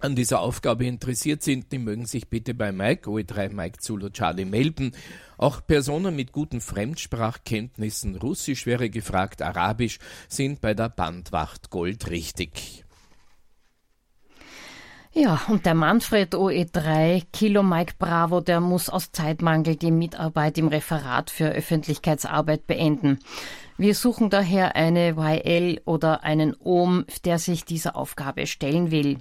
an 0.00 0.14
dieser 0.14 0.40
Aufgabe 0.40 0.86
interessiert 0.86 1.42
sind, 1.42 1.72
die 1.72 1.78
mögen 1.78 2.06
sich 2.06 2.28
bitte 2.28 2.54
bei 2.54 2.72
Mike, 2.72 3.08
OE3 3.10 3.52
Mike 3.52 3.78
Zulu 3.78 4.10
Charlie 4.10 4.44
melden. 4.44 4.92
Auch 5.36 5.60
Personen 5.66 6.14
mit 6.14 6.32
guten 6.32 6.60
Fremdsprachkenntnissen, 6.60 8.16
Russisch 8.16 8.66
wäre 8.66 8.90
gefragt, 8.90 9.42
Arabisch, 9.42 9.98
sind 10.28 10.60
bei 10.60 10.74
der 10.74 10.88
Bandwacht 10.88 11.70
goldrichtig. 11.70 12.84
Ja, 15.12 15.40
und 15.48 15.66
der 15.66 15.74
Manfred 15.74 16.34
OE3 16.34 17.24
Kilo 17.32 17.62
Mike 17.62 17.94
Bravo, 17.98 18.40
der 18.40 18.60
muss 18.60 18.88
aus 18.88 19.10
Zeitmangel 19.10 19.74
die 19.74 19.90
Mitarbeit 19.90 20.58
im 20.58 20.68
Referat 20.68 21.30
für 21.30 21.48
Öffentlichkeitsarbeit 21.48 22.66
beenden. 22.66 23.18
Wir 23.78 23.94
suchen 23.94 24.28
daher 24.28 24.76
eine 24.76 25.16
YL 25.16 25.80
oder 25.84 26.24
einen 26.24 26.54
OM, 26.60 27.04
der 27.24 27.38
sich 27.38 27.64
dieser 27.64 27.96
Aufgabe 27.96 28.46
stellen 28.46 28.90
will. 28.90 29.18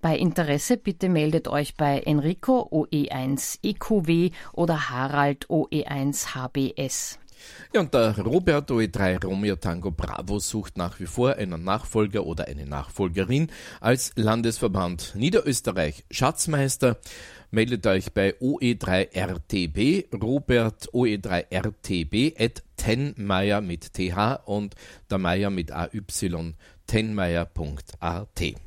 Bei 0.00 0.16
Interesse 0.16 0.76
bitte 0.76 1.08
meldet 1.08 1.48
euch 1.48 1.76
bei 1.76 2.00
Enrico 2.00 2.68
OE1 2.70 3.58
EQW 3.62 4.30
oder 4.52 4.90
Harald 4.90 5.46
OE1 5.48 6.34
HBS. 6.34 7.18
Ja, 7.72 7.80
und 7.80 7.92
der 7.92 8.18
Robert 8.18 8.70
OE3 8.70 9.24
Romeo 9.24 9.56
Tango 9.56 9.90
Bravo 9.90 10.38
sucht 10.38 10.76
nach 10.76 11.00
wie 11.00 11.06
vor 11.06 11.34
einen 11.36 11.64
Nachfolger 11.64 12.24
oder 12.24 12.46
eine 12.46 12.66
Nachfolgerin 12.66 13.48
als 13.80 14.12
Landesverband 14.16 15.14
Niederösterreich 15.16 16.04
Schatzmeister. 16.10 16.98
Meldet 17.50 17.86
euch 17.86 18.12
bei 18.12 18.34
OE3RTB, 18.40 20.16
Robert 20.20 20.88
OE3RTB 20.92 22.40
at 22.42 22.62
tenmeier 22.76 23.60
mit 23.60 23.92
th 23.94 24.40
und 24.44 24.74
der 25.10 25.18
Meier 25.18 25.50
mit 25.50 25.70
AY 25.70 26.02
tenmeier.at. 26.86 28.63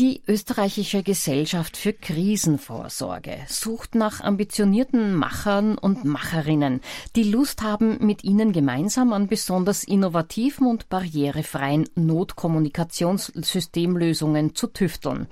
Die 0.00 0.22
österreichische 0.26 1.04
Gesellschaft 1.04 1.76
für 1.76 1.92
Krisenvorsorge 1.92 3.38
sucht 3.46 3.94
nach 3.94 4.20
ambitionierten 4.20 5.14
Machern 5.14 5.78
und 5.78 6.04
Macherinnen, 6.04 6.80
die 7.14 7.22
Lust 7.22 7.62
haben, 7.62 8.04
mit 8.04 8.24
ihnen 8.24 8.52
gemeinsam 8.52 9.12
an 9.12 9.28
besonders 9.28 9.84
innovativen 9.84 10.66
und 10.66 10.88
barrierefreien 10.88 11.88
Notkommunikationssystemlösungen 11.94 14.56
zu 14.56 14.66
tüfteln, 14.66 15.28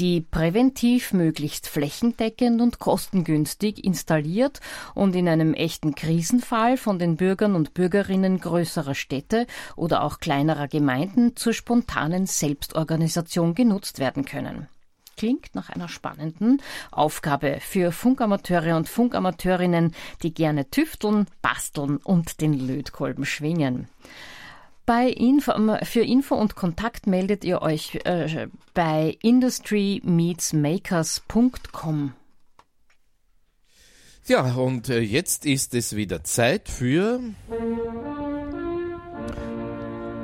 die 0.00 0.22
präventiv 0.22 1.12
möglichst 1.12 1.68
flächendeckend 1.68 2.60
und 2.60 2.80
kostengünstig 2.80 3.84
installiert 3.84 4.58
und 4.96 5.14
in 5.14 5.28
einem 5.28 5.54
echten 5.54 5.94
Krisenfall 5.94 6.78
von 6.78 6.98
den 6.98 7.16
Bürgern 7.16 7.54
und 7.54 7.74
Bürgerinnen 7.74 8.40
größerer 8.40 8.96
Städte 8.96 9.46
oder 9.76 10.02
auch 10.02 10.18
kleinerer 10.18 10.66
Gemeinden 10.66 11.36
zur 11.36 11.52
spontanen 11.52 12.26
Selbstorganisation 12.26 13.54
genutzt 13.54 13.99
werden 14.00 14.24
können. 14.24 14.66
Klingt 15.16 15.54
nach 15.54 15.70
einer 15.70 15.88
spannenden 15.88 16.60
Aufgabe 16.90 17.58
für 17.60 17.92
Funkamateure 17.92 18.76
und 18.76 18.88
Funkamateurinnen, 18.88 19.94
die 20.22 20.34
gerne 20.34 20.70
tüfteln, 20.70 21.26
basteln 21.42 21.98
und 21.98 22.40
den 22.40 22.54
Lötkolben 22.54 23.24
schwingen. 23.24 23.88
Info, 24.98 25.52
für 25.84 26.00
Info 26.00 26.34
und 26.34 26.56
Kontakt 26.56 27.06
meldet 27.06 27.44
ihr 27.44 27.62
euch 27.62 28.00
äh, 28.04 28.48
bei 28.74 29.16
industrymeetsmakers.com. 29.22 32.14
Ja, 34.26 34.52
und 34.54 34.88
äh, 34.88 34.98
jetzt 35.00 35.46
ist 35.46 35.74
es 35.74 35.94
wieder 35.96 36.24
Zeit 36.24 36.68
für 36.68 37.20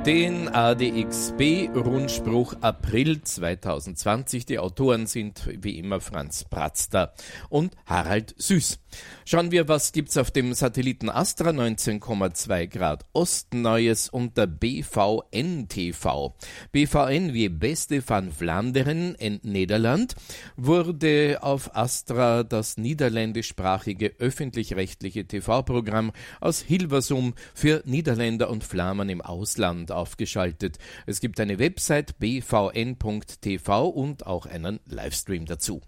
den 0.07 0.48
ADXB-Rundspruch 0.48 2.54
April 2.61 3.22
2020. 3.22 4.46
Die 4.46 4.61
Autoren 4.61 5.09
sind 5.09 5.48
wie 5.61 5.80
immer 5.80 6.00
Franz 6.00 6.44
Bratzter 6.44 7.12
und 7.48 7.74
Harald 7.86 8.32
Süß. 8.38 8.78
Schauen 9.24 9.50
wir, 9.50 9.66
was 9.66 9.90
gibt's 9.90 10.16
auf 10.16 10.30
dem 10.30 10.54
Satelliten 10.54 11.11
Astra 11.11 11.50
19,2 11.50 12.68
Grad 12.68 13.04
Osten 13.12 13.62
Neues 13.62 14.09
unter 14.09 14.46
BVN 14.46 15.66
TV. 15.68 16.36
BVN 16.70 17.34
wie 17.34 17.48
Beste 17.48 18.09
van 18.09 18.30
Vlaanderen 18.30 19.16
in 19.16 19.40
Niederland 19.42 20.14
wurde 20.57 21.38
auf 21.42 21.74
Astra 21.74 22.44
das 22.44 22.76
niederländischsprachige 22.76 24.14
öffentlich-rechtliche 24.20 25.26
TV-Programm 25.26 26.12
aus 26.40 26.61
Hilversum 26.61 27.34
für 27.54 27.82
Niederländer 27.84 28.50
und 28.50 28.62
Flamen 28.62 29.09
im 29.09 29.20
Ausland 29.20 29.90
aufgeschaltet. 29.97 30.78
Es 31.07 31.20
gibt 31.20 31.40
eine 31.40 31.59
Website 31.59 32.18
bvn.tv 32.18 33.88
und 33.88 34.26
auch 34.26 34.47
einen 34.47 34.80
Livestream 34.86 35.47
dazu. 35.47 35.82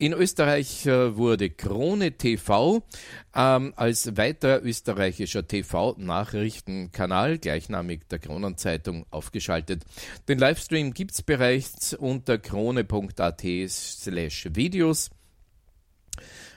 In 0.00 0.14
Österreich 0.14 0.86
äh, 0.86 1.14
wurde 1.18 1.50
Krone 1.50 2.12
TV 2.12 2.82
ähm, 3.34 3.74
als 3.76 4.16
weiterer 4.16 4.62
österreichischer 4.64 5.46
TV-Nachrichtenkanal, 5.46 7.36
gleichnamig 7.36 8.08
der 8.08 8.18
Kronenzeitung, 8.18 9.04
aufgeschaltet. 9.10 9.84
Den 10.26 10.38
Livestream 10.38 10.94
gibt's 10.94 11.20
bereits 11.20 11.92
unter 11.92 12.38
krone.at 12.38 13.42
slash 13.68 14.48
Videos. 14.54 15.10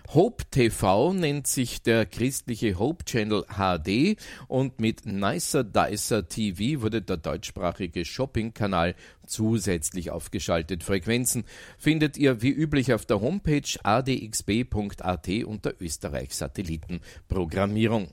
Hope 0.09 0.43
TV 0.51 1.13
nennt 1.13 1.47
sich 1.47 1.81
der 1.81 2.05
christliche 2.05 2.77
Hope 2.77 3.03
Channel 3.05 3.45
HD 3.47 4.17
und 4.47 4.79
mit 4.79 5.05
Nicer 5.05 5.63
Dicer 5.63 6.27
TV 6.27 6.81
wurde 6.81 7.01
der 7.01 7.17
deutschsprachige 7.17 8.05
Shopping-Kanal 8.05 8.95
zusätzlich 9.25 10.11
aufgeschaltet. 10.11 10.83
Frequenzen 10.83 11.45
findet 11.77 12.17
ihr 12.17 12.41
wie 12.41 12.51
üblich 12.51 12.93
auf 12.93 13.05
der 13.05 13.21
Homepage 13.21 13.61
adxb.at 13.83 15.29
unter 15.45 15.73
Österreich 15.79 16.35
Satellitenprogrammierung. 16.35 18.09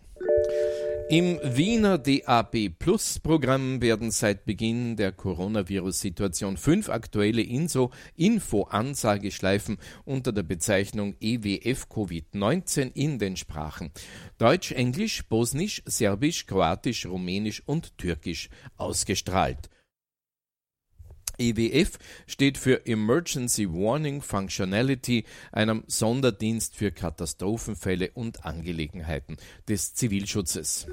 Im 1.10 1.38
Wiener 1.42 1.98
DAB 1.98 2.70
Plus 2.78 3.18
Programm 3.18 3.82
werden 3.82 4.12
seit 4.12 4.44
Beginn 4.44 4.94
der 4.94 5.10
Coronavirus-Situation 5.10 6.56
fünf 6.56 6.88
aktuelle 6.88 7.42
Info-Ansageschleifen 7.42 9.78
unter 10.04 10.30
der 10.30 10.44
Bezeichnung 10.44 11.16
EWF 11.18 11.88
Covid-19 11.90 12.92
in 12.94 13.18
den 13.18 13.36
Sprachen 13.36 13.90
Deutsch, 14.38 14.70
Englisch, 14.70 15.24
Bosnisch, 15.24 15.82
Serbisch, 15.84 16.46
Kroatisch, 16.46 17.06
Rumänisch 17.06 17.64
und 17.66 17.98
Türkisch 17.98 18.48
ausgestrahlt. 18.76 19.68
EWF 21.40 21.98
steht 22.26 22.58
für 22.58 22.86
Emergency 22.86 23.66
Warning 23.68 24.20
Functionality, 24.20 25.24
einem 25.50 25.84
Sonderdienst 25.86 26.76
für 26.76 26.92
Katastrophenfälle 26.92 28.10
und 28.12 28.44
Angelegenheiten 28.44 29.36
des 29.66 29.94
Zivilschutzes. 29.94 30.86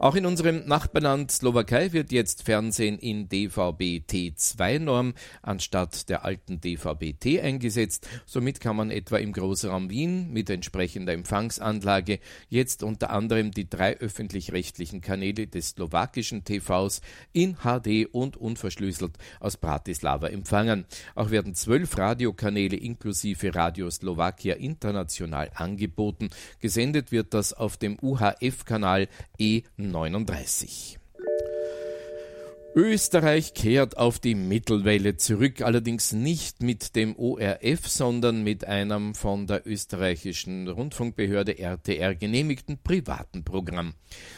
Auch 0.00 0.14
in 0.14 0.26
unserem 0.26 0.64
Nachbarland 0.64 1.32
Slowakei 1.32 1.92
wird 1.92 2.12
jetzt 2.12 2.44
Fernsehen 2.44 3.00
in 3.00 3.28
DVB-T2-Norm 3.28 5.14
anstatt 5.42 6.08
der 6.08 6.24
alten 6.24 6.60
DVB-T 6.60 7.40
eingesetzt. 7.40 8.06
Somit 8.24 8.60
kann 8.60 8.76
man 8.76 8.92
etwa 8.92 9.16
im 9.16 9.32
Großraum 9.32 9.90
Wien 9.90 10.32
mit 10.32 10.50
entsprechender 10.50 11.12
Empfangsanlage 11.14 12.20
jetzt 12.48 12.84
unter 12.84 13.10
anderem 13.10 13.50
die 13.50 13.68
drei 13.68 13.96
öffentlich-rechtlichen 13.96 15.00
Kanäle 15.00 15.48
des 15.48 15.70
slowakischen 15.70 16.44
TVs 16.44 17.00
in 17.32 17.56
HD 17.56 18.06
und 18.12 18.36
unverschlüsselt 18.36 19.18
aus 19.40 19.56
Bratislava 19.56 20.28
empfangen. 20.28 20.84
Auch 21.16 21.30
werden 21.30 21.56
zwölf 21.56 21.98
Radiokanäle 21.98 22.76
inklusive 22.76 23.52
Radio 23.52 23.90
Slowakia 23.90 24.54
international 24.54 25.50
angeboten. 25.56 26.30
Gesendet 26.60 27.10
wird 27.10 27.34
das 27.34 27.52
auf 27.52 27.76
dem 27.76 27.98
UHF-Kanal 28.00 29.08
E9. 29.40 29.87
1939. 29.88 30.98
Österreich 32.74 33.54
kehrt 33.54 33.96
auf 33.96 34.20
die 34.20 34.36
Mittelwelle 34.36 35.16
zurück, 35.16 35.62
allerdings 35.62 36.12
nicht 36.12 36.62
mit 36.62 36.94
dem 36.94 37.16
ORF, 37.16 37.88
sondern 37.88 38.44
mit 38.44 38.66
einem 38.66 39.16
von 39.16 39.48
der 39.48 39.66
österreichischen 39.66 40.68
Rundfunkbehörde 40.68 41.58
RTR 41.58 42.14
genehmigten 42.14 42.78
privaten 42.78 43.42
Programm. 43.42 43.94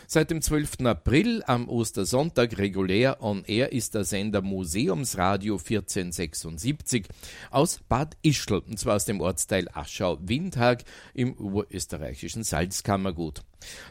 Seit 0.07 0.31
dem 0.31 0.41
12. 0.41 0.87
April 0.87 1.43
am 1.47 1.69
Ostersonntag 1.69 2.57
regulär 2.57 3.21
on 3.21 3.45
air 3.45 3.73
ist 3.73 3.95
der 3.95 4.05
Sender 4.05 4.41
Museumsradio 4.41 5.57
1476 5.57 7.09
aus 7.51 7.81
Bad 7.91 8.17
Ischl, 8.23 8.63
und 8.67 8.79
zwar 8.79 8.97
aus 8.97 9.05
dem 9.05 9.21
Ortsteil 9.21 9.69
Aschau-Windhag 9.71 10.85
im 11.13 11.35
oberösterreichischen 11.35 12.45
Salzkammergut. 12.45 13.43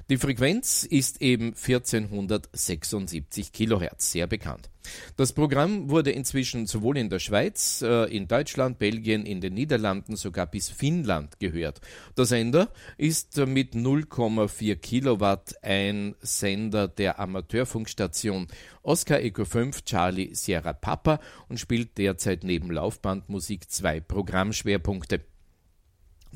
Die 0.09 0.17
Frequenz 0.17 0.83
ist 0.83 1.21
eben 1.21 1.53
1476 1.53 3.51
Kilohertz, 3.51 4.11
sehr 4.11 4.27
bekannt. 4.27 4.69
Das 5.17 5.33
Programm 5.33 5.89
wurde 5.89 6.11
inzwischen 6.11 6.65
sowohl 6.65 6.97
in 6.97 7.09
der 7.09 7.19
Schweiz, 7.19 7.81
äh, 7.81 8.05
in 8.05 8.27
Deutschland, 8.27 8.79
Belgien, 8.79 9.25
in 9.25 9.41
den 9.41 9.53
Niederlanden, 9.53 10.15
sogar 10.15 10.47
bis 10.47 10.69
Finnland 10.69 11.39
gehört. 11.39 11.81
Der 12.17 12.25
Sender 12.25 12.71
ist 12.97 13.37
mit 13.37 13.75
0,4 13.75 14.75
Kilowatt 14.77 15.53
ein 15.61 16.15
Sender 16.21 16.87
der 16.87 17.19
Amateurfunkstation 17.19 18.47
Oscar 18.81 19.19
Eco 19.21 19.45
5 19.45 19.83
Charlie 19.83 20.33
Sierra 20.33 20.73
Papa 20.73 21.19
und 21.47 21.59
spielt 21.59 21.97
derzeit 21.97 22.43
neben 22.43 22.71
Laufbandmusik 22.71 23.69
zwei 23.69 23.99
Programmschwerpunkte. 23.99 25.21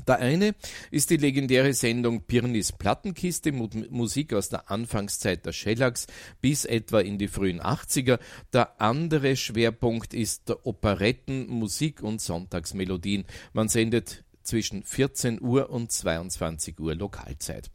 Der 0.06 0.18
eine 0.18 0.54
ist 0.90 1.10
die 1.10 1.16
legendäre 1.16 1.72
Sendung 1.72 2.22
Pirnis 2.22 2.72
Plattenkiste 2.72 3.52
mit 3.52 3.90
Musik 3.90 4.34
aus 4.34 4.48
der 4.48 4.70
Anfangszeit 4.70 5.46
der 5.46 5.52
Shellacks 5.52 6.06
bis 6.40 6.64
etwa 6.64 7.00
in 7.00 7.18
die 7.18 7.28
frühen 7.28 7.60
80er. 7.60 8.18
Der 8.52 8.80
andere 8.80 9.36
Schwerpunkt 9.36 10.12
ist 10.14 10.48
der 10.48 10.66
Operetten, 10.66 11.48
Musik 11.48 12.02
und 12.02 12.20
Sonntagsmelodien. 12.20 13.24
Man 13.52 13.68
sendet 13.68 14.24
zwischen 14.44 14.82
14 14.84 15.40
Uhr 15.40 15.70
und 15.70 15.90
22 15.90 16.78
Uhr 16.78 16.94
Lokalzeit. 16.94 17.70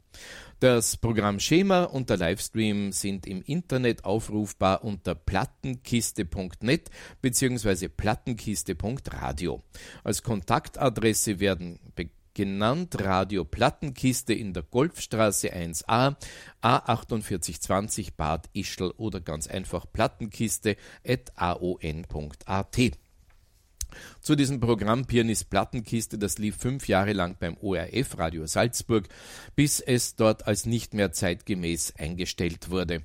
Das 0.60 0.96
Programmschema 0.96 1.84
und 1.84 2.10
der 2.10 2.16
Livestream 2.16 2.92
sind 2.92 3.26
im 3.26 3.42
Internet 3.42 4.04
aufrufbar 4.04 4.84
unter 4.84 5.14
plattenkiste.net 5.14 6.90
bzw. 7.22 7.88
plattenkiste.radio. 7.88 9.62
Als 10.04 10.22
Kontaktadresse 10.22 11.40
werden 11.40 11.80
genannt 12.40 12.96
Radio 12.98 13.44
Plattenkiste 13.44 14.32
in 14.32 14.54
der 14.54 14.62
Golfstraße 14.62 15.52
1a, 15.52 16.16
A4820 16.62 18.14
Bad 18.16 18.48
Ischl 18.54 18.94
oder 18.96 19.20
ganz 19.20 19.46
einfach 19.46 19.84
plattenkiste.aon.at. 19.92 22.78
Zu 24.22 24.36
diesem 24.36 24.60
Programm 24.60 25.06
Pianist 25.06 25.48
Plattenkiste, 25.48 26.18
das 26.18 26.36
lief 26.36 26.56
fünf 26.56 26.88
Jahre 26.88 27.14
lang 27.14 27.36
beim 27.40 27.56
ORF 27.56 28.18
Radio 28.18 28.46
Salzburg, 28.46 29.08
bis 29.56 29.80
es 29.80 30.14
dort 30.14 30.46
als 30.46 30.66
nicht 30.66 30.92
mehr 30.92 31.10
zeitgemäß 31.10 31.94
eingestellt 31.96 32.68
wurde. 32.68 33.02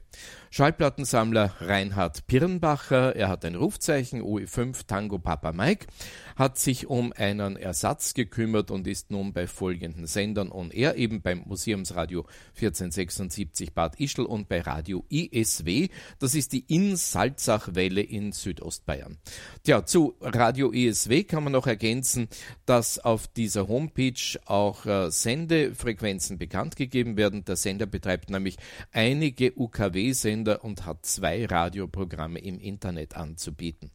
Schallplattensammler 0.49 1.53
Reinhard 1.59 2.28
Pirnbacher, 2.28 3.16
er 3.16 3.30
hat 3.30 3.45
ein 3.45 3.55
Rufzeichen 3.55 4.22
OE5 4.22 4.88
Tango 4.88 5.18
Papa 5.20 5.53
Mike, 5.53 5.88
hat 6.36 6.57
sich 6.57 6.88
um 6.88 7.13
einen 7.13 7.55
Ersatz 7.55 8.13
gekümmert 8.13 8.70
und 8.72 8.86
ist 8.86 9.09
nun 9.09 9.32
bei 9.34 9.47
folgenden 9.47 10.07
Sendern 10.07 10.51
on 10.51 10.72
air, 10.72 10.95
eben 10.95 11.22
beim 11.22 11.43
Museumsradio 11.45 12.26
1476 12.55 13.74
Bad 13.74 13.99
Ischl 13.99 14.24
und 14.24 14.47
bei 14.49 14.61
Radio 14.61 15.05
ISW. 15.09 15.89
Das 16.20 16.36
ist 16.36 16.51
die 16.51 16.66
In-Salzach-Welle 16.68 18.01
in 18.01 18.32
Südostbayern. 18.32 19.18
Tja, 19.63 19.86
zu 19.86 20.16
Radio 20.22 20.72
ISW 20.72 21.05
kann 21.28 21.43
man 21.43 21.53
noch 21.53 21.68
ergänzen, 21.68 22.28
dass 22.66 22.99
auf 22.99 23.28
dieser 23.28 23.68
Homepage 23.68 24.39
auch 24.45 24.86
äh, 24.86 25.12
Sendefrequenzen 25.12 26.38
bekannt 26.38 26.76
gegeben 26.76 27.18
werden. 27.18 27.45
Der 27.45 27.56
Sender 27.56 27.86
betreibt 27.86 28.30
nämlich 28.30 28.58
einige 28.91 29.53
UKW-Sender 29.56 30.36
Sender 30.36 30.64
und 30.64 30.86
hat 30.86 31.06
zwei 31.06 31.45
Radioprogramme 31.45 32.39
im 32.39 32.60
Internet 32.60 33.16
anzubieten. 33.16 33.91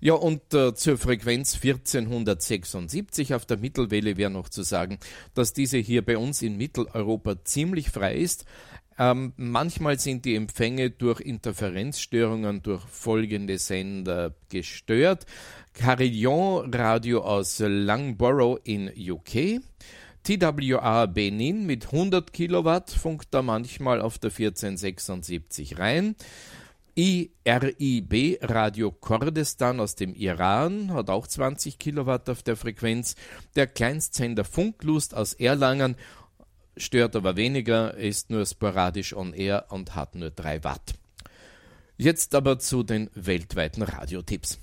Ja, 0.00 0.14
und 0.14 0.52
äh, 0.54 0.74
zur 0.74 0.98
Frequenz 0.98 1.54
1476 1.54 3.34
auf 3.34 3.46
der 3.46 3.58
Mittelwelle 3.58 4.16
wäre 4.16 4.30
noch 4.30 4.48
zu 4.48 4.64
sagen, 4.64 4.98
dass 5.34 5.52
diese 5.52 5.78
hier 5.78 6.04
bei 6.04 6.18
uns 6.18 6.42
in 6.42 6.56
Mitteleuropa 6.56 7.44
ziemlich 7.44 7.90
frei 7.90 8.16
ist. 8.16 8.44
Ähm, 8.98 9.32
manchmal 9.36 9.98
sind 9.98 10.24
die 10.24 10.34
Empfänge 10.34 10.90
durch 10.90 11.20
Interferenzstörungen 11.20 12.62
durch 12.62 12.82
folgende 12.82 13.58
Sender 13.58 14.34
gestört. 14.48 15.26
Carillon 15.74 16.72
Radio 16.72 17.22
aus 17.22 17.58
Langborough 17.58 18.60
in 18.64 18.90
UK, 18.94 19.60
TWA 20.22 21.06
Benin 21.06 21.66
mit 21.66 21.86
100 21.86 22.32
Kilowatt 22.32 22.90
funkt 22.90 23.28
da 23.32 23.42
manchmal 23.42 24.00
auf 24.00 24.18
der 24.18 24.30
1476 24.30 25.78
rein. 25.78 26.14
IRIB 26.94 28.38
Radio 28.42 28.92
Kurdistan 28.92 29.80
aus 29.80 29.94
dem 29.94 30.14
Iran 30.14 30.92
hat 30.92 31.08
auch 31.08 31.26
20 31.26 31.78
Kilowatt 31.78 32.28
auf 32.28 32.42
der 32.42 32.56
Frequenz. 32.56 33.16
Der 33.56 33.66
Kleinstsender 33.66 34.44
Funklust 34.44 35.14
aus 35.14 35.32
Erlangen 35.32 35.96
stört 36.76 37.16
aber 37.16 37.36
weniger, 37.36 37.94
ist 37.94 38.30
nur 38.30 38.44
sporadisch 38.44 39.16
on 39.16 39.32
air 39.32 39.66
und 39.70 39.94
hat 39.94 40.14
nur 40.14 40.30
3 40.30 40.62
Watt. 40.64 40.94
Jetzt 41.96 42.34
aber 42.34 42.58
zu 42.58 42.82
den 42.82 43.10
weltweiten 43.14 43.82
Radiotipps. 43.82 44.58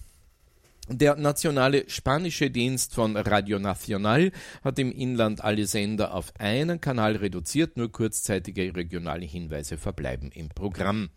Der 0.91 1.15
nationale 1.17 1.87
spanische 1.87 2.49
Dienst 2.49 2.95
von 2.95 3.15
Radio 3.15 3.59
Nacional 3.59 4.31
hat 4.63 4.79
im 4.79 4.91
Inland 4.91 5.43
alle 5.43 5.67
Sender 5.67 6.15
auf 6.15 6.33
einen 6.39 6.81
Kanal 6.81 7.15
reduziert, 7.15 7.77
nur 7.77 7.91
kurzzeitige 7.91 8.75
regionale 8.75 9.27
Hinweise 9.27 9.77
verbleiben 9.77 10.31
im 10.33 10.49
Programm. 10.49 11.09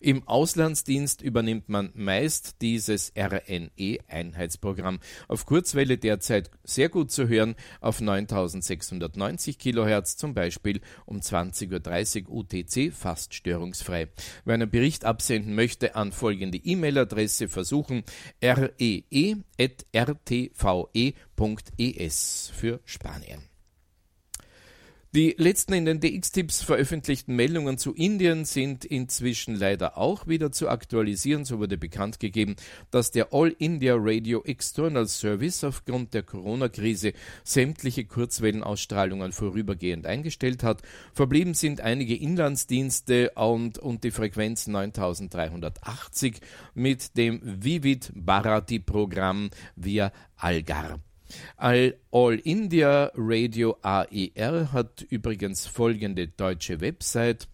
Im 0.00 0.26
Auslandsdienst 0.26 1.22
übernimmt 1.22 1.68
man 1.68 1.90
meist 1.94 2.62
dieses 2.62 3.12
RNE-Einheitsprogramm. 3.16 5.00
Auf 5.28 5.46
Kurzwelle 5.46 5.98
derzeit 5.98 6.50
sehr 6.64 6.88
gut 6.88 7.10
zu 7.10 7.28
hören 7.28 7.54
auf 7.80 8.00
9690 8.00 9.58
kHz, 9.58 10.16
zum 10.16 10.34
Beispiel 10.34 10.80
um 11.04 11.18
20.30 11.18 12.28
Uhr 12.28 12.36
UTC, 12.36 12.92
fast 12.92 13.34
störungsfrei. 13.34 14.08
Wer 14.44 14.54
einen 14.54 14.70
Bericht 14.70 15.04
absenden 15.04 15.54
möchte, 15.54 15.94
an 15.96 16.12
folgende 16.12 16.58
E-Mail-Adresse 16.58 17.48
versuchen: 17.48 18.04
ree.rtve.es 18.42 19.32
für 22.54 22.80
Spanien. 22.84 23.55
Die 25.16 25.34
letzten 25.38 25.72
in 25.72 25.86
den 25.86 25.98
DX-Tipps 25.98 26.60
veröffentlichten 26.60 27.34
Meldungen 27.34 27.78
zu 27.78 27.94
Indien 27.94 28.44
sind 28.44 28.84
inzwischen 28.84 29.54
leider 29.54 29.96
auch 29.96 30.26
wieder 30.26 30.52
zu 30.52 30.68
aktualisieren. 30.68 31.46
So 31.46 31.58
wurde 31.58 31.78
bekannt 31.78 32.20
gegeben, 32.20 32.54
dass 32.90 33.12
der 33.12 33.32
All 33.32 33.56
India 33.58 33.94
Radio 33.96 34.42
External 34.44 35.08
Service 35.08 35.64
aufgrund 35.64 36.12
der 36.12 36.22
Corona-Krise 36.22 37.14
sämtliche 37.44 38.04
Kurzwellenausstrahlungen 38.04 39.32
vorübergehend 39.32 40.04
eingestellt 40.04 40.62
hat. 40.62 40.82
Verblieben 41.14 41.54
sind 41.54 41.80
einige 41.80 42.14
Inlandsdienste 42.14 43.30
und, 43.36 43.78
und 43.78 44.04
die 44.04 44.10
Frequenz 44.10 44.66
9380 44.66 46.40
mit 46.74 47.16
dem 47.16 47.40
Vivid 47.42 48.12
Bharati-Programm 48.14 49.48
via 49.76 50.12
Algar. 50.36 51.00
All 51.56 52.40
India 52.44 53.10
Radio 53.14 53.76
AER 53.82 54.72
hat 54.72 55.02
übrigens 55.10 55.66
folgende 55.66 56.28
deutsche 56.28 56.80
Website 56.80 57.48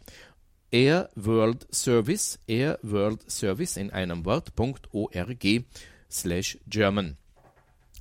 Air 0.71 1.11
World 1.17 1.67
Service, 1.71 2.39
Air 2.47 2.79
World 2.83 3.31
Service 3.31 3.77
in 3.77 3.91
einem 3.91 4.25
Wort.org 4.25 5.65
slash 6.11 6.59
German. 6.67 7.17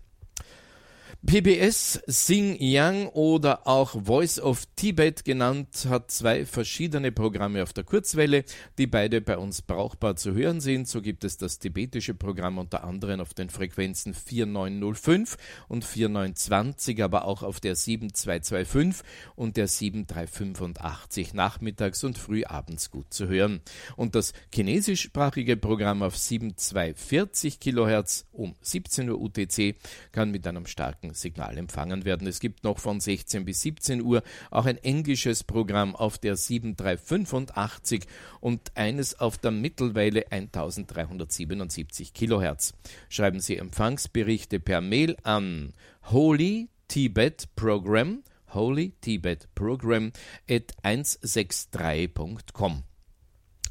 PBS 1.27 2.03
Sing 2.07 2.55
Yang 2.61 3.09
oder 3.09 3.67
auch 3.67 4.05
Voice 4.05 4.39
of 4.39 4.67
Tibet 4.77 5.25
genannt 5.25 5.87
hat 5.89 6.11
zwei 6.11 6.45
verschiedene 6.45 7.13
Programme 7.13 7.63
auf 7.63 7.73
der 7.73 7.83
Kurzwelle, 7.83 8.45
die 8.77 8.87
beide 8.87 9.23
bei 9.23 9.39
uns 9.39 9.63
brauchbar 9.63 10.17
zu 10.17 10.35
hören 10.35 10.61
sind. 10.61 10.87
So 10.87 11.01
gibt 11.01 11.25
es 11.25 11.39
das 11.39 11.59
tibetische 11.59 12.13
Programm 12.13 12.59
unter 12.59 12.85
anderem 12.85 13.21
auf 13.21 13.33
den 13.33 13.49
Frequenzen 13.49 14.13
4905 14.13 15.39
und 15.69 15.87
4920, 15.87 17.03
aber 17.03 17.25
auch 17.25 17.43
auf 17.43 17.59
der 17.59 17.75
7225 17.75 19.03
und 19.35 19.57
der 19.57 19.67
7385 19.67 21.33
nachmittags 21.33 22.05
und 22.05 22.19
frühabends 22.19 22.91
gut 22.91 23.15
zu 23.15 23.29
hören. 23.29 23.63
Und 23.97 24.15
das 24.15 24.35
chinesischsprachige 24.53 25.57
Programm 25.57 26.03
auf 26.03 26.19
7240 26.19 27.61
kHz 27.61 28.27
um 28.31 28.55
17 28.61 29.09
Uhr 29.09 29.19
UTC 29.19 29.77
kann 30.13 30.31
mit 30.31 30.47
einem 30.47 30.67
starken 30.67 31.14
Signal 31.15 31.59
empfangen 31.59 32.05
werden. 32.05 32.27
Es 32.27 32.41
gibt 32.41 32.65
noch 32.65 32.79
von 32.79 33.01
16 33.01 33.45
bis 33.45 33.61
17 33.63 34.03
Uhr 34.03 34.23
auch 34.51 34.67
ein 34.67 34.79
englisches 34.79 35.45
Programm 35.45 35.97
auf 35.97 36.19
der 36.19 36.37
7385 36.37 38.05
und 38.41 38.77
eines 38.77 39.19
auf 39.19 39.39
der 39.39 39.51
Mittelweile 39.51 40.31
1377 40.31 42.13
Kilohertz. 42.13 42.75
Schreiben 43.09 43.41
Sie 43.41 43.57
Empfangsberichte 43.57 44.61
per 44.61 44.81
Mail 44.81 45.17
an 45.23 45.73
Holy 46.11 46.69
Tibet 46.89 47.49
Program 47.57 48.23
Holy 48.55 48.93
Tibet 49.01 49.49
Program 49.55 50.13
at 50.49 50.73
163.com. 50.83 52.85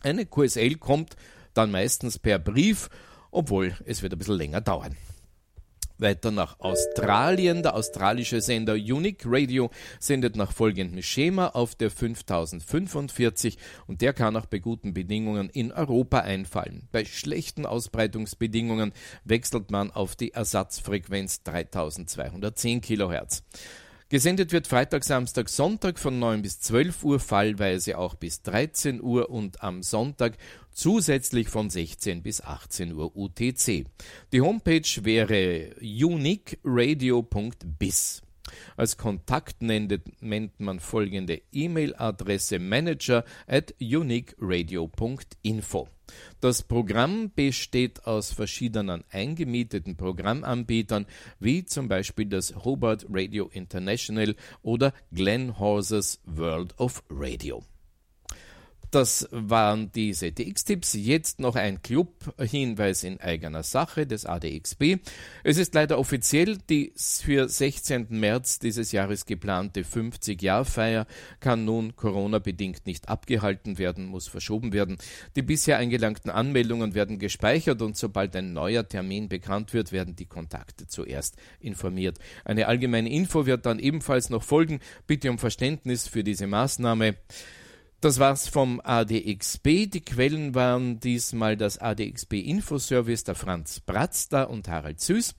Eine 0.01 0.25
QSL 0.25 0.75
kommt 0.75 1.15
dann 1.53 1.71
meistens 1.71 2.19
per 2.19 2.39
Brief, 2.39 2.89
obwohl 3.31 3.75
es 3.85 4.01
wird 4.01 4.13
ein 4.13 4.19
bisschen 4.19 4.37
länger 4.37 4.61
dauern. 4.61 4.95
Weiter 5.97 6.31
nach 6.31 6.59
Australien. 6.59 7.63
Der 7.63 7.75
australische 7.75 8.41
Sender 8.41 8.73
Unique 8.73 9.23
Radio 9.25 9.69
sendet 9.99 10.35
nach 10.35 10.51
folgendem 10.51 11.01
Schema 11.01 11.47
auf 11.47 11.75
der 11.75 11.91
5045 11.91 13.57
und 13.87 14.01
der 14.01 14.13
kann 14.13 14.35
auch 14.35 14.45
bei 14.45 14.59
guten 14.59 14.93
Bedingungen 14.93 15.49
in 15.49 15.71
Europa 15.71 16.19
einfallen. 16.19 16.87
Bei 16.91 17.05
schlechten 17.05 17.65
Ausbreitungsbedingungen 17.65 18.93
wechselt 19.23 19.71
man 19.71 19.91
auf 19.91 20.15
die 20.15 20.33
Ersatzfrequenz 20.33 21.43
3210 21.43 22.81
kHz. 22.81 23.43
Gesendet 24.13 24.51
wird 24.51 24.67
Freitag, 24.67 25.03
Samstag, 25.03 25.49
Sonntag 25.49 25.97
von 25.97 26.19
9 26.19 26.43
bis 26.43 26.59
12 26.59 27.03
Uhr, 27.03 27.19
fallweise 27.19 27.97
auch 27.97 28.13
bis 28.13 28.43
13 28.43 29.01
Uhr 29.01 29.31
und 29.31 29.63
am 29.63 29.81
Sonntag 29.81 30.37
zusätzlich 30.73 31.49
von 31.49 31.69
16 31.69 32.23
bis 32.23 32.41
18 32.41 32.93
Uhr 32.93 33.15
UTC. 33.15 33.85
Die 34.31 34.41
Homepage 34.41 35.03
wäre 35.03 35.75
uniqueradio.biz. 35.81 38.23
Als 38.75 38.97
Kontakt 38.97 39.61
nennt, 39.61 40.01
man 40.59 40.79
folgende 40.79 41.41
E-Mail-Adresse 41.51 42.57
manager 42.59 43.23
at 43.47 43.73
uniqueradio.info. 43.79 45.87
Das 46.41 46.63
Programm 46.63 47.31
besteht 47.33 48.05
aus 48.05 48.33
verschiedenen 48.33 49.05
eingemieteten 49.09 49.95
Programmanbietern, 49.95 51.05
wie 51.39 51.63
zum 51.65 51.87
Beispiel 51.87 52.25
das 52.25 52.53
Hobart 52.65 53.05
Radio 53.09 53.49
International 53.51 54.35
oder 54.61 54.93
Glenn 55.11 55.57
Horses 55.57 56.19
World 56.25 56.77
of 56.77 57.03
Radio. 57.09 57.63
Das 58.93 59.27
waren 59.31 59.91
diese 59.91 60.31
DX-Tipps. 60.31 60.93
Jetzt 60.93 61.39
noch 61.39 61.55
ein 61.55 61.81
Club-Hinweis 61.81 63.03
in 63.03 63.19
eigener 63.19 63.63
Sache 63.63 64.05
des 64.05 64.27
ADXB. 64.27 64.97
Es 65.43 65.57
ist 65.57 65.73
leider 65.73 65.97
offiziell, 65.97 66.59
die 66.69 66.93
für 66.95 67.49
16. 67.49 68.05
März 68.11 68.59
dieses 68.59 68.91
Jahres 68.91 69.25
geplante 69.25 69.81
50-Jahr-Feier 69.81 71.07
kann 71.39 71.65
nun 71.65 71.95
Corona-bedingt 71.95 72.85
nicht 72.85 73.09
abgehalten 73.09 73.79
werden, 73.79 74.05
muss 74.05 74.27
verschoben 74.27 74.73
werden. 74.73 74.97
Die 75.35 75.41
bisher 75.41 75.79
eingelangten 75.79 76.29
Anmeldungen 76.29 76.93
werden 76.93 77.17
gespeichert 77.17 77.81
und 77.81 77.97
sobald 77.97 78.35
ein 78.35 78.53
neuer 78.53 78.87
Termin 78.87 79.27
bekannt 79.27 79.73
wird, 79.73 79.91
werden 79.91 80.15
die 80.15 80.27
Kontakte 80.27 80.85
zuerst 80.85 81.35
informiert. 81.59 82.19
Eine 82.45 82.67
allgemeine 82.67 83.09
Info 83.09 83.47
wird 83.47 83.65
dann 83.65 83.79
ebenfalls 83.79 84.29
noch 84.29 84.43
folgen. 84.43 84.81
Bitte 85.07 85.31
um 85.31 85.39
Verständnis 85.39 86.07
für 86.07 86.23
diese 86.23 86.45
Maßnahme. 86.45 87.15
Das 88.03 88.19
war's 88.19 88.49
vom 88.49 88.81
ADXB. 88.83 89.87
Die 89.87 90.01
Quellen 90.01 90.53
waren 90.55 90.99
diesmal 90.99 91.55
das 91.55 91.77
ADXB 91.77 92.33
Infoservice 92.33 93.23
der 93.23 93.33
Franz 93.33 93.79
Bratzda 93.79 94.43
und 94.43 94.67
Harald 94.67 94.99
Süß. 94.99 95.35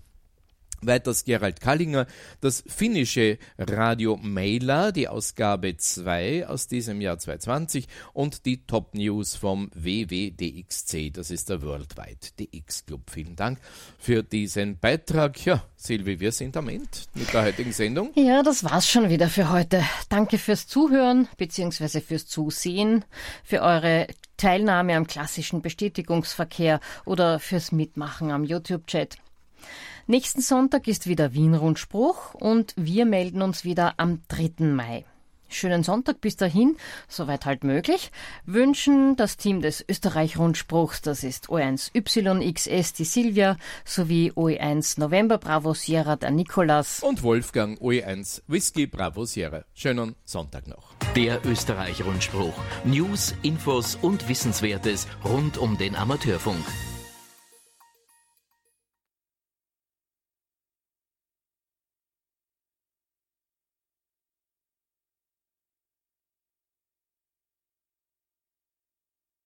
Weiters 0.87 1.25
Gerald 1.25 1.61
Kallinger, 1.61 2.07
das 2.41 2.65
finnische 2.67 3.39
Radio 3.59 4.17
Meila, 4.17 4.93
die 4.93 5.09
Ausgabe 5.09 5.77
2 5.77 6.47
aus 6.47 6.67
diesem 6.67 7.01
Jahr 7.01 7.19
2020 7.19 7.87
und 8.13 8.47
die 8.47 8.67
Top 8.67 8.95
News 8.95 9.35
vom 9.35 9.71
WWDXC, 9.75 11.13
das 11.13 11.31
ist 11.31 11.51
der 11.51 11.63
Worldwide 11.63 12.19
DX 12.39 12.87
Club. 12.87 13.11
Vielen 13.11 13.37
Dank 13.37 13.59
für 13.99 14.23
diesen 14.23 14.79
Beitrag. 14.79 15.45
Ja, 15.45 15.65
Silvi, 15.77 16.21
wir 16.21 16.33
sind 16.33 16.57
am 16.57 16.69
Ende 16.69 16.89
mit 17.15 17.33
der 17.33 17.43
heutigen 17.45 17.73
Sendung. 17.73 18.13
Ja, 18.25 18.43
das 18.43 18.65
war's 18.65 18.89
schon 18.89 19.11
wieder 19.11 19.29
für 19.29 19.51
heute. 19.51 19.85
Danke 20.09 20.39
fürs 20.39 20.67
Zuhören 20.67 21.29
bzw. 21.37 22.01
fürs 22.01 22.27
Zusehen, 22.27 23.05
für 23.45 23.61
eure 23.61 24.07
Teilnahme 24.37 24.97
am 24.97 25.07
klassischen 25.07 25.63
Bestätigungsverkehr 25.63 26.81
oder 27.05 27.39
fürs 27.39 27.71
Mitmachen 27.71 28.31
am 28.31 28.45
YouTube-Chat. 28.45 29.17
Nächsten 30.07 30.43
Sonntag 30.43 30.87
ist 30.87 31.07
wieder 31.07 31.33
Wien-Rundspruch 31.33 32.35
und 32.35 32.75
wir 32.77 33.07
melden 33.07 33.41
uns 33.41 33.65
wieder 33.65 33.95
am 33.97 34.21
3. 34.29 34.67
Mai. 34.67 35.07
Schönen 35.49 35.83
Sonntag 35.83 36.21
bis 36.21 36.37
dahin, 36.37 36.77
soweit 37.09 37.47
halt 37.47 37.65
möglich, 37.65 38.11
wünschen 38.45 39.17
das 39.17 39.39
Team 39.39 39.63
des 39.63 39.83
Österreich-Rundspruchs, 39.89 41.01
das 41.01 41.25
ist 41.25 41.49
O1YXS, 41.49 42.97
die 42.97 43.05
Silvia, 43.05 43.57
sowie 43.87 44.31
OE1 44.33 45.01
November 45.01 45.39
Bravo 45.39 45.73
Sierra, 45.73 46.17
der 46.17 46.33
Nikolas. 46.33 47.03
Und 47.03 47.23
Wolfgang 47.23 47.81
OE1 47.81 48.43
Whisky 48.47 48.87
Bravo 48.87 49.25
Sierra. 49.25 49.65
Schönen 49.73 50.17
Sonntag 50.25 50.67
noch. 50.67 50.93
Der 51.17 51.47
Österreich-Rundspruch. 51.47 52.55
News, 52.85 53.35
Infos 53.43 53.97
und 54.03 54.29
Wissenswertes 54.29 55.07
rund 55.25 55.57
um 55.57 55.79
den 55.79 55.97
Amateurfunk. 55.97 56.65